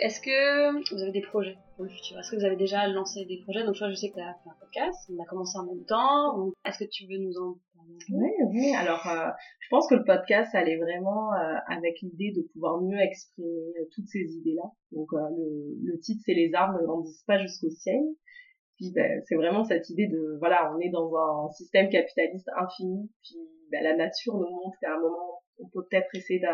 Est-ce 0.00 0.20
que 0.20 0.94
vous 0.94 1.02
avez 1.02 1.12
des 1.12 1.22
projets 1.22 1.56
pour 1.74 1.84
le 1.84 1.90
futur? 1.90 2.18
Est-ce 2.18 2.30
que 2.30 2.36
vous 2.36 2.44
avez 2.44 2.56
déjà 2.56 2.86
lancé 2.88 3.24
des 3.24 3.40
projets? 3.42 3.64
Donc, 3.64 3.74
je 3.74 3.94
sais 3.94 4.10
que 4.10 4.14
tu 4.14 4.20
as 4.20 4.34
fait 4.34 4.50
un 4.50 4.56
podcast, 4.60 5.10
on 5.10 5.22
a 5.22 5.26
commencé 5.26 5.58
en 5.58 5.66
même 5.66 5.84
temps. 5.84 6.52
Est-ce 6.64 6.78
que 6.84 6.90
tu 6.90 7.06
veux 7.06 7.18
nous 7.18 7.36
en 7.38 7.58
parler? 7.74 7.98
Oui, 8.10 8.30
oui. 8.50 8.74
Alors, 8.74 9.06
euh, 9.06 9.30
je 9.60 9.68
pense 9.70 9.88
que 9.88 9.94
le 9.94 10.04
podcast, 10.04 10.54
allait 10.54 10.76
vraiment 10.76 11.32
euh, 11.34 11.54
avec 11.68 12.00
l'idée 12.02 12.32
de 12.36 12.42
pouvoir 12.52 12.80
mieux 12.80 12.98
exprimer 12.98 13.48
euh, 13.48 13.88
toutes 13.94 14.08
ces 14.08 14.24
idées-là. 14.36 14.70
Donc, 14.92 15.08
le, 15.12 15.92
le 15.92 15.98
titre, 16.00 16.22
c'est 16.24 16.34
Les 16.34 16.52
arbres 16.54 16.80
ne 16.80 16.86
grandissent 16.86 17.24
pas 17.26 17.38
jusqu'au 17.38 17.70
ciel. 17.70 18.00
Puis, 18.76 18.92
ben, 18.92 19.22
c'est 19.26 19.36
vraiment 19.36 19.64
cette 19.64 19.88
idée 19.88 20.06
de, 20.06 20.36
voilà, 20.38 20.72
on 20.74 20.80
est 20.80 20.90
dans 20.90 21.10
un 21.16 21.50
système 21.52 21.88
capitaliste 21.88 22.50
infini. 22.58 23.10
Puis, 23.22 23.36
ben, 23.70 23.82
la 23.82 23.96
nature 23.96 24.34
nous 24.34 24.50
montre 24.50 24.76
qu'à 24.80 24.94
un 24.94 25.00
moment, 25.00 25.42
on 25.58 25.68
peut 25.68 25.86
peut-être 25.90 26.14
essayer 26.14 26.40
de, 26.40 26.46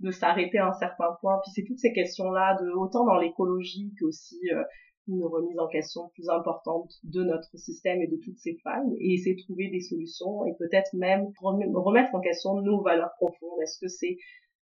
de 0.00 0.10
s'arrêter 0.10 0.58
à 0.58 0.68
un 0.68 0.72
certain 0.72 1.16
point. 1.20 1.38
Puis, 1.44 1.52
c'est 1.54 1.64
toutes 1.66 1.78
ces 1.78 1.92
questions-là, 1.92 2.56
de 2.60 2.70
autant 2.72 3.04
dans 3.04 3.18
l'écologie 3.18 3.92
qu'aussi 3.98 4.38
euh, 4.52 4.62
une 5.08 5.24
remise 5.24 5.58
en 5.58 5.66
question 5.68 6.02
plus 6.14 6.28
importante 6.28 6.90
de 7.04 7.22
notre 7.24 7.56
système 7.56 8.00
et 8.00 8.06
de 8.06 8.16
toutes 8.24 8.38
ses 8.38 8.56
failles 8.62 8.94
et 9.00 9.14
essayer 9.14 9.34
de 9.34 9.42
trouver 9.42 9.68
des 9.70 9.80
solutions 9.80 10.44
et 10.46 10.54
peut-être 10.58 10.90
même 10.94 11.26
rem- 11.42 11.74
remettre 11.74 12.14
en 12.14 12.20
question 12.20 12.54
nos 12.60 12.80
valeurs 12.82 13.10
profondes. 13.18 13.60
Est-ce 13.62 13.78
que 13.80 13.88
c'est 13.88 14.16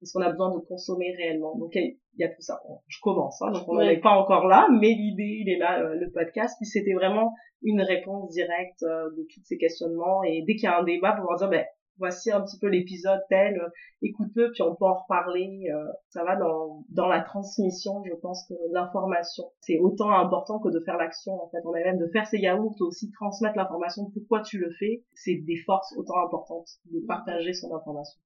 est-ce 0.03 0.13
qu'on 0.13 0.21
a 0.21 0.29
besoin 0.29 0.53
de 0.53 0.59
consommer 0.59 1.11
réellement? 1.17 1.57
Donc 1.57 1.73
il 1.73 1.97
y 2.19 2.23
a 2.23 2.27
tout 2.29 2.41
ça. 2.41 2.59
Je 2.87 2.99
commence, 3.01 3.41
hein, 3.41 3.49
donc 3.51 3.63
on 3.67 3.73
n'en 3.73 3.79
Ouais. 3.79 3.95
est 3.95 3.99
pas 3.99 4.11
encore 4.11 4.45
là, 4.45 4.67
mais 4.79 4.89
l'idée, 4.89 5.41
il 5.43 5.49
est 5.49 5.57
là, 5.57 5.81
euh, 5.81 5.95
le 5.95 6.11
podcast. 6.11 6.55
Puis 6.59 6.67
c'était 6.67 6.93
vraiment 6.93 7.31
une 7.63 7.81
réponse 7.81 8.29
directe 8.31 8.83
euh, 8.83 9.09
de 9.17 9.25
tous 9.33 9.41
ces 9.43 9.57
questionnements 9.57 10.21
et 10.23 10.43
dès 10.45 10.53
qu'il 10.53 10.65
y 10.65 10.67
a 10.67 10.77
un 10.79 10.83
débat, 10.83 11.13
pouvoir 11.13 11.37
dire 11.39 11.49
ben 11.49 11.65
voici 11.97 12.31
un 12.31 12.41
petit 12.41 12.57
peu 12.59 12.67
l'épisode 12.67 13.19
tel, 13.29 13.59
euh, 13.59 13.69
écoute-le, 14.01 14.51
puis 14.51 14.61
on 14.61 14.75
peut 14.75 14.85
en 14.85 14.95
reparler. 14.95 15.69
euh, 15.73 15.91
ça 16.09 16.23
va 16.23 16.35
dans, 16.35 16.83
dans 16.89 17.07
la 17.07 17.21
transmission, 17.21 18.03
je 18.05 18.15
pense 18.15 18.45
que 18.47 18.53
l'information, 18.71 19.45
c'est 19.61 19.79
autant 19.79 20.11
important 20.11 20.59
que 20.59 20.69
de 20.69 20.79
faire 20.85 20.97
l'action, 20.97 21.33
en 21.33 21.49
fait. 21.49 21.59
On 21.65 21.73
a 21.73 21.79
même 21.79 21.97
de 21.97 22.07
faire 22.07 22.27
ses 22.27 22.39
yaourts, 22.39 22.75
aussi 22.81 23.11
transmettre 23.11 23.57
l'information, 23.57 24.09
pourquoi 24.13 24.41
tu 24.41 24.57
le 24.57 24.71
fais, 24.79 25.03
c'est 25.13 25.35
des 25.35 25.57
forces 25.65 25.93
autant 25.97 26.19
importantes 26.25 26.69
de 26.91 26.99
partager 27.07 27.53
son 27.53 27.73
information. 27.73 28.19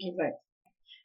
Exact. 0.00 0.40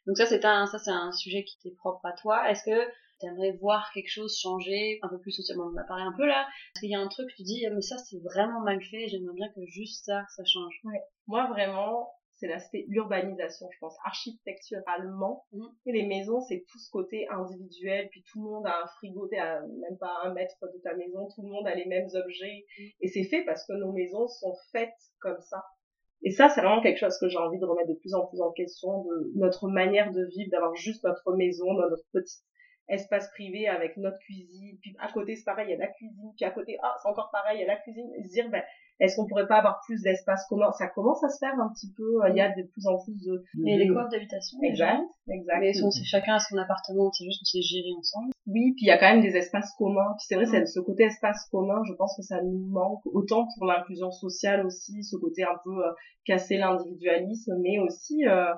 Donc 0.06 0.16
ça, 0.16 0.26
c'est 0.26 0.44
un, 0.44 0.66
ça, 0.66 0.78
c'est 0.78 0.90
un 0.90 1.12
sujet 1.12 1.44
qui 1.44 1.58
t'est 1.62 1.76
propre 1.76 2.04
à 2.04 2.12
toi. 2.12 2.50
Est-ce 2.50 2.64
que 2.64 2.90
tu 3.20 3.26
aimerais 3.26 3.52
voir 3.60 3.90
quelque 3.92 4.10
chose 4.10 4.38
changer 4.38 4.98
un 5.02 5.08
peu 5.08 5.18
plus 5.20 5.32
socialement 5.32 5.66
On 5.66 5.74
en 5.74 5.82
a 5.82 5.84
parlé 5.84 6.04
un 6.04 6.14
peu 6.16 6.26
là. 6.26 6.46
Est-ce 6.74 6.80
qu'il 6.80 6.90
y 6.90 6.94
a 6.94 7.00
un 7.00 7.08
truc, 7.08 7.28
tu 7.36 7.42
dis, 7.42 7.64
Ah, 7.66 7.70
mais 7.74 7.82
ça, 7.82 7.96
c'est 7.98 8.20
vraiment 8.22 8.60
mal 8.60 8.80
fait, 8.82 9.08
j'aimerais 9.08 9.34
bien 9.34 9.48
que 9.54 9.64
juste 9.66 10.04
ça, 10.04 10.24
ça 10.34 10.44
change. 10.44 10.80
Moi, 11.26 11.46
vraiment, 11.48 12.08
c'est 12.40 12.48
l'aspect 12.48 12.86
urbanisation, 12.88 13.68
je 13.70 13.78
pense, 13.78 13.96
architecturalement. 14.04 15.44
Mhm. 15.52 15.68
Et 15.86 15.92
les 15.92 16.06
maisons, 16.06 16.40
c'est 16.40 16.64
tout 16.68 16.78
ce 16.78 16.90
côté 16.90 17.28
individuel, 17.28 18.08
puis 18.10 18.24
tout 18.30 18.42
le 18.42 18.50
monde 18.50 18.66
a 18.66 18.82
un 18.82 18.86
frigo, 18.96 19.28
t'es 19.28 19.38
à 19.38 19.60
même 19.60 19.98
pas 19.98 20.20
un 20.24 20.32
mètre 20.32 20.56
de 20.62 20.80
ta 20.82 20.94
maison, 20.94 21.28
tout 21.34 21.42
le 21.42 21.48
monde 21.48 21.66
a 21.66 21.74
les 21.74 21.84
mêmes 21.84 22.08
objets. 22.14 22.64
Et 23.00 23.08
c'est 23.08 23.24
fait 23.24 23.44
parce 23.44 23.66
que 23.66 23.74
nos 23.74 23.92
maisons 23.92 24.26
sont 24.26 24.56
faites 24.72 24.96
comme 25.20 25.40
ça. 25.42 25.62
Et 26.22 26.30
ça, 26.30 26.48
c'est 26.48 26.60
vraiment 26.60 26.82
quelque 26.82 26.98
chose 26.98 27.16
que 27.18 27.28
j'ai 27.28 27.38
envie 27.38 27.58
de 27.58 27.64
remettre 27.64 27.88
de 27.88 27.94
plus 27.94 28.14
en 28.14 28.26
plus 28.26 28.40
en 28.40 28.52
question, 28.52 29.04
de 29.04 29.32
notre 29.36 29.68
manière 29.68 30.10
de 30.10 30.24
vivre, 30.24 30.50
d'avoir 30.50 30.74
juste 30.74 31.04
notre 31.04 31.34
maison, 31.34 31.72
notre 31.72 32.04
petit 32.12 32.40
espace 32.90 33.28
privé 33.30 33.68
avec 33.68 33.96
notre 33.96 34.18
cuisine, 34.18 34.76
puis 34.80 34.94
à 34.98 35.10
côté 35.12 35.36
c'est 35.36 35.44
pareil, 35.44 35.66
il 35.68 35.72
y 35.72 35.74
a 35.74 35.78
la 35.78 35.88
cuisine, 35.88 36.32
puis 36.36 36.44
à 36.44 36.50
côté, 36.50 36.76
ah, 36.82 36.94
c'est 37.02 37.08
encore 37.08 37.30
pareil, 37.32 37.58
il 37.58 37.60
y 37.62 37.64
a 37.64 37.68
la 37.68 37.80
cuisine, 37.80 38.10
et 38.18 38.22
se 38.22 38.32
dire, 38.32 38.50
ben, 38.50 38.62
est-ce 39.00 39.16
qu'on 39.16 39.26
pourrait 39.26 39.46
pas 39.46 39.56
avoir 39.56 39.80
plus 39.86 40.02
d'espace 40.02 40.46
commun? 40.48 40.70
Ça 40.72 40.86
commence 40.88 41.24
à 41.24 41.28
se 41.30 41.38
faire 41.38 41.54
un 41.58 41.72
petit 41.72 41.90
peu, 41.96 42.20
il 42.28 42.36
y 42.36 42.40
a 42.40 42.50
de 42.50 42.62
plus 42.62 42.86
en 42.86 42.98
plus 43.02 43.16
de... 43.24 43.42
Mais 43.54 43.78
les 43.78 43.88
coop 43.88 44.10
d'habitation, 44.10 44.58
Exact, 44.62 45.00
exact. 45.28 45.60
Mais 45.60 45.72
c'est 45.72 46.04
chacun 46.04 46.34
a 46.34 46.38
son 46.38 46.58
appartement, 46.58 47.10
c'est 47.12 47.24
juste 47.24 47.40
qu'on 47.40 47.46
s'est 47.46 47.62
géré 47.62 47.88
ensemble. 47.98 48.32
Oui, 48.46 48.72
puis 48.76 48.84
il 48.84 48.88
y 48.88 48.90
a 48.90 48.98
quand 48.98 49.10
même 49.10 49.22
des 49.22 49.36
espaces 49.36 49.72
communs. 49.78 50.14
Puis 50.18 50.26
c'est 50.28 50.34
vrai, 50.34 50.44
c'est 50.44 50.66
ce 50.66 50.80
côté 50.80 51.04
espace 51.04 51.48
commun, 51.50 51.80
je 51.88 51.94
pense 51.94 52.14
que 52.16 52.22
ça 52.22 52.42
nous 52.42 52.66
manque, 52.70 53.00
autant 53.06 53.46
pour 53.56 53.66
l'inclusion 53.66 54.10
sociale 54.10 54.66
aussi, 54.66 55.02
ce 55.02 55.16
côté 55.16 55.44
un 55.44 55.56
peu 55.64 55.86
euh, 55.86 55.92
casser 56.26 56.58
l'individualisme, 56.58 57.56
mais 57.62 57.78
aussi, 57.78 58.26
euh, 58.26 58.52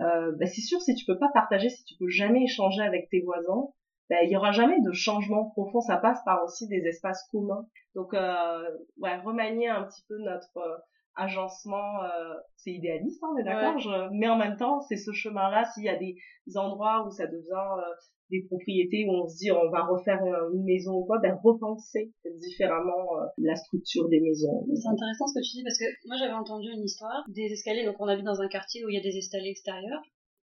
euh, 0.00 0.32
bah, 0.38 0.46
c'est 0.46 0.60
sûr, 0.60 0.80
si 0.82 0.94
tu 0.94 1.06
peux 1.06 1.18
pas 1.18 1.30
partager, 1.32 1.70
si 1.70 1.84
tu 1.84 1.94
peux 1.98 2.08
jamais 2.08 2.42
échanger 2.42 2.82
avec 2.82 3.08
tes 3.08 3.22
voisins, 3.22 3.68
bah, 4.10 4.22
il 4.22 4.30
y 4.30 4.36
aura 4.36 4.52
jamais 4.52 4.80
de 4.80 4.92
changement 4.92 5.50
profond. 5.50 5.80
Ça 5.80 5.96
passe 5.96 6.18
par 6.24 6.44
aussi 6.44 6.68
des 6.68 6.86
espaces 6.86 7.26
communs. 7.30 7.66
Donc, 7.94 8.14
euh, 8.14 8.62
ouais, 8.98 9.16
remanier 9.18 9.68
un 9.68 9.84
petit 9.84 10.02
peu 10.08 10.16
notre 10.18 10.56
euh, 10.58 10.76
agencement, 11.16 12.02
euh, 12.04 12.34
c'est 12.56 12.72
idéaliste, 12.72 13.22
hein, 13.22 13.28
on 13.34 13.38
est 13.38 13.44
d'accord, 13.44 14.10
mais 14.12 14.28
en 14.28 14.36
même 14.36 14.56
temps, 14.56 14.80
c'est 14.82 14.96
ce 14.96 15.12
chemin-là, 15.12 15.64
s'il 15.72 15.84
y 15.84 15.88
a 15.88 15.96
des 15.96 16.16
endroits 16.56 17.06
où 17.06 17.10
ça 17.10 17.26
devient 17.26 17.66
euh, 17.78 17.94
des 18.30 18.42
propriétés 18.42 19.06
où 19.08 19.12
on 19.12 19.28
se 19.28 19.36
dit 19.38 19.50
on 19.50 19.70
va 19.70 19.84
refaire 19.84 20.20
une 20.52 20.64
maison 20.64 20.94
ou 20.94 21.04
quoi, 21.04 21.18
ben 21.20 21.38
repenser 21.42 22.12
différemment 22.40 23.06
euh, 23.16 23.26
la 23.38 23.54
structure 23.54 24.08
des 24.08 24.20
maisons. 24.20 24.66
C'est 24.74 24.88
intéressant 24.88 25.26
ce 25.28 25.38
que 25.38 25.44
tu 25.44 25.56
dis 25.56 25.62
parce 25.62 25.78
que 25.78 25.84
moi 26.06 26.16
j'avais 26.18 26.34
entendu 26.34 26.68
une 26.70 26.82
histoire 26.84 27.24
des 27.28 27.52
escaliers, 27.52 27.84
donc 27.84 27.96
on 28.00 28.08
habite 28.08 28.24
dans 28.24 28.40
un 28.40 28.48
quartier 28.48 28.84
où 28.84 28.88
il 28.88 28.94
y 28.94 28.98
a 28.98 29.02
des 29.02 29.16
escaliers 29.16 29.50
extérieurs, 29.50 30.02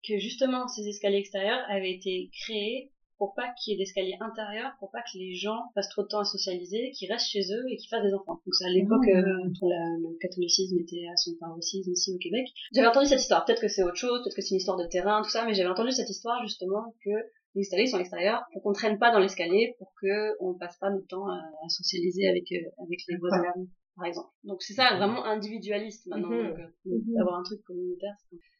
que 0.08 0.18
justement 0.18 0.68
ces 0.68 0.88
escaliers 0.88 1.20
extérieurs 1.20 1.64
avaient 1.70 1.94
été 1.94 2.30
créés 2.44 2.92
pour 3.22 3.36
pas 3.36 3.54
qu'il 3.54 3.70
y 3.70 3.76
ait 3.76 3.78
d'escaliers 3.78 4.18
intérieurs, 4.20 4.74
pour 4.80 4.90
pas 4.90 5.02
que 5.06 5.14
les 5.16 5.36
gens 5.36 5.60
passent 5.76 5.90
trop 5.90 6.02
de 6.02 6.08
temps 6.08 6.22
à 6.22 6.26
socialiser, 6.26 6.90
qu'ils 6.98 7.12
restent 7.12 7.30
chez 7.30 7.46
eux 7.54 7.64
et 7.70 7.78
qu'ils 7.78 7.88
fassent 7.88 8.02
des 8.02 8.14
enfants. 8.16 8.42
Donc 8.44 8.54
c'est 8.58 8.66
à 8.66 8.74
l'époque 8.74 9.06
Mmh. 9.06 9.14
euh, 9.14 9.46
où 9.62 9.70
la- 9.70 9.98
le 10.02 10.18
catholicisme 10.20 10.78
était 10.80 11.06
à 11.06 11.16
son 11.18 11.32
paroxysme 11.40 11.92
ici 11.92 12.10
au 12.12 12.18
Québec. 12.18 12.48
J'avais 12.74 12.88
entendu 12.88 13.06
cette 13.06 13.22
histoire, 13.22 13.46
peut-être 13.46 13.62
que 13.62 13.68
c'est 13.68 13.84
autre 13.84 13.96
chose, 13.96 14.24
peut-être 14.24 14.36
que 14.36 14.42
c'est 14.42 14.56
une 14.56 14.62
histoire 14.64 14.78
de 14.78 14.88
terrain, 14.88 15.22
tout 15.22 15.30
ça, 15.30 15.46
mais 15.46 15.54
j'avais 15.54 15.70
entendu 15.70 15.92
cette 15.92 16.10
histoire 16.10 16.42
justement 16.42 16.96
que 17.06 17.12
les 17.54 17.62
escaliers 17.62 17.86
sont 17.86 18.00
extérieurs 18.00 18.42
pour 18.54 18.64
qu'on 18.64 18.74
traîne 18.74 18.98
pas 18.98 19.12
dans 19.12 19.20
l'escalier, 19.20 19.76
pour 19.78 19.92
que 20.02 20.34
on 20.40 20.56
passe 20.58 20.78
pas 20.82 20.90
notre 20.90 21.06
temps 21.08 21.28
à, 21.28 21.36
à 21.64 21.70
socialiser 21.70 22.28
avec 22.28 22.52
euh, 22.54 22.84
avec 22.84 23.00
les 23.08 23.18
voisins, 23.18 23.54
par 23.96 24.06
exemple. 24.06 24.30
Donc 24.44 24.62
c'est 24.62 24.74
ça 24.74 24.96
vraiment 24.98 25.26
individualiste 25.26 26.08
maintenant, 26.08 26.30
Mhm. 26.32 26.48
donc, 26.50 26.60
euh, 26.60 26.68
Mhm. 26.86 27.14
d'avoir 27.16 27.40
un 27.40 27.44
truc 27.44 27.62
communautaire. 27.64 28.16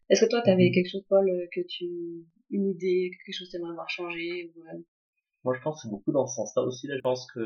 Est-ce 0.10 0.26
que 0.26 0.30
toi 0.30 0.42
t'avais 0.42 0.72
quelque 0.72 0.90
chose, 0.90 1.06
Paul, 1.10 1.30
euh, 1.30 1.48
que 1.54 1.62
tu 1.68 1.86
une 2.50 2.68
idée, 2.68 3.12
quelque 3.26 3.36
chose 3.36 3.48
que 3.50 3.58
t'aimerais 3.58 3.74
voir 3.74 3.90
changer 3.90 4.52
ou, 4.56 4.62
euh, 4.64 4.80
Moi, 5.44 5.56
je 5.56 5.62
pense 5.64 5.78
que 5.78 5.82
c'est 5.88 5.90
beaucoup 5.92 6.12
dans 6.12 6.28
ce 6.28 6.36
sens-là 6.36 6.62
aussi. 6.64 6.86
Là, 6.88 6.98
je 6.98 7.02
pense 7.02 7.26
que 7.34 7.42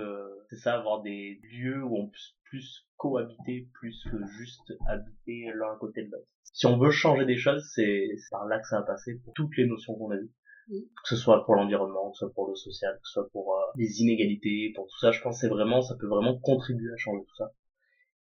c'est 0.49 0.57
ça, 0.57 0.73
avoir 0.77 1.01
des 1.01 1.39
lieux 1.43 1.81
où 1.83 1.95
on 1.97 2.07
peut 2.07 2.17
plus 2.43 2.85
cohabiter, 2.97 3.69
plus 3.73 4.03
que 4.11 4.17
juste 4.37 4.73
habiter 4.87 5.45
l'un 5.55 5.71
à 5.73 5.77
côté 5.77 6.03
de 6.03 6.11
l'autre. 6.11 6.27
Si 6.51 6.65
on 6.65 6.77
veut 6.77 6.91
changer 6.91 7.25
des 7.25 7.37
choses, 7.37 7.63
c'est 7.73 8.07
c'est 8.17 8.29
par 8.31 8.45
là 8.47 8.59
que 8.59 8.67
ça 8.67 8.79
va 8.79 8.85
passer 8.85 9.15
pour 9.23 9.33
toutes 9.33 9.55
les 9.57 9.65
notions 9.65 9.95
qu'on 9.95 10.11
a 10.11 10.17
vues. 10.17 10.31
Que 10.67 11.09
ce 11.09 11.15
soit 11.15 11.45
pour 11.45 11.55
l'environnement, 11.55 12.09
que 12.11 12.17
ce 12.17 12.25
soit 12.25 12.33
pour 12.33 12.49
le 12.49 12.55
social, 12.55 12.93
que 12.95 13.07
ce 13.07 13.13
soit 13.13 13.29
pour 13.29 13.55
euh, 13.55 13.61
les 13.75 14.01
inégalités, 14.01 14.71
pour 14.75 14.87
tout 14.87 14.97
ça, 14.99 15.11
je 15.11 15.21
pense 15.21 15.35
que 15.35 15.41
c'est 15.41 15.47
vraiment, 15.53 15.81
ça 15.83 15.95
peut 15.95 16.07
vraiment 16.07 16.37
contribuer 16.39 16.91
à 16.91 16.97
changer 16.97 17.23
tout 17.23 17.35
ça. 17.35 17.53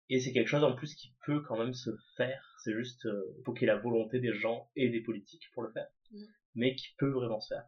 Et 0.09 0.21
c'est 0.21 0.33
quelque 0.33 0.49
chose 0.49 0.65
en 0.65 0.75
plus 0.75 0.95
qui 0.95 1.15
peut 1.25 1.41
quand 1.43 1.59
même 1.59 1.75
se 1.75 1.91
faire. 2.17 2.57
C'est 2.63 2.75
juste, 2.75 3.07
euh, 3.07 3.37
faut 3.45 3.53
qu'il 3.53 3.63
y 3.63 3.71
ait 3.71 3.75
la 3.75 3.81
volonté 3.81 4.21
des 4.21 4.35
gens 4.35 4.69
et 4.77 4.89
des 4.89 5.01
politiques 5.01 5.49
pour 5.55 5.63
le 5.63 5.71
faire. 5.73 5.89
Mm. 6.11 6.25
Mais 6.55 6.75
qui 6.77 6.89
peut 6.99 7.11
vraiment 7.11 7.41
se 7.41 7.55
faire. 7.55 7.67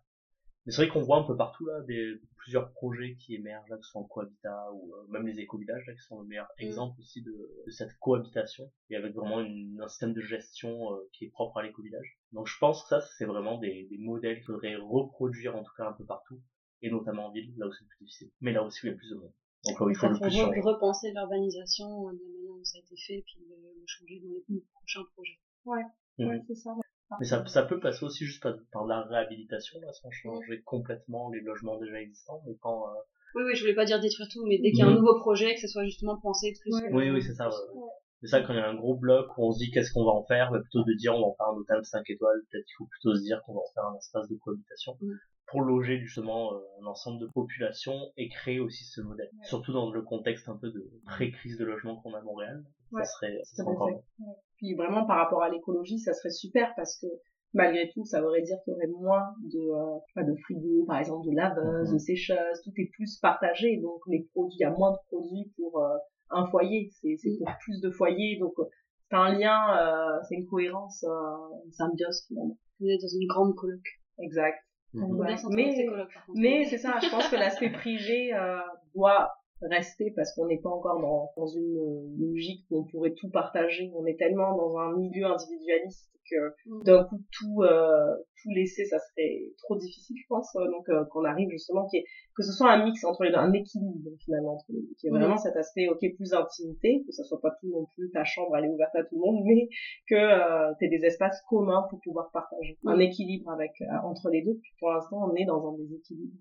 Mais 0.66 0.72
c'est 0.72 0.82
vrai 0.82 0.90
qu'on 0.90 1.02
voit 1.02 1.18
un 1.18 1.24
peu 1.24 1.36
partout 1.36 1.66
là 1.66 1.82
des 1.82 2.14
plusieurs 2.36 2.72
projets 2.72 3.16
qui 3.16 3.34
émergent 3.34 3.68
là, 3.68 3.76
que 3.76 3.84
ce 3.84 3.90
soit 3.90 4.00
en 4.00 4.04
cohabitat 4.04 4.72
ou 4.72 4.94
euh, 4.94 5.06
même 5.08 5.26
les 5.26 5.38
éco-villages 5.40 5.84
là 5.86 5.92
qui 5.92 6.00
sont 6.00 6.20
le 6.20 6.26
meilleur 6.26 6.46
Mm. 6.58 6.62
exemple 6.64 7.00
aussi 7.00 7.22
de, 7.22 7.32
de 7.66 7.70
cette 7.70 7.92
cohabitation 7.98 8.70
et 8.90 8.96
avec 8.96 9.14
vraiment 9.14 9.40
une, 9.40 9.80
un 9.82 9.88
système 9.88 10.14
de 10.14 10.20
gestion 10.22 10.92
euh, 10.94 11.08
qui 11.12 11.26
est 11.26 11.30
propre 11.30 11.58
à 11.58 11.62
l'éco-village. 11.62 12.18
Donc 12.32 12.46
je 12.46 12.56
pense 12.58 12.82
que 12.82 12.88
ça 12.88 13.00
c'est 13.18 13.26
vraiment 13.26 13.58
des, 13.58 13.86
des 13.90 13.98
modèles 13.98 14.36
qu'il 14.36 14.46
faudrait 14.46 14.76
reproduire 14.76 15.54
en 15.56 15.62
tout 15.62 15.72
cas 15.76 15.86
un 15.88 15.92
peu 15.92 16.04
partout 16.04 16.40
et 16.82 16.90
notamment 16.90 17.26
en 17.26 17.32
ville 17.32 17.52
là 17.58 17.66
où 17.66 17.72
c'est 17.72 17.84
le 17.84 17.88
plus 17.88 18.04
difficile. 18.04 18.30
Mais 18.40 18.52
là 18.52 18.62
aussi 18.62 18.84
où 18.84 18.88
il 18.88 18.92
y 18.92 18.94
a 18.94 18.96
plus 18.96 19.10
de 19.10 19.16
monde. 19.16 19.32
Donc 19.66 19.80
là 19.80 19.86
où 19.86 19.90
il 19.90 19.96
faut 19.96 20.06
changer. 20.08 20.60
repenser 20.60 21.10
l'urbanisation 21.12 22.08
euh, 22.08 22.12
de 22.12 22.18
la 22.18 22.28
manière 22.36 22.54
dont 22.56 22.64
ça 22.64 22.78
a 22.78 22.80
été 22.80 22.96
fait, 22.96 23.22
puis 23.26 23.36
le, 23.48 23.56
le 23.56 23.84
changer 23.86 24.20
dans 24.20 24.54
les 24.54 24.62
prochains 24.74 25.04
projets. 25.14 25.38
Mhm. 26.18 26.28
Ouais, 26.28 26.40
c'est 26.48 26.54
ça. 26.54 26.74
Mais 27.20 27.26
ça, 27.26 27.46
ça 27.46 27.62
peut 27.62 27.78
passer 27.80 28.04
aussi 28.04 28.24
juste 28.24 28.42
par, 28.42 28.54
par 28.72 28.84
de 28.84 28.90
la 28.90 29.02
réhabilitation, 29.02 29.80
là, 29.80 29.92
sans 29.92 30.10
changer 30.10 30.62
complètement 30.62 31.30
les 31.30 31.40
logements 31.40 31.78
déjà 31.78 32.00
existants, 32.00 32.42
mais 32.46 32.56
quand, 32.60 32.88
euh, 32.88 32.94
Oui, 33.36 33.42
oui, 33.46 33.54
je 33.54 33.60
voulais 33.62 33.74
pas 33.74 33.84
dire 33.84 34.00
détruire 34.00 34.28
tout, 34.30 34.44
mais 34.46 34.58
dès 34.58 34.70
qu'il 34.70 34.80
y 34.80 34.82
a 34.82 34.86
un 34.86 34.90
Mhm. 34.90 34.96
nouveau 34.96 35.18
projet, 35.20 35.54
que 35.54 35.60
ce 35.60 35.68
soit 35.68 35.84
justement 35.84 36.16
pensé 36.18 36.52
plus. 36.60 36.72
Ouais. 36.74 36.84
euh, 36.86 36.96
Oui, 36.96 37.10
oui, 37.10 37.22
c'est 37.22 37.34
ça. 37.34 37.48
ouais, 37.48 37.54
ouais. 37.74 37.88
C'est 38.20 38.28
ça, 38.28 38.40
quand 38.40 38.54
il 38.54 38.56
y 38.56 38.60
a 38.60 38.68
un 38.68 38.74
gros 38.74 38.94
bloc 38.96 39.36
où 39.36 39.44
on 39.48 39.52
se 39.52 39.58
dit 39.58 39.70
qu'est-ce 39.70 39.92
qu'on 39.92 40.04
va 40.04 40.12
en 40.12 40.24
faire, 40.24 40.50
bah, 40.50 40.58
plutôt 40.60 40.82
de 40.82 40.94
dire 40.94 41.14
on 41.14 41.20
va 41.20 41.26
en 41.26 41.34
faire 41.34 41.46
un 41.48 41.56
hôtel 41.56 41.84
5 41.84 42.08
étoiles, 42.08 42.40
peut-être 42.50 42.64
qu'il 42.64 42.74
faut 42.78 42.86
plutôt 42.86 43.14
se 43.14 43.20
dire 43.22 43.42
qu'on 43.44 43.52
va 43.54 43.60
en 43.60 43.72
faire 43.74 43.84
un 43.84 43.96
espace 43.96 44.28
de 44.28 44.36
cohabitation 44.36 44.96
Mm. 45.00 45.12
Pour 45.54 45.62
loger 45.62 45.98
justement 45.98 46.52
euh, 46.52 46.58
un 46.82 46.86
ensemble 46.86 47.20
de 47.20 47.26
populations 47.32 48.10
et 48.16 48.28
créer 48.28 48.58
aussi 48.60 48.84
ce 48.84 49.00
modèle. 49.00 49.30
Surtout 49.44 49.72
dans 49.72 49.90
le 49.92 50.02
contexte 50.02 50.48
un 50.48 50.56
peu 50.56 50.70
de 50.70 50.90
pré-crise 51.06 51.56
de 51.58 51.64
logement 51.64 51.96
qu'on 52.00 52.12
a 52.14 52.18
à 52.18 52.22
Montréal, 52.22 52.64
Ouais. 52.92 53.04
ça 53.04 53.10
serait, 53.12 53.38
ça 53.44 53.62
serait 53.62 53.70
encore. 53.70 54.02
Puis 54.56 54.74
vraiment 54.74 55.06
par 55.06 55.16
rapport 55.18 55.42
à 55.42 55.48
l'écologie, 55.50 55.98
ça 55.98 56.12
serait 56.12 56.30
super 56.30 56.72
parce 56.76 56.98
que 57.00 57.06
malgré 57.52 57.88
tout, 57.94 58.04
ça 58.04 58.20
voudrait 58.20 58.42
dire 58.42 58.56
qu'il 58.64 58.72
y 58.72 58.74
aurait 58.76 58.86
moins 58.88 59.22
de, 59.42 59.60
euh, 60.20 60.24
de 60.24 60.34
frigo, 60.42 60.84
par 60.86 60.98
exemple, 60.98 61.26
de 61.28 61.34
laveuses, 61.36 61.88
Mhm. 61.88 61.94
de 61.94 61.98
sécheuses, 61.98 62.60
tout 62.64 62.72
est 62.76 62.90
plus 62.92 63.16
partagé, 63.20 63.76
donc 63.78 64.00
les 64.08 64.28
produits, 64.34 64.56
il 64.58 64.62
y 64.62 64.64
a 64.64 64.70
moins 64.72 64.90
de 64.92 64.98
produits 65.08 65.52
pour 65.56 65.80
euh, 65.80 65.96
un 66.30 66.46
foyer, 66.46 66.90
c'est 67.00 67.16
pour 67.38 67.48
plus 67.60 67.80
de 67.80 67.90
foyers, 67.90 68.38
donc 68.40 68.54
euh, 68.58 68.64
c'est 69.08 69.16
un 69.16 69.32
lien, 69.38 69.60
euh, 69.78 70.18
c'est 70.28 70.34
une 70.36 70.46
cohérence, 70.46 71.04
euh, 71.04 71.64
une 71.64 71.72
symbiose 71.72 72.24
finalement. 72.26 72.56
Vous 72.80 72.88
êtes 72.88 73.00
dans 73.00 73.08
une 73.20 73.26
grande 73.28 73.54
coloc. 73.54 73.82
Exact. 74.18 74.58
Ouais. 74.94 75.34
Mais-. 75.50 75.86
Mais 76.34 76.64
c'est 76.64 76.78
ça, 76.78 76.98
je 77.02 77.08
pense 77.10 77.28
que 77.28 77.36
l'aspect 77.36 77.70
privé 77.70 78.32
euh, 78.34 78.60
doit 78.94 79.33
rester 79.62 80.12
parce 80.16 80.32
qu'on 80.34 80.46
n'est 80.46 80.60
pas 80.60 80.70
encore 80.70 81.00
dans, 81.00 81.30
dans 81.36 81.46
une 81.46 82.16
logique 82.18 82.64
où 82.70 82.78
on 82.80 82.84
pourrait 82.84 83.14
tout 83.14 83.30
partager. 83.30 83.90
On 83.94 84.04
est 84.06 84.18
tellement 84.18 84.56
dans 84.56 84.76
un 84.78 84.96
milieu 84.96 85.24
individualiste 85.26 86.10
que 86.30 86.54
Mm. 86.66 86.82
d'un 86.84 87.04
coup 87.04 87.18
tout 87.38 87.62
euh, 87.64 88.14
tout 88.42 88.48
laisser, 88.54 88.86
ça 88.86 88.98
serait 88.98 89.52
trop 89.58 89.76
difficile, 89.76 90.16
je 90.18 90.26
pense. 90.26 90.56
Euh, 90.56 90.64
Donc 90.70 90.88
euh, 90.88 91.04
qu'on 91.10 91.22
arrive 91.22 91.50
justement 91.50 91.86
ait- 91.92 92.04
que 92.34 92.42
ce 92.42 92.50
soit 92.50 92.72
un 92.72 92.82
mix 92.82 93.04
entre 93.04 93.24
les 93.24 93.30
deux, 93.30 93.36
un 93.36 93.52
équilibre 93.52 94.08
finalement 94.24 94.54
entre 94.54 94.64
les 94.70 94.80
deux, 94.80 94.94
qui 94.98 95.06
est 95.06 95.10
Mm. 95.10 95.16
vraiment 95.18 95.36
cet 95.36 95.54
aspect 95.56 95.86
ok 95.88 96.00
plus 96.16 96.32
intimité, 96.32 97.04
que 97.06 97.12
ça 97.12 97.24
soit 97.24 97.42
pas 97.42 97.50
tout 97.60 97.68
non 97.68 97.84
plus 97.94 98.10
ta 98.10 98.24
chambre 98.24 98.56
elle 98.56 98.64
est 98.64 98.68
ouverte 98.70 98.94
à 98.96 99.04
tout 99.04 99.16
le 99.16 99.20
monde, 99.20 99.42
mais 99.44 99.68
que 100.08 100.14
euh, 100.14 100.72
t'aies 100.80 100.88
des 100.88 101.04
espaces 101.04 101.42
communs 101.50 101.84
pour 101.90 102.00
pouvoir 102.00 102.30
partager. 102.32 102.78
Un 102.86 102.96
Mm. 102.96 103.00
équilibre 103.02 103.50
avec 103.50 103.72
euh, 103.82 103.84
entre 104.04 104.30
les 104.30 104.42
deux. 104.42 104.54
Puis 104.62 104.72
pour 104.80 104.90
l'instant 104.92 105.28
on 105.30 105.34
est 105.34 105.44
dans 105.44 105.62
un 105.74 105.76
déséquilibre. 105.76 106.32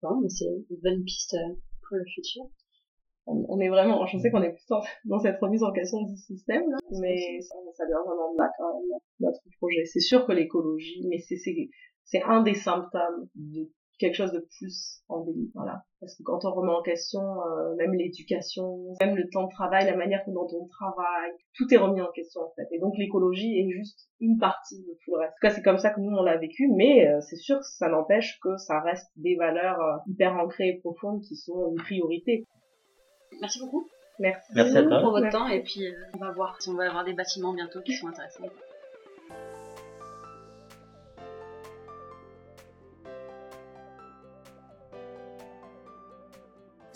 Bon, 0.00 0.20
mais 0.22 0.30
c'est 0.30 0.46
une 0.46 0.76
bonne 0.82 1.04
piste 1.04 1.34
euh, 1.34 1.54
pour 1.88 1.96
le 1.96 2.04
futur. 2.04 2.44
on, 3.26 3.44
on 3.48 3.60
est 3.60 3.68
vraiment, 3.68 4.04
je 4.06 4.18
sais 4.18 4.30
qu'on 4.30 4.42
est 4.42 4.52
plus 4.52 4.66
dans, 5.04 5.18
cette 5.18 5.38
remise 5.40 5.62
en 5.62 5.72
question 5.72 6.02
du 6.02 6.16
système, 6.16 6.70
là, 6.70 6.78
mais 7.00 7.40
ça, 7.40 7.54
ça 7.74 7.86
vient 7.86 8.02
vraiment 8.04 8.32
de 8.32 8.38
là 8.38 8.50
quand 8.58 8.74
même, 8.74 8.98
notre 9.20 9.40
projet. 9.58 9.84
C'est 9.84 10.00
sûr 10.00 10.26
que 10.26 10.32
l'écologie, 10.32 11.06
mais 11.08 11.18
c'est, 11.18 11.36
c'est, 11.36 11.70
c'est 12.04 12.22
un 12.22 12.42
des 12.42 12.54
symptômes 12.54 13.28
de 13.34 13.70
quelque 13.98 14.14
chose 14.14 14.32
de 14.32 14.46
plus 14.58 15.02
endémique, 15.08 15.50
voilà. 15.54 15.82
Parce 16.00 16.16
que 16.16 16.22
quand 16.22 16.44
on 16.44 16.52
remet 16.52 16.72
en 16.72 16.82
question 16.82 17.20
euh, 17.20 17.74
même 17.76 17.92
l'éducation, 17.92 18.94
même 19.00 19.16
le 19.16 19.28
temps 19.30 19.44
de 19.44 19.50
travail, 19.50 19.86
la 19.86 19.96
manière 19.96 20.22
dont 20.28 20.46
on 20.52 20.66
travaille, 20.66 21.32
tout 21.54 21.66
est 21.72 21.76
remis 21.76 22.00
en 22.00 22.10
question 22.12 22.42
en 22.42 22.52
fait. 22.54 22.68
Et 22.72 22.78
donc 22.78 22.94
l'écologie 22.96 23.58
est 23.58 23.68
juste 23.70 24.08
une 24.20 24.38
partie 24.38 24.80
de 24.80 24.96
tout 25.04 25.14
le 25.14 25.20
reste. 25.20 25.32
En 25.32 25.34
tout 25.34 25.48
cas, 25.48 25.50
c'est 25.50 25.62
comme 25.62 25.78
ça 25.78 25.90
que 25.90 26.00
nous 26.00 26.16
on 26.16 26.22
l'a 26.22 26.36
vécu, 26.36 26.68
mais 26.74 27.08
euh, 27.08 27.20
c'est 27.20 27.36
sûr 27.36 27.58
que 27.58 27.66
ça 27.66 27.88
n'empêche 27.88 28.38
que 28.42 28.56
ça 28.56 28.80
reste 28.80 29.10
des 29.16 29.36
valeurs 29.36 29.80
euh, 29.80 29.96
hyper 30.06 30.34
ancrées 30.36 30.68
et 30.68 30.78
profondes 30.78 31.20
qui 31.22 31.36
sont 31.36 31.70
une 31.70 31.82
priorité. 31.82 32.44
Merci 33.40 33.60
beaucoup 33.60 33.86
Merci. 34.18 34.52
Merci 34.54 34.76
à 34.78 34.82
toi. 34.82 35.00
pour 35.00 35.10
votre 35.10 35.22
Merci. 35.22 35.38
temps 35.38 35.48
et 35.48 35.62
puis 35.62 35.86
euh, 35.86 35.92
on 36.14 36.18
va 36.18 36.32
voir 36.32 36.60
si 36.60 36.68
on 36.70 36.74
va 36.74 36.88
avoir 36.88 37.04
des 37.04 37.14
bâtiments 37.14 37.52
bientôt 37.52 37.80
qui 37.82 37.92
sont 37.92 38.08
intéressants. 38.08 38.44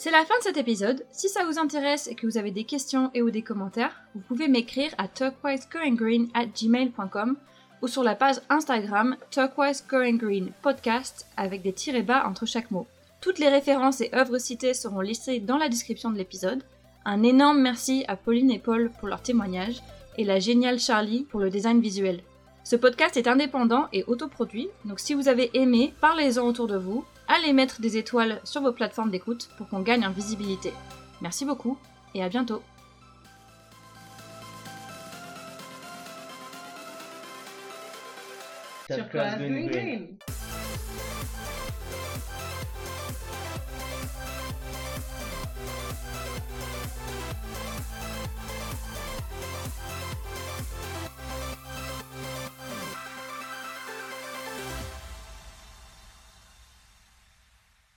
C'est 0.02 0.10
la 0.10 0.24
fin 0.24 0.36
de 0.38 0.42
cet 0.42 0.56
épisode. 0.56 1.06
Si 1.12 1.28
ça 1.28 1.44
vous 1.44 1.60
intéresse 1.60 2.08
et 2.08 2.16
que 2.16 2.26
vous 2.26 2.36
avez 2.36 2.50
des 2.50 2.64
questions 2.64 3.12
et 3.14 3.22
ou 3.22 3.30
des 3.30 3.42
commentaires, 3.42 4.02
vous 4.16 4.20
pouvez 4.22 4.48
m'écrire 4.48 4.92
à 4.98 5.06
turquoisegoinggreen 5.06 6.26
at 6.34 6.46
gmail.com 6.46 7.36
ou 7.82 7.86
sur 7.86 8.02
la 8.02 8.16
page 8.16 8.40
Instagram 8.50 9.16
turquoisegoinggreen 9.30 10.50
podcast 10.60 11.28
avec 11.36 11.62
des 11.62 11.72
tirets 11.72 12.02
bas 12.02 12.26
entre 12.26 12.46
chaque 12.46 12.72
mot. 12.72 12.88
Toutes 13.20 13.38
les 13.38 13.48
références 13.48 14.00
et 14.00 14.10
œuvres 14.12 14.38
citées 14.38 14.74
seront 14.74 15.02
listées 15.02 15.38
dans 15.38 15.56
la 15.56 15.68
description 15.68 16.10
de 16.10 16.18
l'épisode. 16.18 16.64
Un 17.04 17.22
énorme 17.22 17.60
merci 17.60 18.04
à 18.08 18.16
Pauline 18.16 18.50
et 18.50 18.58
Paul 18.58 18.90
pour 18.98 19.06
leur 19.06 19.22
témoignage 19.22 19.84
et 20.18 20.24
la 20.24 20.40
géniale 20.40 20.80
Charlie 20.80 21.28
pour 21.30 21.38
le 21.38 21.48
design 21.48 21.80
visuel. 21.80 22.24
Ce 22.64 22.74
podcast 22.74 23.16
est 23.16 23.28
indépendant 23.28 23.86
et 23.92 24.02
autoproduit, 24.08 24.68
donc 24.84 24.98
si 24.98 25.14
vous 25.14 25.28
avez 25.28 25.52
aimé, 25.54 25.94
parlez-en 26.00 26.44
autour 26.44 26.66
de 26.66 26.76
vous, 26.76 27.04
allez 27.32 27.52
mettre 27.52 27.80
des 27.80 27.96
étoiles 27.96 28.40
sur 28.44 28.60
vos 28.60 28.72
plateformes 28.72 29.10
d'écoute 29.10 29.48
pour 29.56 29.68
qu'on 29.68 29.80
gagne 29.80 30.06
en 30.06 30.10
visibilité. 30.10 30.72
Merci 31.20 31.44
beaucoup 31.44 31.78
et 32.14 32.22
à 32.22 32.28
bientôt. 32.28 32.62
Turquoise 38.88 39.36
Green. 39.38 39.66
Green. 39.70 40.18